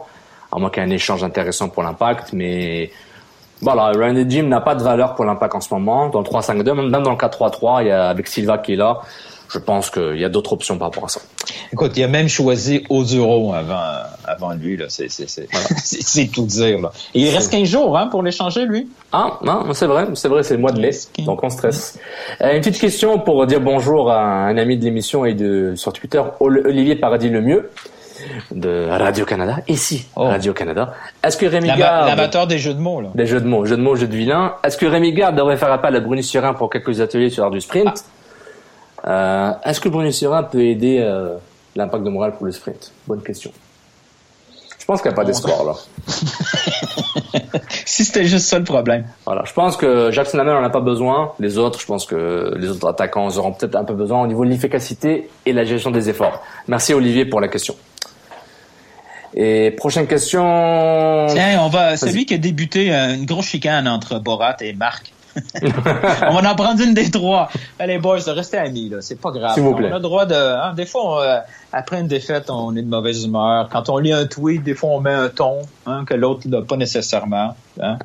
à 0.52 0.58
moins 0.58 0.68
qu'il 0.68 0.82
y 0.82 0.86
ait 0.86 0.88
un 0.88 0.92
échange 0.92 1.24
intéressant 1.24 1.70
pour 1.70 1.82
l'impact. 1.82 2.34
Mais 2.34 2.90
voilà, 3.62 3.92
Randy 3.92 4.24
Jim 4.28 4.44
n'a 4.44 4.60
pas 4.60 4.74
de 4.74 4.82
valeur 4.82 5.14
pour 5.14 5.24
l'impact 5.24 5.54
en 5.54 5.60
ce 5.60 5.72
moment. 5.74 6.08
Dans 6.08 6.20
le 6.20 6.24
3-5-2, 6.24 6.72
même 6.74 6.90
dans 6.90 7.10
le 7.10 7.16
4-3-3, 7.16 7.82
il 7.82 7.88
y 7.88 7.90
a 7.90 8.08
avec 8.08 8.26
Silva 8.26 8.58
qui 8.58 8.72
est 8.72 8.76
là. 8.76 9.00
Je 9.52 9.58
pense 9.58 9.90
qu'il 9.90 10.16
y 10.16 10.24
a 10.24 10.28
d'autres 10.28 10.52
options 10.52 10.78
par 10.78 10.88
rapport 10.88 11.06
à 11.06 11.08
ça. 11.08 11.20
Écoute, 11.72 11.92
il 11.96 12.04
a 12.04 12.08
même 12.08 12.28
choisi 12.28 12.84
Oduro 12.88 13.52
avant, 13.52 13.80
avant 14.24 14.52
lui. 14.52 14.76
Là. 14.76 14.86
C'est, 14.88 15.10
c'est, 15.10 15.28
c'est, 15.28 15.48
c'est 15.84 16.26
tout 16.28 16.46
dire. 16.46 16.80
Là. 16.80 16.92
Et 17.14 17.22
il 17.22 17.34
reste 17.34 17.50
15 17.50 17.68
jours 17.68 17.98
hein, 17.98 18.06
pour 18.06 18.22
l'échanger, 18.22 18.64
lui? 18.64 18.88
Ah, 19.12 19.38
non, 19.42 19.72
c'est 19.74 19.86
vrai, 19.86 20.06
c'est 20.14 20.28
vrai, 20.28 20.44
c'est 20.44 20.54
le 20.54 20.60
mois 20.60 20.70
de 20.70 20.80
mai. 20.80 20.90
Donc 21.18 21.42
on 21.42 21.50
stresse. 21.50 21.98
Euh, 22.40 22.54
une 22.54 22.60
petite 22.60 22.80
question 22.80 23.18
pour 23.18 23.44
dire 23.46 23.60
bonjour 23.60 24.10
à 24.10 24.20
un 24.20 24.56
ami 24.56 24.78
de 24.78 24.84
l'émission 24.84 25.24
et 25.24 25.34
de 25.34 25.74
sur 25.74 25.92
Twitter, 25.92 26.22
Olivier 26.38 26.94
Paradis 26.94 27.28
le 27.28 27.40
mieux 27.40 27.70
de 28.50 28.88
Radio-Canada, 28.88 29.58
ici, 29.68 30.06
oh. 30.16 30.24
Radio-Canada. 30.24 30.94
Est-ce 31.22 31.36
que 31.36 31.46
Rémi 31.46 31.68
Gard... 31.76 32.06
L'amateur 32.06 32.46
des 32.46 32.58
jeux 32.58 32.74
de 32.74 32.80
mots, 32.80 33.00
là. 33.00 33.08
Des 33.14 33.26
jeux 33.26 33.40
de 33.40 33.46
mots, 33.46 33.64
jeux 33.64 33.76
de 33.76 33.82
mots, 33.82 33.96
jeux 33.96 34.06
de 34.06 34.16
vilain. 34.16 34.54
Est-ce 34.64 34.76
que 34.76 34.86
Rémi 34.86 35.12
Gard 35.12 35.32
devrait 35.32 35.56
faire 35.56 35.72
appel 35.72 35.94
à 35.96 36.00
Bruni 36.00 36.22
Surin 36.22 36.54
pour 36.54 36.70
quelques 36.70 37.00
ateliers 37.00 37.30
sur 37.30 37.42
l'art 37.42 37.50
du 37.50 37.60
sprint 37.60 38.04
euh, 39.06 39.52
Est-ce 39.64 39.80
que 39.80 39.88
Bruni 39.88 40.12
Surin 40.12 40.42
peut 40.42 40.62
aider 40.62 40.98
euh, 41.00 41.36
l'impact 41.76 42.04
de 42.04 42.10
morale 42.10 42.32
pour 42.32 42.46
le 42.46 42.52
sprint? 42.52 42.92
Bonne 43.06 43.22
question. 43.22 43.50
Je 44.78 44.84
pense 44.86 45.02
qu'il 45.02 45.10
n'y 45.10 45.14
a 45.14 45.16
pas 45.16 45.24
d'espoir, 45.24 45.64
là. 45.64 45.74
si 47.84 48.04
c'était 48.04 48.24
juste 48.24 48.46
ça 48.46 48.58
le 48.58 48.64
problème. 48.64 49.04
Voilà. 49.26 49.44
Je 49.44 49.52
pense 49.52 49.76
que 49.76 50.10
Jackson 50.10 50.38
Hamel 50.38 50.54
n'en 50.54 50.64
a 50.64 50.70
pas 50.70 50.80
besoin. 50.80 51.32
Les 51.38 51.58
autres, 51.58 51.78
je 51.80 51.86
pense 51.86 52.06
que 52.06 52.54
les 52.56 52.68
autres 52.68 52.88
attaquants 52.88 53.28
auront 53.36 53.52
peut-être 53.52 53.76
un 53.76 53.84
peu 53.84 53.94
besoin 53.94 54.22
au 54.22 54.26
niveau 54.26 54.44
de 54.44 54.50
l'efficacité 54.50 55.28
et 55.46 55.52
la 55.52 55.64
gestion 55.64 55.90
des 55.90 56.08
efforts. 56.08 56.42
Merci 56.66 56.94
Olivier 56.94 57.24
pour 57.24 57.40
la 57.40 57.48
question. 57.48 57.76
Et 59.34 59.70
prochaine 59.72 60.06
question. 60.06 61.26
Tiens, 61.28 61.60
on 61.62 61.68
va. 61.68 61.96
Celui 61.96 62.26
qui 62.26 62.34
a 62.34 62.38
débuté 62.38 62.92
euh, 62.92 63.14
une 63.14 63.26
grosse 63.26 63.46
chicane 63.46 63.86
entre 63.86 64.18
Borat 64.18 64.56
et 64.60 64.72
Marc. 64.72 65.12
on 65.62 66.40
va 66.40 66.50
en 66.50 66.54
prendre 66.56 66.82
une 66.82 66.92
des 66.92 67.08
trois. 67.10 67.48
Allez, 67.78 67.98
boys, 67.98 68.18
restez 68.26 68.58
amis, 68.58 68.88
là. 68.88 68.98
C'est 69.00 69.20
pas 69.20 69.30
grave. 69.30 69.54
S'il 69.54 69.62
vous 69.62 69.74
plaît. 69.74 69.88
On 69.90 69.94
a 69.94 69.98
le 69.98 70.02
droit 70.02 70.26
de. 70.26 70.34
Hein, 70.34 70.72
des 70.74 70.86
fois, 70.86 71.22
euh, 71.22 71.38
après 71.72 72.00
une 72.00 72.08
défaite, 72.08 72.50
on 72.50 72.74
est 72.76 72.82
de 72.82 72.88
mauvaise 72.88 73.24
humeur. 73.24 73.68
Quand 73.70 73.88
on 73.88 73.98
lit 73.98 74.12
un 74.12 74.26
tweet, 74.26 74.62
des 74.62 74.74
fois, 74.74 74.90
on 74.90 75.00
met 75.00 75.12
un 75.12 75.28
ton 75.28 75.58
hein, 75.86 76.04
que 76.04 76.14
l'autre 76.14 76.48
n'a 76.48 76.62
pas 76.62 76.76
nécessairement. 76.76 77.54
Hein, 77.80 77.98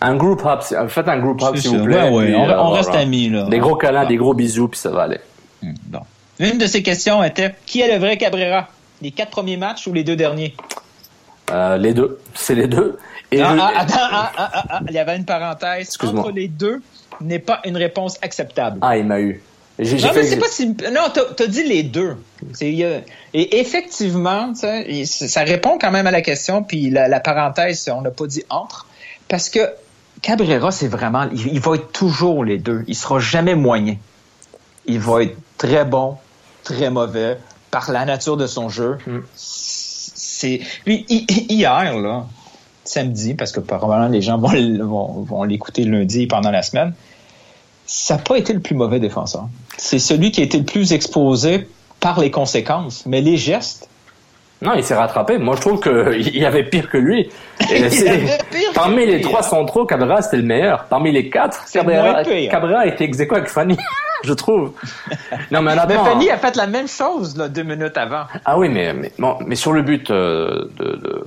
un 0.00 0.16
group 0.16 0.44
up. 0.44 0.62
Faites 0.88 1.08
un 1.08 1.18
group 1.18 1.42
up, 1.42 1.56
s'il 1.56 1.78
vous 1.78 1.84
plaît. 1.84 2.10
Ouais, 2.10 2.34
on, 2.34 2.50
euh, 2.50 2.68
reste 2.70 2.94
amis, 2.94 3.30
là. 3.30 3.44
Des 3.44 3.58
gros 3.58 3.76
câlins, 3.76 4.06
des 4.06 4.16
gros 4.16 4.34
bisous, 4.34 4.68
puis 4.68 4.80
ça 4.80 4.90
va 4.90 5.02
aller. 5.02 5.20
Bon. 5.62 6.00
Une 6.40 6.58
de 6.58 6.66
ces 6.66 6.82
questions 6.82 7.22
était 7.22 7.54
qui 7.64 7.80
est 7.80 7.92
le 7.92 7.98
vrai 7.98 8.16
Cabrera? 8.16 8.66
Les 9.02 9.10
quatre 9.10 9.30
premiers 9.30 9.56
matchs 9.56 9.86
ou 9.86 9.92
les 9.92 10.04
deux 10.04 10.16
derniers? 10.16 10.54
Euh, 11.50 11.76
les 11.76 11.92
deux. 11.92 12.20
C'est 12.34 12.54
les 12.54 12.66
deux. 12.66 12.98
Et 13.30 13.42
attends, 13.42 13.98
ah, 14.12 14.32
ah, 14.36 14.64
ah, 14.68 14.80
il 14.88 14.94
y 14.94 14.98
avait 14.98 15.16
une 15.16 15.24
parenthèse. 15.24 15.96
Entre 16.00 16.30
les 16.30 16.48
deux 16.48 16.80
n'est 17.20 17.38
pas 17.38 17.60
une 17.64 17.76
réponse 17.76 18.16
acceptable. 18.22 18.78
Ah, 18.82 18.96
il 18.96 19.04
m'a 19.04 19.20
eu. 19.20 19.42
non, 19.78 20.10
mais 20.14 20.22
c'est 20.24 20.38
pas 20.38 20.48
si... 20.48 20.68
Non, 20.68 21.10
t'as 21.12 21.44
as 21.44 21.46
dit 21.46 21.64
les 21.64 21.82
deux. 21.82 22.16
Et 22.60 23.60
effectivement, 23.60 24.52
ça 24.54 25.42
répond 25.42 25.78
quand 25.78 25.90
même 25.90 26.06
à 26.06 26.10
la 26.10 26.22
question, 26.22 26.62
puis 26.62 26.90
la, 26.90 27.20
parenthèse, 27.20 27.88
on 27.94 28.02
n'a 28.02 28.10
pas 28.10 28.26
dit 28.26 28.44
entre, 28.50 28.86
parce 29.28 29.48
que 29.48 29.60
Cabrera, 30.22 30.70
c'est 30.70 30.88
vraiment... 30.88 31.28
Il, 31.32 31.60
va 31.60 31.74
être 31.74 31.92
toujours 31.92 32.44
les 32.44 32.58
deux. 32.58 32.84
Il 32.86 32.94
sera 32.94 33.18
jamais 33.18 33.54
moyen. 33.54 33.96
Il 34.86 35.00
va 35.00 35.22
être 35.22 35.36
très 35.58 35.84
bon, 35.84 36.16
très 36.62 36.90
mauvais, 36.90 37.38
par 37.74 37.90
la 37.90 38.04
nature 38.04 38.36
de 38.36 38.46
son 38.46 38.68
jeu. 38.68 38.98
Mm. 39.04 39.18
C'est 39.34 40.60
lui 40.86 41.04
hier 41.08 41.98
là, 41.98 42.26
samedi 42.84 43.34
parce 43.34 43.50
que 43.50 43.58
probablement 43.58 44.08
les 44.08 44.22
gens 44.22 44.38
vont, 44.38 45.42
l'écouter 45.42 45.82
lundi 45.82 46.28
pendant 46.28 46.52
la 46.52 46.62
semaine. 46.62 46.94
Ça 47.84 48.14
n'a 48.14 48.22
pas 48.22 48.38
été 48.38 48.52
le 48.52 48.60
plus 48.60 48.76
mauvais 48.76 49.00
défenseur. 49.00 49.48
C'est 49.76 49.98
celui 49.98 50.30
qui 50.30 50.40
a 50.40 50.44
été 50.44 50.58
le 50.58 50.64
plus 50.64 50.92
exposé 50.92 51.66
par 51.98 52.20
les 52.20 52.30
conséquences, 52.30 53.06
mais 53.06 53.20
les 53.20 53.36
gestes. 53.36 53.88
Non, 54.62 54.74
il 54.76 54.84
s'est 54.84 54.94
rattrapé. 54.94 55.38
Moi, 55.38 55.56
je 55.56 55.60
trouve 55.60 55.80
qu'il 55.80 56.36
y 56.36 56.44
avait 56.44 56.64
pire 56.64 56.88
que 56.88 56.96
lui. 56.98 57.28
Parmi 58.74 59.04
les 59.04 59.20
trois 59.20 59.42
centraux, 59.42 59.84
Cabrera, 59.84 60.22
c'était 60.22 60.36
le 60.36 60.44
meilleur. 60.44 60.84
Parmi 60.84 61.10
les 61.10 61.28
quatre, 61.28 61.64
Cabrera, 61.72 62.22
Cabrera 62.22 62.86
était 62.86 63.04
ex 63.04 63.20
avec 63.20 63.48
Fanny. 63.48 63.76
je 64.24 64.32
trouve. 64.32 64.72
Non, 65.50 65.62
mais, 65.62 65.74
mais 65.88 65.94
Fanny 65.94 66.30
a 66.30 66.38
fait 66.38 66.56
la 66.56 66.66
même 66.66 66.88
chose 66.88 67.36
là, 67.36 67.48
deux 67.48 67.62
minutes 67.62 67.96
avant. 67.96 68.24
Ah 68.44 68.58
oui, 68.58 68.68
mais 68.68 68.92
mais, 68.92 69.12
mais 69.46 69.54
sur 69.54 69.72
le 69.72 69.82
but 69.82 70.10
euh, 70.10 70.68
de, 70.78 70.96
de, 70.96 71.24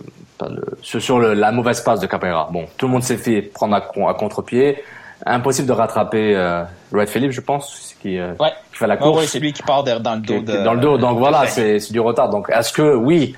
sur, 0.81 1.19
le, 1.19 1.33
la 1.33 1.51
mauvaise 1.51 1.81
passe 1.81 1.99
de 1.99 2.07
Cabrera. 2.07 2.49
Bon, 2.51 2.65
tout 2.77 2.87
le 2.87 2.91
monde 2.91 3.03
s'est 3.03 3.17
fait 3.17 3.41
prendre 3.41 3.75
à, 3.75 4.09
à 4.09 4.13
contre-pied. 4.13 4.83
Impossible 5.25 5.67
de 5.67 5.73
rattraper 5.73 6.35
euh, 6.35 6.63
Red 6.93 7.09
Phillips, 7.09 7.31
je 7.31 7.41
pense, 7.41 7.95
qui, 8.01 8.19
euh, 8.19 8.33
qui 8.71 8.77
fait 8.77 8.87
la 8.87 8.97
course. 8.97 9.25
c'est 9.25 9.39
lui 9.39 9.51
qui 9.51 9.63
part 9.63 9.83
dans 9.83 10.15
le 10.15 10.21
dos. 10.21 10.41
De, 10.41 10.63
dans 10.63 10.73
le 10.73 10.79
dos. 10.79 10.97
Donc 10.97 11.17
voilà, 11.17 11.47
c'est 11.47 11.91
du 11.91 11.99
retard. 11.99 12.29
Donc 12.29 12.49
est-ce 12.53 12.71
que 12.71 12.95
oui, 12.95 13.35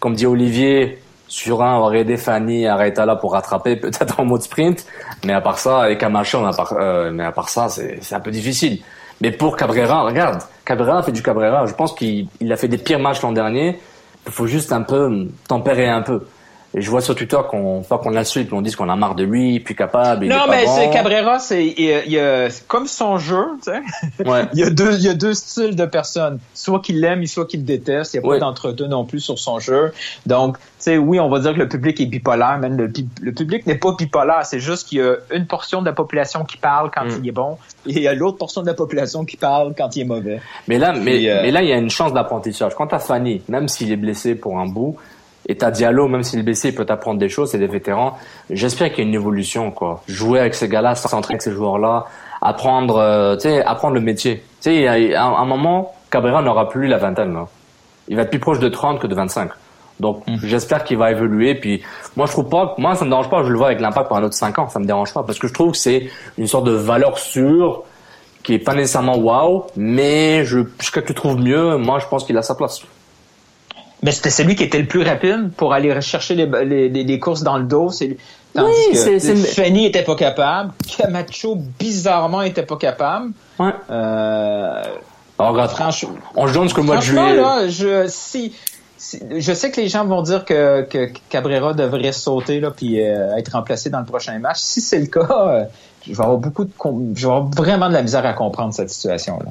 comme 0.00 0.14
dit 0.14 0.26
Olivier, 0.26 0.98
sur 1.28 1.62
un 1.62 1.76
aurait 1.76 2.00
aidé 2.00 2.16
Fanny 2.16 2.66
arrêter 2.66 3.04
là 3.04 3.14
pour 3.14 3.32
rattraper 3.32 3.76
peut-être 3.76 4.18
en 4.18 4.24
mode 4.24 4.40
sprint, 4.40 4.86
mais 5.24 5.34
à 5.34 5.42
part 5.42 5.58
ça, 5.58 5.82
avec 5.82 5.98
Camacho, 5.98 6.38
euh, 6.72 7.10
mais 7.12 7.24
à 7.24 7.32
part 7.32 7.50
ça, 7.50 7.68
c'est 7.68 8.14
un 8.14 8.20
peu 8.20 8.30
difficile. 8.30 8.80
Mais 9.20 9.32
pour 9.32 9.56
Cabrera, 9.56 10.02
regarde, 10.04 10.42
Cabrera 10.64 11.02
fait 11.02 11.12
du 11.12 11.22
Cabrera. 11.22 11.66
Je 11.66 11.74
pense 11.74 11.92
qu'il 11.94 12.28
a 12.50 12.56
fait 12.56 12.68
des 12.68 12.78
pires 12.78 13.00
matchs 13.00 13.22
l'an 13.22 13.32
dernier. 13.32 13.78
Il 14.26 14.32
faut 14.32 14.46
juste 14.46 14.72
un 14.72 14.82
peu 14.82 15.28
tempérer 15.48 15.88
un 15.88 16.02
peu. 16.02 16.26
Et 16.74 16.82
je 16.82 16.90
vois 16.90 17.00
sur 17.00 17.14
Twitter 17.14 17.38
qu'on 17.48 17.82
pas 17.82 17.96
qu'on 17.96 18.10
l'insulte, 18.10 18.52
on 18.52 18.60
dit 18.60 18.72
qu'on 18.72 18.90
a 18.90 18.96
marre 18.96 19.14
de 19.14 19.24
lui, 19.24 19.58
plus 19.58 19.74
capable. 19.74 20.26
non, 20.26 20.44
mais 20.50 20.66
c'est 20.66 20.90
Cabrera, 20.90 21.38
c'est 21.38 21.66
il, 21.66 22.50
comme 22.66 22.86
son 22.86 23.16
jeu, 23.16 23.44
tu 23.64 23.72
sais. 23.72 24.28
Ouais. 24.28 24.44
il 24.52 24.60
y 24.60 24.62
a 24.64 24.70
deux 24.70 24.98
il 24.98 25.04
y 25.04 25.08
a 25.08 25.14
deux 25.14 25.32
styles 25.32 25.76
de 25.76 25.86
personnes, 25.86 26.38
soit 26.52 26.80
qu'il 26.80 27.00
l'aime, 27.00 27.24
soit 27.26 27.46
qu'il 27.46 27.60
le 27.60 27.66
déteste. 27.66 28.14
Il 28.14 28.20
n'y 28.20 28.26
a 28.26 28.28
pas 28.28 28.38
d'entre 28.38 28.72
deux 28.72 28.86
non 28.86 29.04
plus 29.06 29.20
sur 29.20 29.38
son 29.38 29.58
jeu. 29.60 29.92
Donc, 30.26 30.58
tu 30.58 30.64
sais, 30.78 30.98
oui, 30.98 31.18
on 31.20 31.30
va 31.30 31.40
dire 31.40 31.54
que 31.54 31.58
le 31.58 31.68
public 31.68 32.00
est 32.00 32.06
bipolaire, 32.06 32.58
mais 32.60 32.68
le, 32.68 32.92
le 33.22 33.32
public 33.32 33.66
n'est 33.66 33.78
pas 33.78 33.94
bipolaire. 33.96 34.44
C'est 34.44 34.60
juste 34.60 34.88
qu'il 34.88 34.98
y 34.98 35.02
a 35.02 35.16
une 35.32 35.46
portion 35.46 35.80
de 35.80 35.86
la 35.86 35.94
population 35.94 36.44
qui 36.44 36.58
parle 36.58 36.90
quand 36.94 37.04
mm. 37.04 37.20
il 37.22 37.28
est 37.28 37.32
bon, 37.32 37.56
et 37.86 37.92
il 37.92 38.02
y 38.02 38.08
a 38.08 38.14
l'autre 38.14 38.36
portion 38.36 38.60
de 38.60 38.66
la 38.66 38.74
population 38.74 39.24
qui 39.24 39.38
parle 39.38 39.74
quand 39.76 39.96
il 39.96 40.02
est 40.02 40.04
mauvais. 40.04 40.40
Mais 40.66 40.78
là, 40.78 40.92
mais, 40.92 41.28
euh, 41.30 41.40
mais 41.42 41.50
là, 41.50 41.62
il 41.62 41.68
y 41.68 41.72
a 41.72 41.78
une 41.78 41.90
chance 41.90 42.12
d'apprentissage. 42.12 42.74
Quant 42.74 42.86
à 42.86 42.98
Fanny, 42.98 43.42
même 43.48 43.68
s'il 43.68 43.90
est 43.90 43.96
blessé 43.96 44.34
pour 44.34 44.58
un 44.58 44.66
bout 44.66 44.96
et 45.48 45.56
t'as 45.56 45.70
Diallo, 45.70 46.08
même 46.08 46.20
est 46.20 46.42
blessé, 46.42 46.68
il 46.68 46.74
peut 46.74 46.84
t'apprendre 46.84 47.18
des 47.18 47.30
choses, 47.30 47.50
c'est 47.50 47.58
des 47.58 47.66
vétérans. 47.66 48.18
J'espère 48.50 48.90
qu'il 48.90 48.98
y 48.98 49.06
a 49.06 49.08
une 49.08 49.14
évolution, 49.14 49.70
quoi. 49.70 50.02
Jouer 50.06 50.40
avec 50.40 50.54
ces 50.54 50.68
gars-là, 50.68 50.94
s'entrer 50.94 51.32
avec 51.34 51.42
ces 51.42 51.52
joueurs-là, 51.52 52.04
apprendre, 52.42 52.98
euh, 52.98 53.34
tu 53.36 53.42
sais, 53.42 53.64
apprendre 53.64 53.94
le 53.94 54.02
métier. 54.02 54.44
Tu 54.60 54.70
sais, 54.70 55.14
à 55.14 55.24
un, 55.24 55.44
moment, 55.46 55.94
Cabrera 56.10 56.42
n'aura 56.42 56.68
plus 56.68 56.86
la 56.86 56.98
vingtaine, 56.98 57.32
là. 57.32 57.46
Il 58.08 58.16
va 58.16 58.22
être 58.22 58.30
plus 58.30 58.38
proche 58.38 58.58
de 58.58 58.68
30 58.68 59.00
que 59.00 59.06
de 59.06 59.14
25. 59.14 59.50
Donc, 60.00 60.26
mmh. 60.26 60.36
j'espère 60.44 60.84
qu'il 60.84 60.98
va 60.98 61.10
évoluer. 61.10 61.54
Puis, 61.54 61.82
moi, 62.14 62.26
je 62.26 62.32
trouve 62.32 62.50
pas, 62.50 62.74
moi, 62.76 62.94
ça 62.94 63.06
me 63.06 63.10
dérange 63.10 63.30
pas, 63.30 63.42
je 63.42 63.50
le 63.50 63.56
vois 63.56 63.68
avec 63.68 63.80
l'impact 63.80 64.08
pour 64.08 64.18
un 64.18 64.22
autre 64.22 64.34
5 64.34 64.58
ans, 64.58 64.68
ça 64.68 64.78
me 64.78 64.84
dérange 64.84 65.14
pas, 65.14 65.22
parce 65.22 65.38
que 65.38 65.48
je 65.48 65.54
trouve 65.54 65.72
que 65.72 65.78
c'est 65.78 66.10
une 66.36 66.46
sorte 66.46 66.66
de 66.66 66.72
valeur 66.72 67.18
sûre, 67.18 67.84
qui 68.42 68.54
est 68.54 68.58
pas 68.58 68.74
nécessairement 68.74 69.16
wow, 69.16 69.66
mais 69.76 70.44
je, 70.44 70.60
jusqu'à 70.78 71.00
que 71.00 71.06
tu 71.06 71.14
trouves 71.14 71.38
mieux, 71.40 71.78
moi, 71.78 71.98
je 71.98 72.06
pense 72.06 72.24
qu'il 72.24 72.36
a 72.36 72.42
sa 72.42 72.54
place. 72.54 72.82
Mais 74.02 74.12
c'était 74.12 74.30
celui 74.30 74.54
qui 74.54 74.62
était 74.62 74.78
le 74.78 74.86
plus 74.86 75.02
rapide 75.02 75.50
pour 75.56 75.72
aller 75.72 75.92
rechercher 75.92 76.34
les, 76.34 76.88
les, 76.88 77.18
courses 77.18 77.42
dans 77.42 77.58
le 77.58 77.64
dos. 77.64 77.90
C'est 77.90 78.16
Tandis 78.54 78.72
oui, 78.92 79.18
que 79.18 79.34
Fanny 79.34 79.86
était 79.86 80.04
pas 80.04 80.14
capable. 80.14 80.72
Camacho, 80.96 81.56
bizarrement, 81.78 82.42
était 82.42 82.62
pas 82.62 82.76
capable. 82.76 83.32
Ouais. 83.58 83.72
Euh, 83.90 84.82
regarde, 85.38 85.70
franchement, 85.70 86.10
on 86.34 86.48
se 86.48 86.54
donne 86.54 86.68
ce 86.68 86.74
que 86.74 86.80
moi 86.80 87.00
je 87.00 87.14
là, 87.14 87.68
je, 87.68 88.06
si, 88.08 88.54
je 88.98 89.52
sais 89.52 89.70
que 89.70 89.80
les 89.80 89.88
gens 89.88 90.04
vont 90.04 90.22
dire 90.22 90.44
que, 90.44 90.82
que 90.82 91.10
Cabrera 91.28 91.74
devrait 91.74 92.12
sauter 92.12 92.60
là 92.60 92.70
puis 92.70 93.00
euh, 93.00 93.36
être 93.36 93.52
remplacé 93.52 93.90
dans 93.90 94.00
le 94.00 94.06
prochain 94.06 94.38
match. 94.38 94.58
Si 94.58 94.80
c'est 94.80 94.98
le 94.98 95.06
cas, 95.06 95.28
euh, 95.30 95.64
je 96.06 96.14
vais 96.14 96.22
avoir 96.22 96.38
beaucoup 96.38 96.64
de, 96.64 96.70
je 97.14 97.26
vais 97.26 97.32
avoir 97.32 97.50
vraiment 97.50 97.88
de 97.88 97.94
la 97.94 98.02
misère 98.02 98.24
à 98.26 98.32
comprendre 98.32 98.72
cette 98.72 98.90
situation 98.90 99.38
là. 99.44 99.50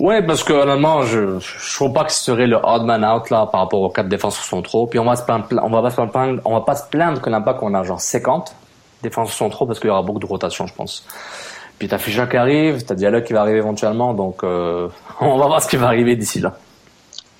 Ouais, 0.00 0.22
parce 0.22 0.42
que 0.42 0.54
honnêtement, 0.54 1.02
je 1.02 1.38
je 1.40 1.74
trouve 1.74 1.92
pas 1.92 2.04
que 2.04 2.12
ce 2.12 2.24
serait 2.24 2.46
le 2.46 2.56
odd 2.56 2.84
man 2.84 3.04
out 3.04 3.28
là 3.28 3.44
par 3.44 3.60
rapport 3.60 3.82
aux 3.82 3.90
quatre 3.90 4.08
défenseurs 4.08 4.44
centraux. 4.44 4.86
Puis 4.86 4.98
on 4.98 5.04
va 5.04 5.14
se 5.14 5.22
plaindre, 5.22 5.46
on 5.62 5.68
va 5.68 5.82
pas 5.82 5.90
se 5.90 6.00
plaindre, 6.00 6.40
on 6.46 6.54
va 6.54 6.62
pas 6.62 6.74
se 6.74 6.88
plaindre 6.88 7.20
que 7.20 7.28
l'impact 7.28 7.60
qu'on 7.60 7.74
a 7.74 7.82
genre 7.82 8.00
50 8.00 8.54
défenseurs 9.02 9.34
centraux 9.34 9.66
parce 9.66 9.78
qu'il 9.78 9.88
y 9.88 9.90
aura 9.90 10.00
beaucoup 10.00 10.18
de 10.18 10.26
rotation, 10.26 10.66
je 10.66 10.72
pense. 10.72 11.06
Puis 11.78 11.86
t'as 11.86 11.98
Fischer 11.98 12.24
qui 12.30 12.38
arrive, 12.38 12.82
t'as 12.82 12.94
Diallo 12.94 13.20
qui 13.20 13.34
va 13.34 13.42
arriver 13.42 13.58
éventuellement, 13.58 14.14
donc 14.14 14.42
euh, 14.42 14.88
on 15.20 15.36
va 15.36 15.46
voir 15.46 15.62
ce 15.62 15.68
qui 15.68 15.76
va 15.76 15.88
arriver 15.88 16.16
d'ici 16.16 16.40
là. 16.40 16.54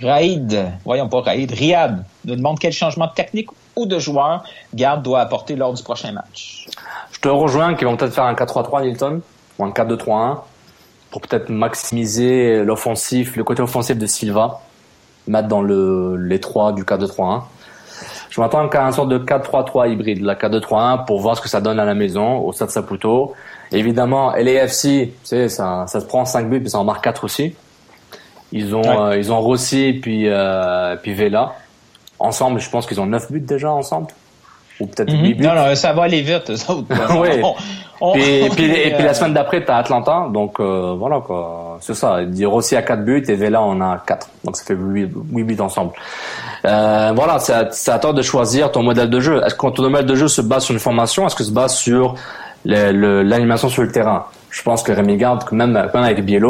Raïd, 0.02 0.70
voyons 0.84 1.08
pas 1.08 1.22
Raïd, 1.22 1.50
Riyad 1.50 2.04
nous 2.26 2.36
demande 2.36 2.58
quel 2.58 2.72
changement 2.72 3.08
technique 3.08 3.48
ou 3.74 3.86
de 3.86 3.98
joueur 3.98 4.44
Garde 4.74 5.02
doit 5.02 5.20
apporter 5.20 5.56
lors 5.56 5.72
du 5.72 5.82
prochain 5.82 6.12
match. 6.12 6.66
Je 7.10 7.20
te 7.20 7.28
rejoins 7.28 7.74
qu'ils 7.74 7.86
vont 7.86 7.96
peut-être 7.96 8.14
faire 8.14 8.24
un 8.24 8.34
4-3-3 8.34 8.82
Nilton 8.82 9.22
ou 9.58 9.64
un 9.64 9.70
4-2-3-1 9.70 10.38
pour 11.10 11.20
peut-être 11.20 11.48
maximiser 11.48 12.64
l'offensif, 12.64 13.36
le 13.36 13.44
côté 13.44 13.62
offensif 13.62 13.98
de 13.98 14.06
Silva, 14.06 14.60
mettre 15.26 15.48
dans 15.48 15.62
le, 15.62 16.16
les 16.16 16.40
trois 16.40 16.72
du 16.72 16.84
4-2-3-1. 16.84 17.42
Je 18.30 18.40
m'attends 18.40 18.68
qu'à 18.68 18.86
un 18.86 18.92
sorte 18.92 19.08
de 19.08 19.18
4-3-3 19.18 19.92
hybride, 19.92 20.22
la 20.22 20.36
4-2-3-1 20.36 21.04
pour 21.04 21.20
voir 21.20 21.36
ce 21.36 21.42
que 21.42 21.48
ça 21.48 21.60
donne 21.60 21.80
à 21.80 21.84
la 21.84 21.94
maison, 21.94 22.38
au 22.38 22.52
Stade 22.52 22.70
Saputo. 22.70 23.34
Évidemment, 23.72 24.32
LAFC, 24.36 24.82
tu 24.82 25.12
sais, 25.24 25.48
ça, 25.48 25.86
ça 25.86 26.00
se 26.00 26.06
prend 26.06 26.24
5 26.24 26.48
buts 26.48 26.60
puis 26.60 26.70
ça 26.70 26.78
en 26.78 26.84
marque 26.84 27.02
4 27.04 27.24
aussi. 27.24 27.54
Ils 28.52 28.74
ont, 28.74 28.82
euh, 28.82 29.16
ils 29.16 29.32
ont 29.32 29.40
Rossi 29.40 29.98
puis, 30.00 30.28
euh, 30.28 30.96
puis 30.96 31.14
Vela. 31.14 31.54
Ensemble, 32.18 32.60
je 32.60 32.70
pense 32.70 32.86
qu'ils 32.86 33.00
ont 33.00 33.06
9 33.06 33.32
buts 33.32 33.40
déjà 33.40 33.70
ensemble. 33.72 34.08
Ou 34.80 34.86
peut-être 34.86 35.12
8 35.12 35.34
buts. 35.34 35.44
Non, 35.46 35.54
non, 35.54 35.74
ça 35.74 35.92
va 35.92 36.04
aller 36.04 36.22
vite, 36.22 36.50
eux 36.50 36.70
autres. 36.72 36.84
oui. 37.20 37.42
On- 38.02 38.12
puis, 38.14 38.40
on- 38.44 38.48
puis, 38.54 38.64
et 38.64 38.94
puis 38.94 39.02
la 39.04 39.10
euh, 39.10 39.12
semaine 39.14 39.34
d'après, 39.34 39.62
t'as 39.62 39.76
Atlanta. 39.76 40.26
Donc 40.32 40.58
euh, 40.58 40.94
voilà 40.98 41.20
quoi. 41.20 41.76
C'est 41.82 41.94
ça. 41.94 42.18
Rossi 42.46 42.74
a 42.74 42.80
4 42.82 43.04
buts 43.04 43.22
et 43.28 43.34
Vela 43.34 43.60
en 43.60 43.78
a 43.82 43.98
4. 44.06 44.26
Donc 44.44 44.56
ça 44.56 44.64
fait 44.64 44.74
8, 44.74 45.06
buts 45.06 45.60
ensemble. 45.60 45.92
Euh, 46.64 47.12
voilà, 47.14 47.38
c'est 47.38 47.52
à, 47.52 47.94
à 47.94 47.98
toi 47.98 48.12
de 48.14 48.22
choisir 48.22 48.72
ton 48.72 48.82
modèle 48.82 49.10
de 49.10 49.20
jeu. 49.20 49.42
Est-ce 49.44 49.54
que 49.54 49.66
ton 49.68 49.82
modèle 49.90 50.06
de 50.06 50.14
jeu 50.14 50.28
se 50.28 50.40
base 50.40 50.64
sur 50.64 50.72
une 50.72 50.80
formation? 50.80 51.26
Est-ce 51.26 51.36
que 51.36 51.44
se 51.44 51.52
base 51.52 51.74
sur 51.76 52.14
l'animation 52.64 53.68
sur 53.68 53.82
le 53.82 53.92
terrain? 53.92 54.24
Je 54.50 54.62
pense 54.62 54.82
que 54.82 54.90
Rémi 54.92 55.16
Garde, 55.16 55.44
même, 55.52 55.72
même 55.72 55.90
avec 55.94 56.24
Biello, 56.24 56.38